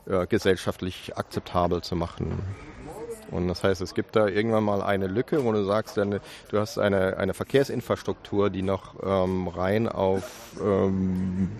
äh, 0.06 0.28
gesellschaftlich 0.28 1.18
akzeptabel 1.18 1.82
zu 1.82 1.96
machen. 1.96 2.42
Und 3.32 3.48
das 3.48 3.64
heißt, 3.64 3.82
es 3.82 3.94
gibt 3.94 4.16
da 4.16 4.28
irgendwann 4.28 4.64
mal 4.64 4.82
eine 4.82 5.08
Lücke, 5.08 5.44
wo 5.44 5.52
du 5.52 5.64
sagst, 5.64 5.98
du 5.98 6.20
hast 6.54 6.80
eine, 6.80 7.18
eine 7.18 7.34
Verkehrsinfrastruktur, 7.34 8.50
die 8.50 8.62
noch 8.62 8.96
ähm, 9.04 9.48
rein 9.48 9.88
auf 9.88 10.56
ähm, 10.60 11.52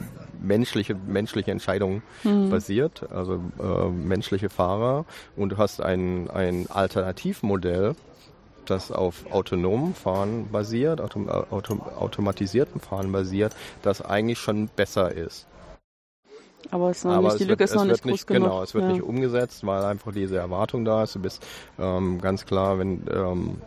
menschliche, 0.42 0.96
menschliche 0.96 1.52
Entscheidungen 1.52 2.02
mhm. 2.24 2.50
basiert, 2.50 3.12
also 3.12 3.40
äh, 3.62 3.90
menschliche 3.90 4.50
Fahrer. 4.50 5.06
Und 5.36 5.50
du 5.50 5.58
hast 5.58 5.82
ein, 5.82 6.30
ein 6.30 6.68
Alternativmodell, 6.70 7.96
das 8.70 8.92
auf 8.92 9.32
autonomem 9.32 9.94
Fahren 9.94 10.50
basiert, 10.52 11.02
autom 11.02 11.30
autom 11.30 11.82
automatisiertem 11.82 12.82
Fahren 12.82 13.12
basiert, 13.12 13.56
das 13.82 14.02
eigentlich 14.02 14.40
schon 14.40 14.68
besser 14.68 15.12
ist. 15.12 15.48
Aber, 16.72 16.90
es 16.92 17.06
Aber 17.06 17.22
nicht, 17.22 17.40
die 17.40 17.44
Lücke 17.46 17.62
wird, 17.62 17.70
ist 17.70 17.76
noch 17.76 17.86
nicht 17.86 18.04
groß 18.04 18.12
nicht, 18.12 18.28
genug. 18.28 18.44
Genau, 18.44 18.64
es 18.64 18.74
wird 18.74 18.86
ja. 18.86 18.92
nicht 18.92 19.02
umgesetzt, 19.02 19.66
weil 19.66 19.84
einfach 19.86 20.12
diese 20.12 20.38
Erwartung 20.38 20.86
da 20.86 21.04
ist. 21.04 21.16
Du 21.16 21.20
bist 21.20 21.46
ähm, 21.80 22.20
ganz 22.22 22.46
klar, 22.46 22.78
wenn 22.80 23.06
ähm, 23.12 23.62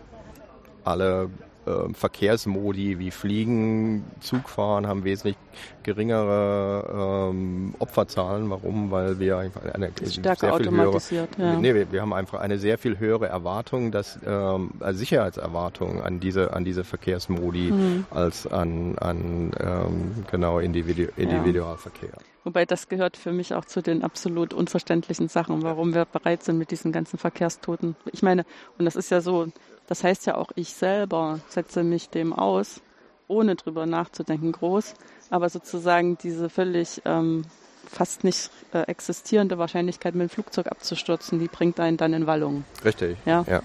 alle 0.84 1.30
äh, 1.66 1.92
Verkehrsmodi 1.92 2.98
wie 2.98 3.10
Fliegen, 3.10 4.04
Zugfahren 4.20 4.86
haben 4.86 5.04
wesentlich 5.04 5.36
geringere 5.82 7.30
ähm, 7.30 7.74
Opferzahlen. 7.78 8.50
Warum? 8.50 8.90
Weil 8.90 9.18
wir 9.18 9.38
einfach 9.38 9.62
eine 9.64 9.92
Stärker 10.08 10.58
sehr 10.58 10.70
viel 10.70 10.70
höhere, 10.70 11.28
ja. 11.38 11.56
nee, 11.58 11.74
wir, 11.74 11.92
wir, 11.92 12.02
haben 12.02 12.12
einfach 12.12 12.40
eine 12.40 12.58
sehr 12.58 12.78
viel 12.78 12.98
höhere 12.98 13.28
Erwartung, 13.28 13.92
dass 13.92 14.18
ähm, 14.26 14.70
Sicherheitserwartung 14.90 16.02
an 16.02 16.20
diese 16.20 16.52
an 16.52 16.64
diese 16.64 16.84
Verkehrsmodi 16.84 17.70
mhm. 17.70 18.06
als 18.10 18.46
an 18.46 18.96
an 18.98 19.52
ähm, 19.60 20.24
genau 20.30 20.58
Individu 20.58 21.08
Individualverkehr. 21.16 22.10
Ja. 22.10 22.18
Wobei 22.44 22.64
das 22.64 22.88
gehört 22.88 23.16
für 23.16 23.32
mich 23.32 23.54
auch 23.54 23.64
zu 23.64 23.82
den 23.82 24.02
absolut 24.02 24.52
unverständlichen 24.52 25.28
Sachen, 25.28 25.62
warum 25.62 25.94
wir 25.94 26.04
bereit 26.06 26.42
sind 26.42 26.58
mit 26.58 26.72
diesen 26.72 26.90
ganzen 26.90 27.18
Verkehrstoten. 27.18 27.94
Ich 28.10 28.22
meine, 28.22 28.44
und 28.78 28.84
das 28.84 28.96
ist 28.96 29.10
ja 29.10 29.20
so, 29.20 29.46
das 29.86 30.04
heißt 30.04 30.26
ja 30.26 30.36
auch, 30.36 30.50
ich 30.54 30.74
selber 30.74 31.40
setze 31.48 31.82
mich 31.82 32.08
dem 32.08 32.32
aus, 32.32 32.80
ohne 33.28 33.56
drüber 33.56 33.86
nachzudenken, 33.86 34.52
groß. 34.52 34.94
Aber 35.30 35.48
sozusagen 35.48 36.18
diese 36.18 36.48
völlig 36.48 37.02
ähm, 37.04 37.44
fast 37.86 38.24
nicht 38.24 38.50
äh, 38.72 38.82
existierende 38.82 39.58
Wahrscheinlichkeit, 39.58 40.14
mit 40.14 40.28
dem 40.28 40.32
Flugzeug 40.32 40.66
abzustürzen, 40.66 41.38
die 41.38 41.48
bringt 41.48 41.78
einen 41.80 41.96
dann 41.96 42.12
in 42.12 42.26
Wallung. 42.26 42.64
Richtig. 42.84 43.16
Ja. 43.24 43.44
ja. 43.48 43.62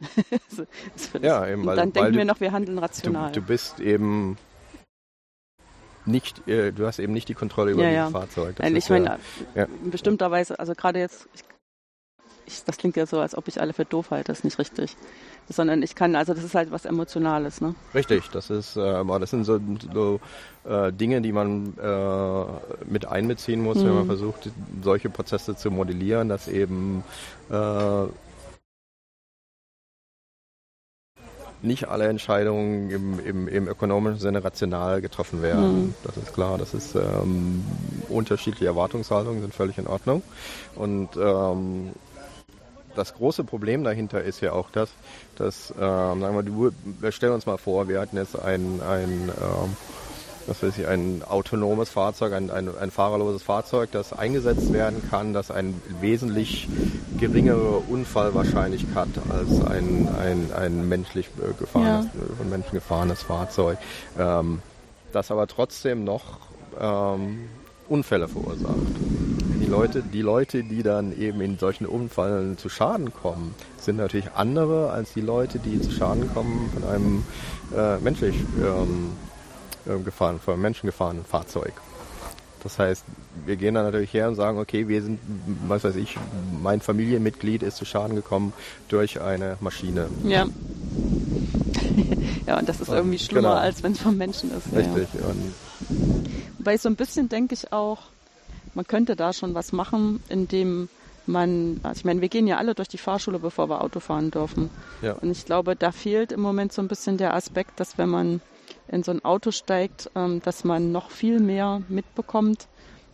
ja 1.20 1.46
eben, 1.48 1.66
weil, 1.66 1.76
dann 1.76 1.92
denken 1.92 2.14
wir 2.14 2.24
noch, 2.24 2.40
wir 2.40 2.52
handeln 2.52 2.78
rational. 2.78 3.32
Du, 3.32 3.40
du 3.40 3.46
bist 3.46 3.80
eben 3.80 4.36
nicht, 6.04 6.46
äh, 6.48 6.72
du 6.72 6.86
hast 6.86 6.98
eben 6.98 7.12
nicht 7.12 7.28
die 7.28 7.34
Kontrolle 7.34 7.72
über 7.72 7.84
ja, 7.84 8.04
das 8.04 8.12
ja. 8.12 8.20
Fahrzeug. 8.20 8.56
Das 8.56 8.64
Nein, 8.64 8.76
ich 8.76 8.88
meine, 8.88 9.18
ja, 9.54 9.64
in 9.64 9.90
bestimmter 9.90 10.30
Weise, 10.30 10.58
also 10.58 10.74
gerade 10.74 11.00
jetzt, 11.00 11.28
ich, 11.34 11.42
ich, 12.48 12.64
das 12.64 12.76
klingt 12.76 12.96
ja 12.96 13.06
so, 13.06 13.20
als 13.20 13.36
ob 13.36 13.46
ich 13.48 13.60
alle 13.60 13.72
für 13.72 13.84
doof 13.84 14.10
halte, 14.10 14.32
das 14.32 14.38
ist 14.38 14.44
nicht 14.44 14.58
richtig. 14.58 14.96
Sondern 15.48 15.82
ich 15.82 15.94
kann, 15.94 16.16
also 16.16 16.34
das 16.34 16.44
ist 16.44 16.54
halt 16.54 16.70
was 16.70 16.84
Emotionales, 16.84 17.60
ne? 17.60 17.74
Richtig, 17.94 18.28
das 18.32 18.50
ist, 18.50 18.76
äh, 18.76 19.04
das 19.04 19.30
sind 19.30 19.44
so, 19.44 19.60
so 19.94 20.20
äh, 20.64 20.92
Dinge, 20.92 21.20
die 21.20 21.32
man 21.32 21.74
äh, 21.78 22.44
mit 22.90 23.06
einbeziehen 23.06 23.62
muss, 23.62 23.78
mhm. 23.78 23.84
wenn 23.84 23.94
man 23.94 24.02
mhm. 24.04 24.08
versucht, 24.08 24.50
solche 24.82 25.10
Prozesse 25.10 25.56
zu 25.56 25.70
modellieren, 25.70 26.28
dass 26.28 26.48
eben 26.48 27.04
äh, 27.50 28.06
nicht 31.62 31.88
alle 31.88 32.06
Entscheidungen 32.06 32.90
im, 32.90 33.26
im, 33.26 33.48
im 33.48 33.68
ökonomischen 33.68 34.20
Sinne 34.20 34.44
rational 34.44 35.00
getroffen 35.00 35.42
werden. 35.42 35.86
Mhm. 35.86 35.94
Das 36.04 36.16
ist 36.16 36.32
klar. 36.32 36.58
Das 36.58 36.74
ist 36.74 36.94
ähm, 36.94 37.64
unterschiedliche 38.08 38.66
Erwartungshaltungen 38.66 39.40
sind 39.40 39.54
völlig 39.54 39.78
in 39.78 39.86
Ordnung. 39.86 40.22
Und 40.76 41.08
ähm, 41.16 41.90
das 42.98 43.14
große 43.14 43.44
Problem 43.44 43.84
dahinter 43.84 44.22
ist 44.22 44.40
ja 44.40 44.52
auch 44.52 44.70
das, 44.70 44.90
dass, 45.36 45.72
ähm, 45.80 46.20
sagen 46.20 46.72
wir, 47.00 47.12
stellen 47.12 47.32
uns 47.32 47.46
mal 47.46 47.56
vor, 47.56 47.88
wir 47.88 48.00
hatten 48.00 48.16
jetzt 48.16 48.38
ein, 48.38 48.80
ein 48.82 49.30
ähm, 49.40 49.76
was 50.48 50.62
weiß 50.62 50.78
ich, 50.78 50.86
ein 50.86 51.22
autonomes 51.28 51.90
Fahrzeug, 51.90 52.32
ein, 52.32 52.50
ein, 52.50 52.76
ein 52.76 52.90
fahrerloses 52.90 53.42
Fahrzeug, 53.42 53.90
das 53.92 54.12
eingesetzt 54.12 54.72
werden 54.72 55.02
kann, 55.08 55.32
das 55.32 55.50
eine 55.50 55.74
wesentlich 56.00 56.68
geringere 57.18 57.78
Unfallwahrscheinlichkeit 57.88 58.96
hat 58.96 59.08
als 59.30 59.64
ein, 59.66 60.08
ein, 60.18 60.50
ein 60.56 60.88
menschlich 60.88 61.28
äh, 61.38 61.52
gefahrenes, 61.58 62.06
ja. 62.06 62.36
von 62.36 62.50
Menschen 62.50 62.72
gefahrenes 62.72 63.22
Fahrzeug, 63.22 63.78
ähm, 64.18 64.60
das 65.12 65.30
aber 65.30 65.46
trotzdem 65.46 66.04
noch 66.04 66.38
ähm, 66.80 67.48
Unfälle 67.88 68.26
verursacht. 68.26 68.74
Die 69.68 69.74
Leute, 69.74 70.02
die 70.02 70.22
Leute, 70.22 70.64
die 70.64 70.82
dann 70.82 71.14
eben 71.20 71.42
in 71.42 71.58
solchen 71.58 71.84
Unfällen 71.84 72.56
zu 72.56 72.70
Schaden 72.70 73.12
kommen, 73.12 73.54
sind 73.78 73.96
natürlich 73.96 74.30
andere 74.34 74.90
als 74.90 75.12
die 75.12 75.20
Leute, 75.20 75.58
die 75.58 75.78
zu 75.78 75.90
Schaden 75.90 76.32
kommen 76.32 76.70
von 76.72 76.88
einem 76.88 77.22
äh, 77.76 77.98
menschlich 77.98 78.34
ähm, 78.62 79.10
äh, 79.84 80.02
gefahren, 80.02 80.40
von 80.40 80.58
Menschen 80.58 80.86
gefahrenen 80.86 81.22
Fahrzeug. 81.22 81.74
Das 82.62 82.78
heißt, 82.78 83.04
wir 83.44 83.56
gehen 83.56 83.74
dann 83.74 83.84
natürlich 83.84 84.14
her 84.14 84.28
und 84.28 84.36
sagen, 84.36 84.58
okay, 84.58 84.88
wir 84.88 85.02
sind, 85.02 85.20
was 85.66 85.84
weiß 85.84 85.96
ich, 85.96 86.16
mein 86.62 86.80
Familienmitglied 86.80 87.62
ist 87.62 87.76
zu 87.76 87.84
Schaden 87.84 88.16
gekommen 88.16 88.54
durch 88.88 89.20
eine 89.20 89.58
Maschine. 89.60 90.08
Ja. 90.24 90.46
ja, 92.46 92.58
und 92.58 92.66
das 92.66 92.80
ist 92.80 92.88
irgendwie 92.88 93.18
schlimmer, 93.18 93.50
genau. 93.50 93.60
als 93.60 93.82
wenn 93.82 93.92
es 93.92 94.00
vom 94.00 94.16
Menschen 94.16 94.50
ist. 94.50 94.74
Richtig. 94.74 95.08
Ja. 95.12 95.28
Wobei 96.56 96.78
so 96.78 96.88
ein 96.88 96.96
bisschen 96.96 97.28
denke 97.28 97.52
ich 97.52 97.70
auch, 97.70 97.98
man 98.78 98.86
könnte 98.86 99.16
da 99.16 99.32
schon 99.32 99.56
was 99.56 99.72
machen, 99.72 100.22
indem 100.28 100.88
man, 101.26 101.80
also 101.82 101.98
ich 101.98 102.04
meine, 102.04 102.20
wir 102.20 102.28
gehen 102.28 102.46
ja 102.46 102.58
alle 102.58 102.76
durch 102.76 102.86
die 102.86 102.96
Fahrschule, 102.96 103.40
bevor 103.40 103.68
wir 103.68 103.82
Auto 103.82 103.98
fahren 103.98 104.30
dürfen. 104.30 104.70
Ja. 105.02 105.14
Und 105.14 105.32
ich 105.32 105.44
glaube, 105.44 105.74
da 105.74 105.90
fehlt 105.90 106.30
im 106.30 106.40
Moment 106.40 106.72
so 106.72 106.80
ein 106.80 106.86
bisschen 106.86 107.16
der 107.18 107.34
Aspekt, 107.34 107.80
dass 107.80 107.98
wenn 107.98 108.08
man 108.08 108.40
in 108.86 109.02
so 109.02 109.10
ein 109.10 109.24
Auto 109.24 109.50
steigt, 109.50 110.12
ähm, 110.14 110.40
dass 110.44 110.62
man 110.62 110.92
noch 110.92 111.10
viel 111.10 111.40
mehr 111.40 111.82
mitbekommt, 111.88 112.68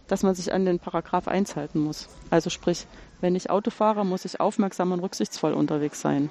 dass 0.07 0.23
man 0.23 0.35
sich 0.35 0.53
an 0.53 0.67
den 0.67 0.81
Paragraph 0.81 1.29
1 1.29 1.57
halten 1.57 1.79
muss. 1.79 2.11
Also 2.29 2.51
sprich, 2.51 2.87
wenn 3.23 3.35
ich 3.35 3.49
Auto 3.49 3.71
fahre, 3.71 4.05
muss 4.05 4.27
ich 4.27 4.41
aufmerksam 4.41 4.93
und 4.93 5.01
rücksichtsvoll 5.01 5.55
unterwegs 5.55 5.99
sein. 5.99 6.29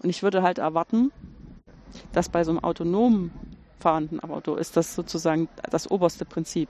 Und 0.00 0.10
ich 0.10 0.22
würde 0.22 0.44
halt 0.44 0.58
erwarten, 0.58 1.10
dass 2.12 2.28
bei 2.28 2.44
so 2.44 2.52
einem 2.52 2.60
autonomen 2.60 3.32
fahrenden 3.80 4.20
Auto 4.20 4.54
ist 4.54 4.76
das 4.76 4.94
sozusagen 4.94 5.48
das 5.72 5.90
oberste 5.90 6.24
Prinzip. 6.24 6.68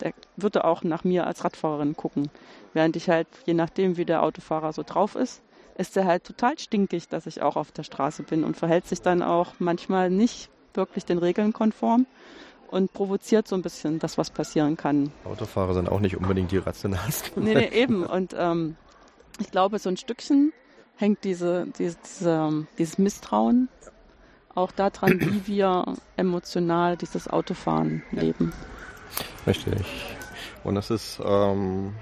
Der 0.00 0.12
würde 0.36 0.64
auch 0.64 0.82
nach 0.82 1.04
mir 1.04 1.26
als 1.26 1.44
Radfahrerin 1.44 1.96
gucken. 1.96 2.30
Während 2.72 2.96
ich 2.96 3.08
halt, 3.08 3.28
je 3.46 3.54
nachdem, 3.54 3.96
wie 3.96 4.04
der 4.04 4.22
Autofahrer 4.22 4.72
so 4.72 4.82
drauf 4.82 5.14
ist, 5.14 5.42
ist 5.76 5.96
er 5.96 6.06
halt 6.06 6.24
total 6.24 6.58
stinkig, 6.58 7.08
dass 7.08 7.26
ich 7.26 7.40
auch 7.42 7.56
auf 7.56 7.72
der 7.72 7.84
Straße 7.84 8.24
bin 8.24 8.44
und 8.44 8.56
verhält 8.56 8.86
sich 8.86 9.00
dann 9.00 9.22
auch 9.22 9.54
manchmal 9.58 10.10
nicht 10.10 10.50
wirklich 10.74 11.04
den 11.04 11.18
Regeln 11.18 11.52
konform 11.52 12.06
und 12.70 12.92
provoziert 12.92 13.48
so 13.48 13.54
ein 13.54 13.62
bisschen 13.62 13.98
das, 13.98 14.18
was 14.18 14.30
passieren 14.30 14.76
kann. 14.76 15.12
Autofahrer 15.24 15.74
sind 15.74 15.88
auch 15.88 16.00
nicht 16.00 16.16
unbedingt 16.16 16.50
die 16.50 16.58
rationalsten. 16.58 17.42
Nee, 17.42 17.54
nee 17.54 17.68
eben. 17.68 18.04
Und 18.04 18.34
ähm, 18.36 18.76
ich 19.38 19.50
glaube, 19.50 19.78
so 19.78 19.88
ein 19.88 19.96
Stückchen 19.96 20.52
hängt 20.96 21.24
diese, 21.24 21.66
diese, 21.78 21.96
diese, 22.04 22.66
dieses 22.76 22.98
Misstrauen 22.98 23.68
auch 24.54 24.72
daran, 24.72 25.20
wie 25.20 25.46
wir 25.46 25.94
emotional 26.16 26.96
dieses 26.96 27.28
Autofahren 27.28 28.02
leben. 28.10 28.52
Richtig. 29.48 29.84
Und 30.64 30.74
das 30.74 30.90
ist 30.90 31.20
ähm, 31.24 31.94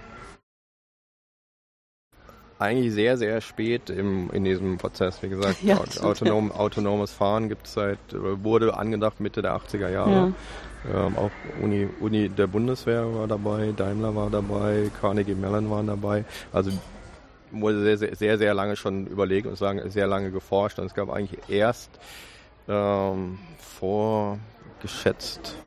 eigentlich 2.58 2.92
sehr, 2.92 3.16
sehr 3.16 3.40
spät 3.40 3.90
im, 3.90 4.30
in 4.30 4.44
diesem 4.44 4.78
Prozess. 4.78 5.22
Wie 5.22 5.28
gesagt, 5.28 5.58
ja, 5.62 5.78
autonom, 6.02 6.52
autonomes 6.52 7.12
Fahren 7.12 7.48
gibt 7.48 7.66
es 7.66 7.74
seit, 7.74 7.98
wurde 8.12 8.76
angedacht 8.76 9.20
Mitte 9.20 9.42
der 9.42 9.56
80er 9.56 9.88
Jahre. 9.88 10.34
Ja. 10.84 11.06
Ähm, 11.06 11.16
auch 11.16 11.30
Uni, 11.62 11.88
Uni 12.00 12.28
der 12.28 12.46
Bundeswehr 12.46 13.12
war 13.14 13.26
dabei, 13.26 13.72
Daimler 13.76 14.14
war 14.14 14.30
dabei, 14.30 14.90
Carnegie 15.00 15.34
Mellon 15.34 15.70
waren 15.70 15.86
dabei. 15.86 16.24
Also 16.52 16.70
wurde 17.50 17.82
sehr, 17.82 17.98
sehr, 17.98 18.16
sehr, 18.16 18.38
sehr 18.38 18.54
lange 18.54 18.76
schon 18.76 19.06
überlegt 19.06 19.46
und 19.46 19.56
sagen, 19.56 19.90
sehr 19.90 20.06
lange 20.06 20.30
geforscht. 20.30 20.78
Und 20.78 20.86
es 20.86 20.94
gab 20.94 21.10
eigentlich 21.10 21.40
erst 21.48 21.90
ähm, 22.68 23.38
vor 23.58 24.38
geschätzt 24.80 25.65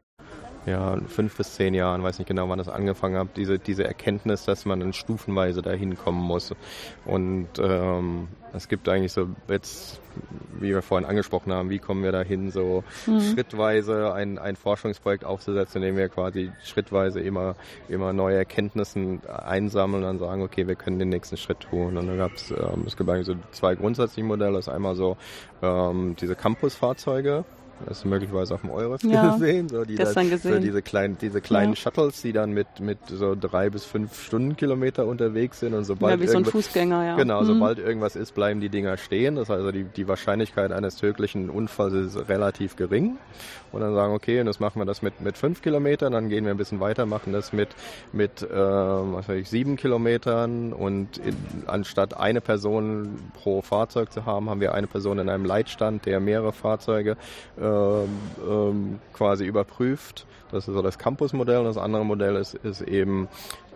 ja, 0.66 0.97
fünf 1.07 1.36
bis 1.38 1.55
zehn 1.55 1.74
Jahren, 1.74 2.03
weiß 2.03 2.20
nicht 2.20 2.28
genau, 2.28 2.49
wann 2.49 2.57
das 2.57 2.70
angefangen 2.70 3.18
hat, 3.18 3.30
diese, 3.38 3.60
diese 3.60 3.84
Erkenntnis, 3.86 4.45
dass 4.45 4.66
man 4.66 4.80
dann 4.80 4.93
stufenweise 4.93 5.62
dahin 5.62 5.97
kommen 5.97 6.22
muss. 6.22 6.53
Und 7.05 7.47
ähm, 7.60 8.28
es 8.53 8.68
gibt 8.68 8.89
eigentlich 8.89 9.14
so 9.14 9.28
jetzt, 9.47 10.01
wie 10.60 10.70
wir 10.70 10.82
vorhin 10.82 11.07
angesprochen 11.07 11.53
haben, 11.53 11.70
wie 11.70 11.80
kommen 11.80 12.03
wir 12.03 12.12
dahin, 12.12 12.51
so 12.51 12.84
mhm. 13.05 13.22
schrittweise 13.22 14.14
ein, 14.14 14.38
ein 14.38 14.55
Forschungsprojekt 14.55 15.24
aufzusetzen, 15.24 15.82
in 15.82 15.89
dem 15.89 15.97
wir 15.97 16.10
quasi 16.10 16.51
schrittweise 16.64 17.20
immer, 17.20 17.55
immer 17.88 18.14
neue 18.14 18.38
Erkenntnisse 18.38 19.20
einsammeln 19.28 20.03
und 20.03 20.10
dann 20.10 20.20
sagen, 20.20 20.41
okay, 20.41 20.68
wir 20.68 20.76
können 20.76 20.99
den 20.99 21.10
nächsten 21.10 21.38
Schritt 21.38 21.62
tun. 21.62 21.97
Und 21.97 22.07
dann 22.07 22.18
gab 22.18 22.34
es, 22.34 22.51
ähm, 22.51 22.84
es 22.86 22.97
gibt 22.97 23.10
eigentlich 23.10 23.28
so 23.28 23.36
zwei 23.51 23.76
grundsätzliche 23.76 24.28
Modelle. 24.28 24.53
Das 24.53 24.68
ist 24.68 24.74
einmal 24.74 24.95
so 24.95 25.18
ähm, 25.62 26.16
diese 26.20 26.36
Campus-Fahrzeuge, 26.36 27.45
das 27.86 28.00
ist 28.00 28.06
möglicherweise 28.06 28.54
auf 28.56 28.62
dem 28.62 28.72
Euref 28.72 29.04
ja, 29.04 29.32
gesehen. 29.34 29.70
So, 29.70 29.86
die 29.86 29.96
gestern 29.96 30.30
da, 30.30 30.36
gesehen. 30.36 30.54
So 30.54 30.60
diese 30.60 30.82
kleinen, 30.82 31.18
diese 31.18 31.42
kleinen 31.42 31.74
Ja. 31.74 31.76
Shuttles, 31.78 32.22
die 32.22 32.34
dann 32.34 32.52
mit, 32.52 32.68
mit 32.80 32.98
so 33.08 33.36
drei 33.40 33.70
bis 33.70 33.86
fünf 33.86 34.22
Stundenkilometer 34.24 35.06
unterwegs 35.06 35.60
sind 35.60 35.74
und 35.74 35.86
sobald 35.86 36.20
Ja, 36.20 36.22
wie 36.22 36.28
so 36.28 36.38
ein 36.38 36.46
Fußgänger, 36.46 37.06
ja. 37.06 37.16
Genau, 37.16 37.42
Mhm. 37.42 37.46
sobald 37.46 37.80
irgendwas 37.80 38.16
ist, 38.16 38.36
bleiben 38.36 38.60
die 38.60 38.70
Dinger 38.70 38.98
stehen. 38.98 39.36
Das 39.36 39.50
heißt, 39.50 39.60
also 39.60 39.72
die, 39.72 39.84
die 39.84 40.08
Wahrscheinlichkeit 40.08 40.72
eines 40.72 40.96
tödlichen 40.98 41.50
Unfalls 41.50 41.94
ist 41.94 42.30
relativ 42.30 42.76
gering. 42.76 43.18
Und 43.72 43.82
dann 43.82 43.94
sagen, 43.94 44.14
okay, 44.14 44.40
und 44.40 44.48
das 44.48 44.60
machen 44.60 44.82
wir 44.82 44.86
das 44.86 45.04
mit, 45.04 45.22
mit 45.22 45.38
fünf 45.38 45.62
Kilometern, 45.62 46.12
dann 46.14 46.28
gehen 46.30 46.44
wir 46.44 46.52
ein 46.52 46.58
bisschen 46.58 46.80
weiter, 46.80 47.06
machen 47.06 47.34
das 47.34 47.54
mit, 47.54 47.70
mit 48.12 48.42
ähm, 48.42 49.14
was 49.14 49.30
weiß 49.30 49.38
ich, 49.42 49.48
sieben 49.50 49.76
Kilometern 49.76 50.74
und 50.74 51.20
in, 51.20 51.36
anstatt 51.68 52.18
eine 52.18 52.42
Person 52.42 53.20
pro 53.36 53.62
Fahrzeug 53.62 54.12
zu 54.12 54.26
haben, 54.26 54.50
haben 54.50 54.60
wir 54.60 54.74
eine 54.74 54.88
Person 54.88 55.20
in 55.20 55.30
einem 55.30 55.46
Leitstand, 55.46 56.08
der 56.08 56.20
mehrere 56.20 56.52
Fahrzeuge 56.52 57.16
ähm, 57.62 57.69
ähm, 58.48 59.00
quasi 59.14 59.46
überprüft. 59.46 60.26
Das 60.52 60.68
ist 60.68 60.74
so 60.74 60.82
das 60.82 60.98
Campus-Modell. 60.98 61.60
Und 61.60 61.66
das 61.66 61.78
andere 61.78 62.04
Modell 62.06 62.36
ist, 62.36 62.56
ist 62.56 62.82
eben 62.82 63.28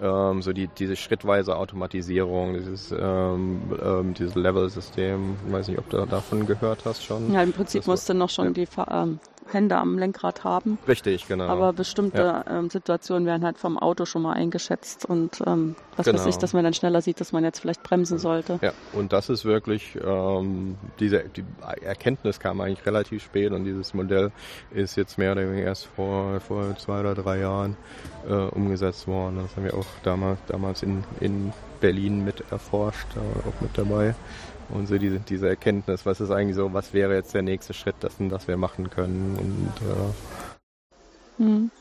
ähm, 0.02 0.41
so 0.41 0.54
die, 0.54 0.68
diese 0.68 0.96
schrittweise 0.96 1.56
Automatisierung, 1.56 2.54
dieses, 2.56 2.91
ähm, 2.91 3.62
ähm, 3.84 4.14
dieses 4.16 4.36
Level-System. 4.36 5.36
Ich 5.48 5.54
weiß 5.54 5.68
nicht, 5.68 5.78
ob 5.78 5.89
du 5.89 6.04
davon 6.06 6.46
gehört 6.48 6.86
hast 6.86 7.04
schon. 7.04 7.32
Ja, 7.32 7.44
im 7.44 7.54
Prinzip 7.54 7.82
Das 7.82 7.88
war- 7.88 7.94
musst 7.94 8.10
du 8.10 8.14
noch 8.16 8.30
schon 8.30 8.46
ja. 8.48 8.52
die 8.52 8.68
ähm, 8.89 9.20
Hände 9.52 9.78
am 9.78 9.98
Lenkrad 9.98 10.44
haben. 10.44 10.78
Richtig, 10.88 11.28
genau. 11.28 11.46
Aber 11.48 11.74
bestimmte 11.74 12.44
ähm, 12.50 12.70
Situationen 12.70 13.26
werden 13.26 13.44
halt 13.44 13.58
vom 13.58 13.78
Auto 13.78 14.06
schon 14.06 14.22
mal 14.22 14.34
eingeschätzt 14.34 15.06
und 15.06 15.41
ähm, 15.46 15.76
was 15.96 16.08
weiß 16.08 16.14
Genau. 16.16 16.28
ich, 16.30 16.38
dass 16.38 16.54
man 16.54 16.64
dann 16.64 16.74
schneller 16.74 17.02
sieht, 17.02 17.20
dass 17.20 17.32
man 17.32 17.44
jetzt 17.44 17.60
vielleicht 17.60 17.84
bremsen 17.84 18.18
sollte. 18.18 18.60
Ja, 18.62 18.72
und 18.94 19.14
das 19.14 19.30
ist 19.30 19.46
wirklich, 19.46 19.98
ähm, 20.04 20.78
diese 21.00 21.24
die 21.36 21.44
Erkenntnis 21.82 22.39
kam 22.39 22.62
eigentlich 22.62 22.86
relativ 22.86 23.24
spät 23.24 23.52
und 23.52 23.66
dieses 23.66 23.94
Modell 23.94 24.32
ist 24.72 24.96
jetzt 24.96 25.18
mehr 25.18 25.34
oder 25.34 25.41
weniger 25.50 25.68
erst 25.68 25.86
vor, 25.86 26.39
vor 26.39 26.76
zwei 26.78 27.00
oder 27.02 27.16
drei 27.16 27.39
Jahren 27.39 27.76
äh, 28.28 28.34
umgesetzt 28.34 29.08
worden. 29.08 29.39
Das 29.41 29.56
haben 29.56 29.66
wir 29.66 29.74
auch 29.76 29.86
damals, 30.04 30.39
damals 30.48 30.84
in, 30.84 31.04
in 31.20 31.54
Berlin 31.80 32.24
mit 32.24 32.44
erforscht, 32.52 33.08
äh, 33.16 33.48
auch 33.48 33.62
mit 33.62 33.78
dabei. 33.78 34.16
Und 34.70 34.88
so 34.88 34.97
diese, 34.97 35.20
diese 35.20 35.49
Erkenntnis, 35.49 36.05
was 36.05 36.22
ist 36.22 36.32
eigentlich 36.32 36.55
so, 36.55 36.74
was 36.74 36.93
wäre 36.93 37.14
jetzt 37.16 37.34
der 37.34 37.41
nächste 37.41 37.74
Schritt 37.74 37.95
dessen, 38.01 38.30
dass 38.30 38.47
wir 38.47 38.57
machen 38.57 38.89
können. 38.89 39.38
Und 39.38 39.88
äh, 39.88 41.43
Hm. 41.43 41.72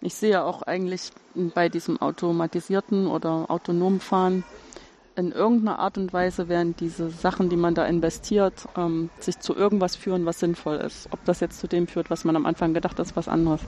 Ich 0.00 0.14
sehe 0.14 0.44
auch 0.44 0.62
eigentlich 0.62 1.10
bei 1.54 1.68
diesem 1.68 2.00
automatisierten 2.00 3.08
oder 3.08 3.50
autonomen 3.50 3.98
Fahren 3.98 4.44
in 5.16 5.32
irgendeiner 5.32 5.80
Art 5.80 5.98
und 5.98 6.12
Weise 6.12 6.48
werden 6.48 6.76
diese 6.78 7.10
Sachen, 7.10 7.48
die 7.48 7.56
man 7.56 7.74
da 7.74 7.84
investiert, 7.86 8.54
ähm, 8.76 9.10
sich 9.18 9.40
zu 9.40 9.56
irgendwas 9.56 9.96
führen, 9.96 10.24
was 10.24 10.38
sinnvoll 10.38 10.76
ist. 10.76 11.08
Ob 11.10 11.24
das 11.24 11.40
jetzt 11.40 11.58
zu 11.58 11.66
dem 11.66 11.88
führt, 11.88 12.08
was 12.08 12.24
man 12.24 12.36
am 12.36 12.46
Anfang 12.46 12.72
gedacht 12.72 13.00
hat, 13.00 13.06
ist 13.06 13.16
was 13.16 13.26
anderes. 13.26 13.60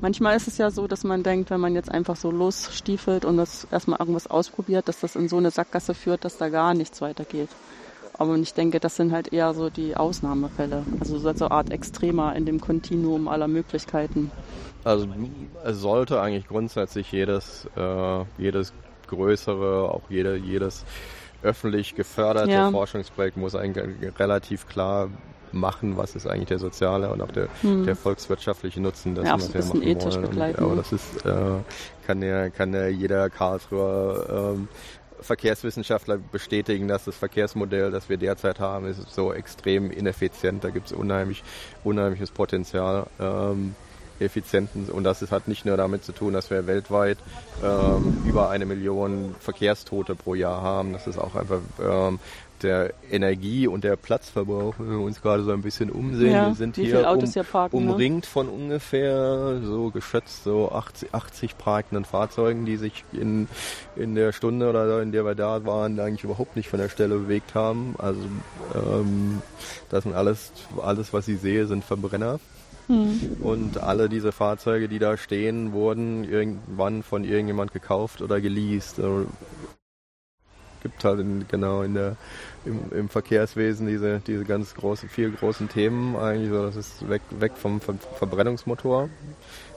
Manchmal 0.00 0.36
ist 0.36 0.48
es 0.48 0.58
ja 0.58 0.72
so, 0.72 0.88
dass 0.88 1.04
man 1.04 1.22
denkt, 1.22 1.50
wenn 1.50 1.60
man 1.60 1.76
jetzt 1.76 1.92
einfach 1.92 2.16
so 2.16 2.32
losstiefelt 2.32 3.24
und 3.24 3.36
das 3.36 3.68
erstmal 3.70 4.00
irgendwas 4.00 4.26
ausprobiert, 4.26 4.88
dass 4.88 4.98
das 4.98 5.14
in 5.14 5.28
so 5.28 5.36
eine 5.36 5.52
Sackgasse 5.52 5.94
führt, 5.94 6.24
dass 6.24 6.38
da 6.38 6.48
gar 6.48 6.74
nichts 6.74 7.00
weitergeht. 7.00 7.50
Aber 8.16 8.36
ich 8.36 8.54
denke, 8.54 8.78
das 8.80 8.96
sind 8.96 9.12
halt 9.12 9.32
eher 9.32 9.54
so 9.54 9.70
die 9.70 9.96
Ausnahmefälle. 9.96 10.84
Also 11.00 11.18
so 11.18 11.28
eine 11.28 11.50
Art 11.50 11.70
Extremer 11.70 12.34
in 12.36 12.46
dem 12.46 12.60
Kontinuum 12.60 13.26
aller 13.28 13.48
Möglichkeiten. 13.48 14.30
Also 14.84 15.06
es 15.64 15.78
sollte 15.80 16.20
eigentlich 16.20 16.46
grundsätzlich 16.46 17.10
jedes, 17.10 17.66
äh, 17.76 18.24
jedes 18.38 18.72
größere, 19.08 19.90
auch 19.90 20.02
jede, 20.08 20.36
jedes 20.36 20.84
öffentlich 21.42 21.94
geförderte 21.94 22.50
Ja. 22.50 22.70
Forschungsprojekt 22.70 23.36
muss 23.36 23.54
eigentlich 23.54 24.18
relativ 24.18 24.66
klar 24.68 25.08
machen, 25.52 25.96
was 25.96 26.16
ist 26.16 26.26
eigentlich 26.26 26.48
der 26.48 26.58
soziale 26.58 27.10
und 27.12 27.22
auch 27.22 27.30
der, 27.30 27.48
Hm. 27.60 27.84
der 27.84 27.94
volkswirtschaftliche 27.96 28.80
Nutzen 28.80 29.14
dessen, 29.14 29.26
Ja, 29.26 29.38
wir 29.54 29.64
machen 29.64 29.82
ethisch 29.82 30.16
wollen. 30.16 30.26
Und, 30.26 30.58
aber 30.58 30.76
das 30.76 30.92
ist, 30.92 31.24
äh, 31.24 31.32
kann 32.06 32.22
ja, 32.22 32.50
kann 32.50 32.72
ja 32.74 32.88
jeder 32.88 33.30
Karlsruher 33.30 34.54
ähm, 34.56 34.68
Verkehrswissenschaftler 35.24 36.18
bestätigen, 36.18 36.88
dass 36.88 37.04
das 37.04 37.16
Verkehrsmodell, 37.16 37.90
das 37.90 38.08
wir 38.08 38.16
derzeit 38.16 38.60
haben, 38.60 38.86
ist 38.86 39.12
so 39.12 39.32
extrem 39.32 39.90
ineffizient. 39.90 40.62
Da 40.62 40.70
gibt 40.70 40.86
es 40.86 40.92
unheimlich, 40.92 41.42
unheimliches 41.82 42.30
Potenzial. 42.30 43.06
Ähm, 43.18 43.74
effizienten 44.20 44.88
und 44.90 45.04
das 45.04 45.28
hat 45.30 45.48
nicht 45.48 45.64
nur 45.64 45.76
damit 45.76 46.04
zu 46.04 46.12
tun, 46.12 46.34
dass 46.34 46.50
wir 46.50 46.66
weltweit 46.66 47.18
ähm, 47.62 48.22
über 48.26 48.50
eine 48.50 48.66
Million 48.66 49.34
Verkehrstote 49.40 50.14
pro 50.14 50.34
Jahr 50.34 50.62
haben. 50.62 50.92
Das 50.92 51.06
ist 51.06 51.18
auch 51.18 51.34
einfach 51.34 51.60
ähm, 51.82 52.20
der 52.64 52.92
Energie- 53.10 53.68
und 53.68 53.84
der 53.84 53.96
Platzverbrauch, 53.96 54.74
wenn 54.78 54.90
wir 54.90 55.04
uns 55.04 55.22
gerade 55.22 55.44
so 55.44 55.52
ein 55.52 55.62
bisschen 55.62 55.90
umsehen. 55.90 56.32
Ja, 56.32 56.48
wir 56.48 56.54
sind 56.54 56.76
hier 56.76 57.08
um, 57.08 57.20
hier 57.20 57.44
parken, 57.44 57.84
ne? 57.84 57.92
umringt 57.92 58.26
von 58.26 58.48
ungefähr 58.48 59.60
so 59.62 59.90
geschätzt 59.90 60.42
so 60.42 60.72
80, 60.72 61.14
80 61.14 61.58
parkenden 61.58 62.04
Fahrzeugen, 62.04 62.64
die 62.64 62.76
sich 62.76 63.04
in, 63.12 63.46
in 63.94 64.14
der 64.14 64.32
Stunde 64.32 64.68
oder 64.70 65.00
in 65.02 65.12
der 65.12 65.24
wir 65.24 65.34
da 65.34 65.64
waren, 65.64 66.00
eigentlich 66.00 66.24
überhaupt 66.24 66.56
nicht 66.56 66.68
von 66.68 66.80
der 66.80 66.88
Stelle 66.88 67.16
bewegt 67.16 67.54
haben. 67.54 67.94
Also 67.98 68.20
ähm, 68.74 69.42
das 69.90 70.04
sind 70.04 70.14
alles, 70.14 70.50
alles, 70.82 71.12
was 71.12 71.28
ich 71.28 71.40
sehe, 71.40 71.66
sind 71.66 71.84
Verbrenner. 71.84 72.40
Hm. 72.86 73.38
Und 73.40 73.78
alle 73.78 74.08
diese 74.08 74.32
Fahrzeuge, 74.32 74.88
die 74.88 74.98
da 74.98 75.16
stehen, 75.16 75.72
wurden 75.72 76.24
irgendwann 76.24 77.02
von 77.02 77.24
irgendjemand 77.24 77.72
gekauft 77.72 78.20
oder 78.20 78.40
geleast. 78.40 78.98
Also, 78.98 79.26
gibt 80.84 81.02
halt 81.04 81.18
in, 81.18 81.46
genau 81.48 81.82
in 81.82 81.94
der 81.94 82.16
im, 82.64 82.92
im 82.92 83.08
Verkehrswesen 83.08 83.88
diese 83.88 84.20
diese 84.24 84.44
ganz 84.44 84.74
großen 84.74 85.08
vier 85.08 85.30
großen 85.30 85.68
Themen 85.68 86.14
eigentlich. 86.14 86.50
So 86.50 86.62
das 86.62 86.76
ist 86.76 87.08
weg 87.08 87.22
weg 87.40 87.52
vom 87.56 87.80
Ver 87.80 87.94
Verbrennungsmotor 88.16 89.08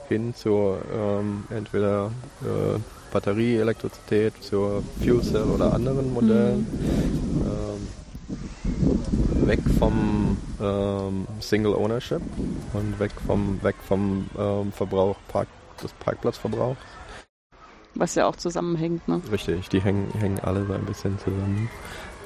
hin 0.08 0.34
zur 0.34 0.80
ähm, 0.94 1.44
entweder 1.50 2.12
äh, 2.42 2.78
Batterie 3.12 3.56
Elektrizität 3.56 4.34
zur 4.42 4.84
Fuel 5.02 5.22
Cell 5.22 5.44
oder 5.44 5.72
anderen 5.72 6.12
Modellen. 6.12 6.66
Ähm, 7.44 7.88
weg 9.48 9.60
vom 9.78 10.36
ähm, 10.60 11.26
Single 11.40 11.74
Ownership 11.74 12.20
und 12.74 13.00
weg 13.00 13.12
vom 13.26 13.58
weg 13.62 13.76
vom 13.86 14.28
ähm, 14.38 14.72
Verbrauch 14.72 15.16
Park 15.28 15.48
des 15.82 15.92
Parkplatzverbrauchs 15.94 16.78
Was 17.94 18.14
ja 18.14 18.26
auch 18.26 18.36
zusammenhängt, 18.36 19.08
ne? 19.08 19.20
Richtig, 19.32 19.68
die 19.70 19.80
hängen, 19.80 20.10
hängen 20.18 20.38
alle 20.40 20.64
so 20.66 20.72
ein 20.72 20.84
bisschen 20.84 21.18
zusammen. 21.18 21.68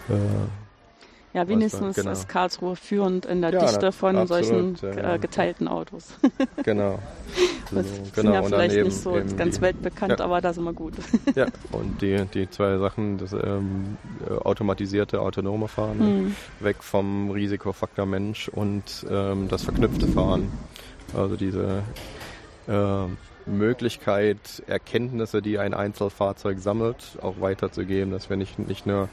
Äh, 0.08 0.14
Ja, 1.38 1.48
wenigstens 1.48 1.96
genau. 1.96 2.10
ist 2.10 2.28
Karlsruhe 2.28 2.76
führend 2.76 3.24
in 3.24 3.40
der 3.40 3.52
Ja, 3.54 3.60
Dichte 3.60 3.90
von 3.92 4.16
absolut, 4.16 4.78
solchen 4.78 4.96
ja. 4.98 5.14
äh, 5.14 5.18
geteilten 5.18 5.68
Autos. 5.68 6.14
genau. 6.62 6.98
Das 7.74 7.86
So, 7.88 7.94
sind 7.94 8.14
genau, 8.16 8.32
ja 8.34 8.42
vielleicht 8.42 8.84
nicht 8.84 8.98
so 8.98 9.12
ganz 9.34 9.56
die- 9.56 9.60
weltbekannt, 9.62 10.18
Ja. 10.18 10.26
aber 10.26 10.42
da 10.42 10.52
sind 10.52 10.64
wir 10.64 10.74
gut. 10.74 10.92
Ja, 11.34 11.46
und 11.70 12.02
die, 12.02 12.22
die 12.34 12.50
zwei 12.50 12.76
Sachen, 12.76 13.16
das 13.16 13.32
ähm, 13.32 13.96
äh, 14.28 14.34
automatisierte, 14.34 15.22
autonome 15.22 15.68
Fahren, 15.68 15.98
Hm. 15.98 16.36
weg 16.60 16.82
vom 16.82 17.30
Risikofaktor 17.30 18.04
Mensch 18.04 18.50
und 18.50 19.06
ähm, 19.10 19.48
das 19.48 19.62
verknüpfte 19.62 20.06
Fahren. 20.06 20.52
Also 21.16 21.36
diese 21.36 21.82
ähm, 22.68 23.16
Möglichkeit, 23.47 24.62
Erkenntnisse, 24.66 25.43
die 25.43 25.59
ein 25.59 25.74
Einzelfahrzeug 25.74 26.59
sammelt, 26.59 27.18
auch 27.22 27.40
weiterzugeben, 27.40 28.12
dass 28.12 28.30
wir 28.30 28.36
nicht, 28.36 28.59
nicht 28.59 28.86
nur 28.86 29.09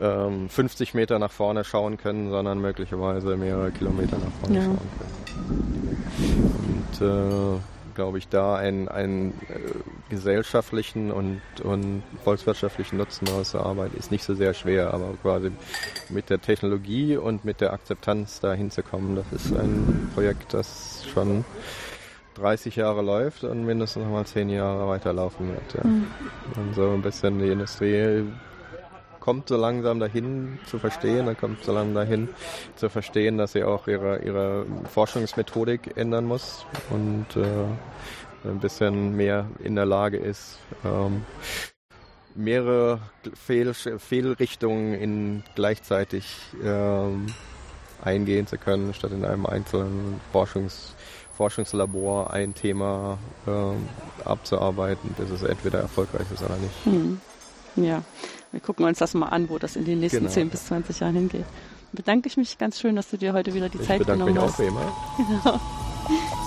ähm, 0.00 0.48
50 0.48 0.94
Meter 0.94 1.18
nach 1.18 1.32
vorne 1.32 1.64
schauen 1.64 1.96
können, 1.98 2.30
sondern 2.30 2.60
möglicherweise 2.60 3.36
mehrere 3.36 3.70
Kilometer 3.72 4.16
nach 4.18 4.32
vorne 4.40 4.56
Ja. 4.56 4.64
schauen 4.64 4.78
können. 4.98 6.92
Und 7.00 7.06
äh, 7.06 7.60
glaube 7.94 8.18
ich, 8.18 8.28
da 8.28 8.56
einen, 8.56 8.88
einen 8.88 9.30
äh, 9.48 9.58
gesellschaftlichen 10.08 11.10
und, 11.10 11.40
und 11.62 12.02
volkswirtschaftlichen 12.24 12.96
Nutzen 12.98 13.28
aus 13.28 13.52
der 13.52 13.64
Arbeit 13.66 13.92
ist 13.94 14.10
nicht 14.10 14.24
so 14.24 14.34
sehr 14.34 14.54
schwer, 14.54 14.92
aber 14.94 15.14
quasi 15.22 15.52
mit 16.08 16.30
der 16.30 16.40
Technologie 16.40 17.16
und 17.16 17.44
mit 17.44 17.60
der 17.60 17.72
Akzeptanz 17.72 18.40
da 18.40 18.52
hinzukommen, 18.54 19.16
das 19.16 19.26
ist 19.44 19.52
ein 19.54 20.10
Projekt, 20.14 20.54
das 20.54 21.04
schon 21.12 21.44
30 22.34 22.76
Jahre 22.76 23.02
läuft 23.02 23.44
und 23.44 23.64
mindestens 23.64 24.04
noch 24.04 24.12
mal 24.12 24.24
10 24.24 24.48
Jahre 24.48 24.88
weiterlaufen 24.88 25.48
wird. 25.48 25.74
Ja. 25.74 25.84
Hm. 25.84 26.06
Und 26.56 26.74
so 26.74 26.90
ein 26.90 27.02
bisschen 27.02 27.38
die 27.38 27.48
Industrie 27.50 28.24
kommt 29.20 29.48
so 29.48 29.56
langsam 29.56 30.00
dahin 30.00 30.58
zu 30.66 30.80
verstehen, 30.80 31.26
dann 31.26 31.36
kommt 31.36 31.62
so 31.62 31.72
langsam 31.72 31.94
dahin 31.94 32.28
zu 32.74 32.88
verstehen, 32.88 33.38
dass 33.38 33.52
sie 33.52 33.62
auch 33.62 33.86
ihre, 33.86 34.18
ihre 34.18 34.66
Forschungsmethodik 34.92 35.96
ändern 35.96 36.24
muss 36.24 36.66
und 36.90 37.26
äh, 37.36 38.48
ein 38.48 38.58
bisschen 38.58 39.14
mehr 39.16 39.46
in 39.62 39.76
der 39.76 39.86
Lage 39.86 40.16
ist, 40.16 40.58
ähm, 40.84 41.24
mehrere 42.34 42.98
Fehl 43.34 43.72
Fehlrichtungen 43.74 44.94
in 44.94 45.44
gleichzeitig 45.54 46.38
ähm, 46.64 47.26
eingehen 48.02 48.48
zu 48.48 48.58
können, 48.58 48.92
statt 48.92 49.12
in 49.12 49.24
einem 49.24 49.46
einzelnen 49.46 50.20
Forschungs 50.32 50.96
Forschungslabor 51.42 52.32
ein 52.32 52.54
Thema 52.54 53.18
ähm, 53.48 53.88
abzuarbeiten, 54.24 55.10
bis 55.18 55.28
es 55.30 55.42
entweder 55.42 55.80
erfolgreich 55.80 56.26
ist 56.32 56.40
oder 56.40 56.56
nicht. 56.56 56.84
Hm. 56.84 57.20
Ja, 57.74 58.02
wir 58.52 58.60
gucken 58.60 58.86
uns 58.86 58.98
das 58.98 59.14
mal 59.14 59.26
an, 59.26 59.50
wo 59.50 59.58
das 59.58 59.74
in 59.74 59.84
den 59.84 59.98
nächsten 59.98 60.20
genau. 60.20 60.30
10 60.30 60.50
bis 60.50 60.66
20 60.66 61.00
Jahren 61.00 61.14
hingeht. 61.16 61.44
Bedanke 61.90 62.28
ich 62.28 62.36
mich 62.36 62.58
ganz 62.58 62.78
schön, 62.78 62.94
dass 62.94 63.10
du 63.10 63.16
dir 63.16 63.32
heute 63.32 63.54
wieder 63.54 63.68
die 63.68 63.78
ich 63.78 63.88
Zeit 63.88 64.06
genommen 64.06 64.40
hast. 64.40 64.60
Ich 64.60 64.68
bedanke 64.68 64.84
mich 65.18 65.46
auch, 65.46 65.48
immer. 65.48 65.60
Genau. 66.06 66.38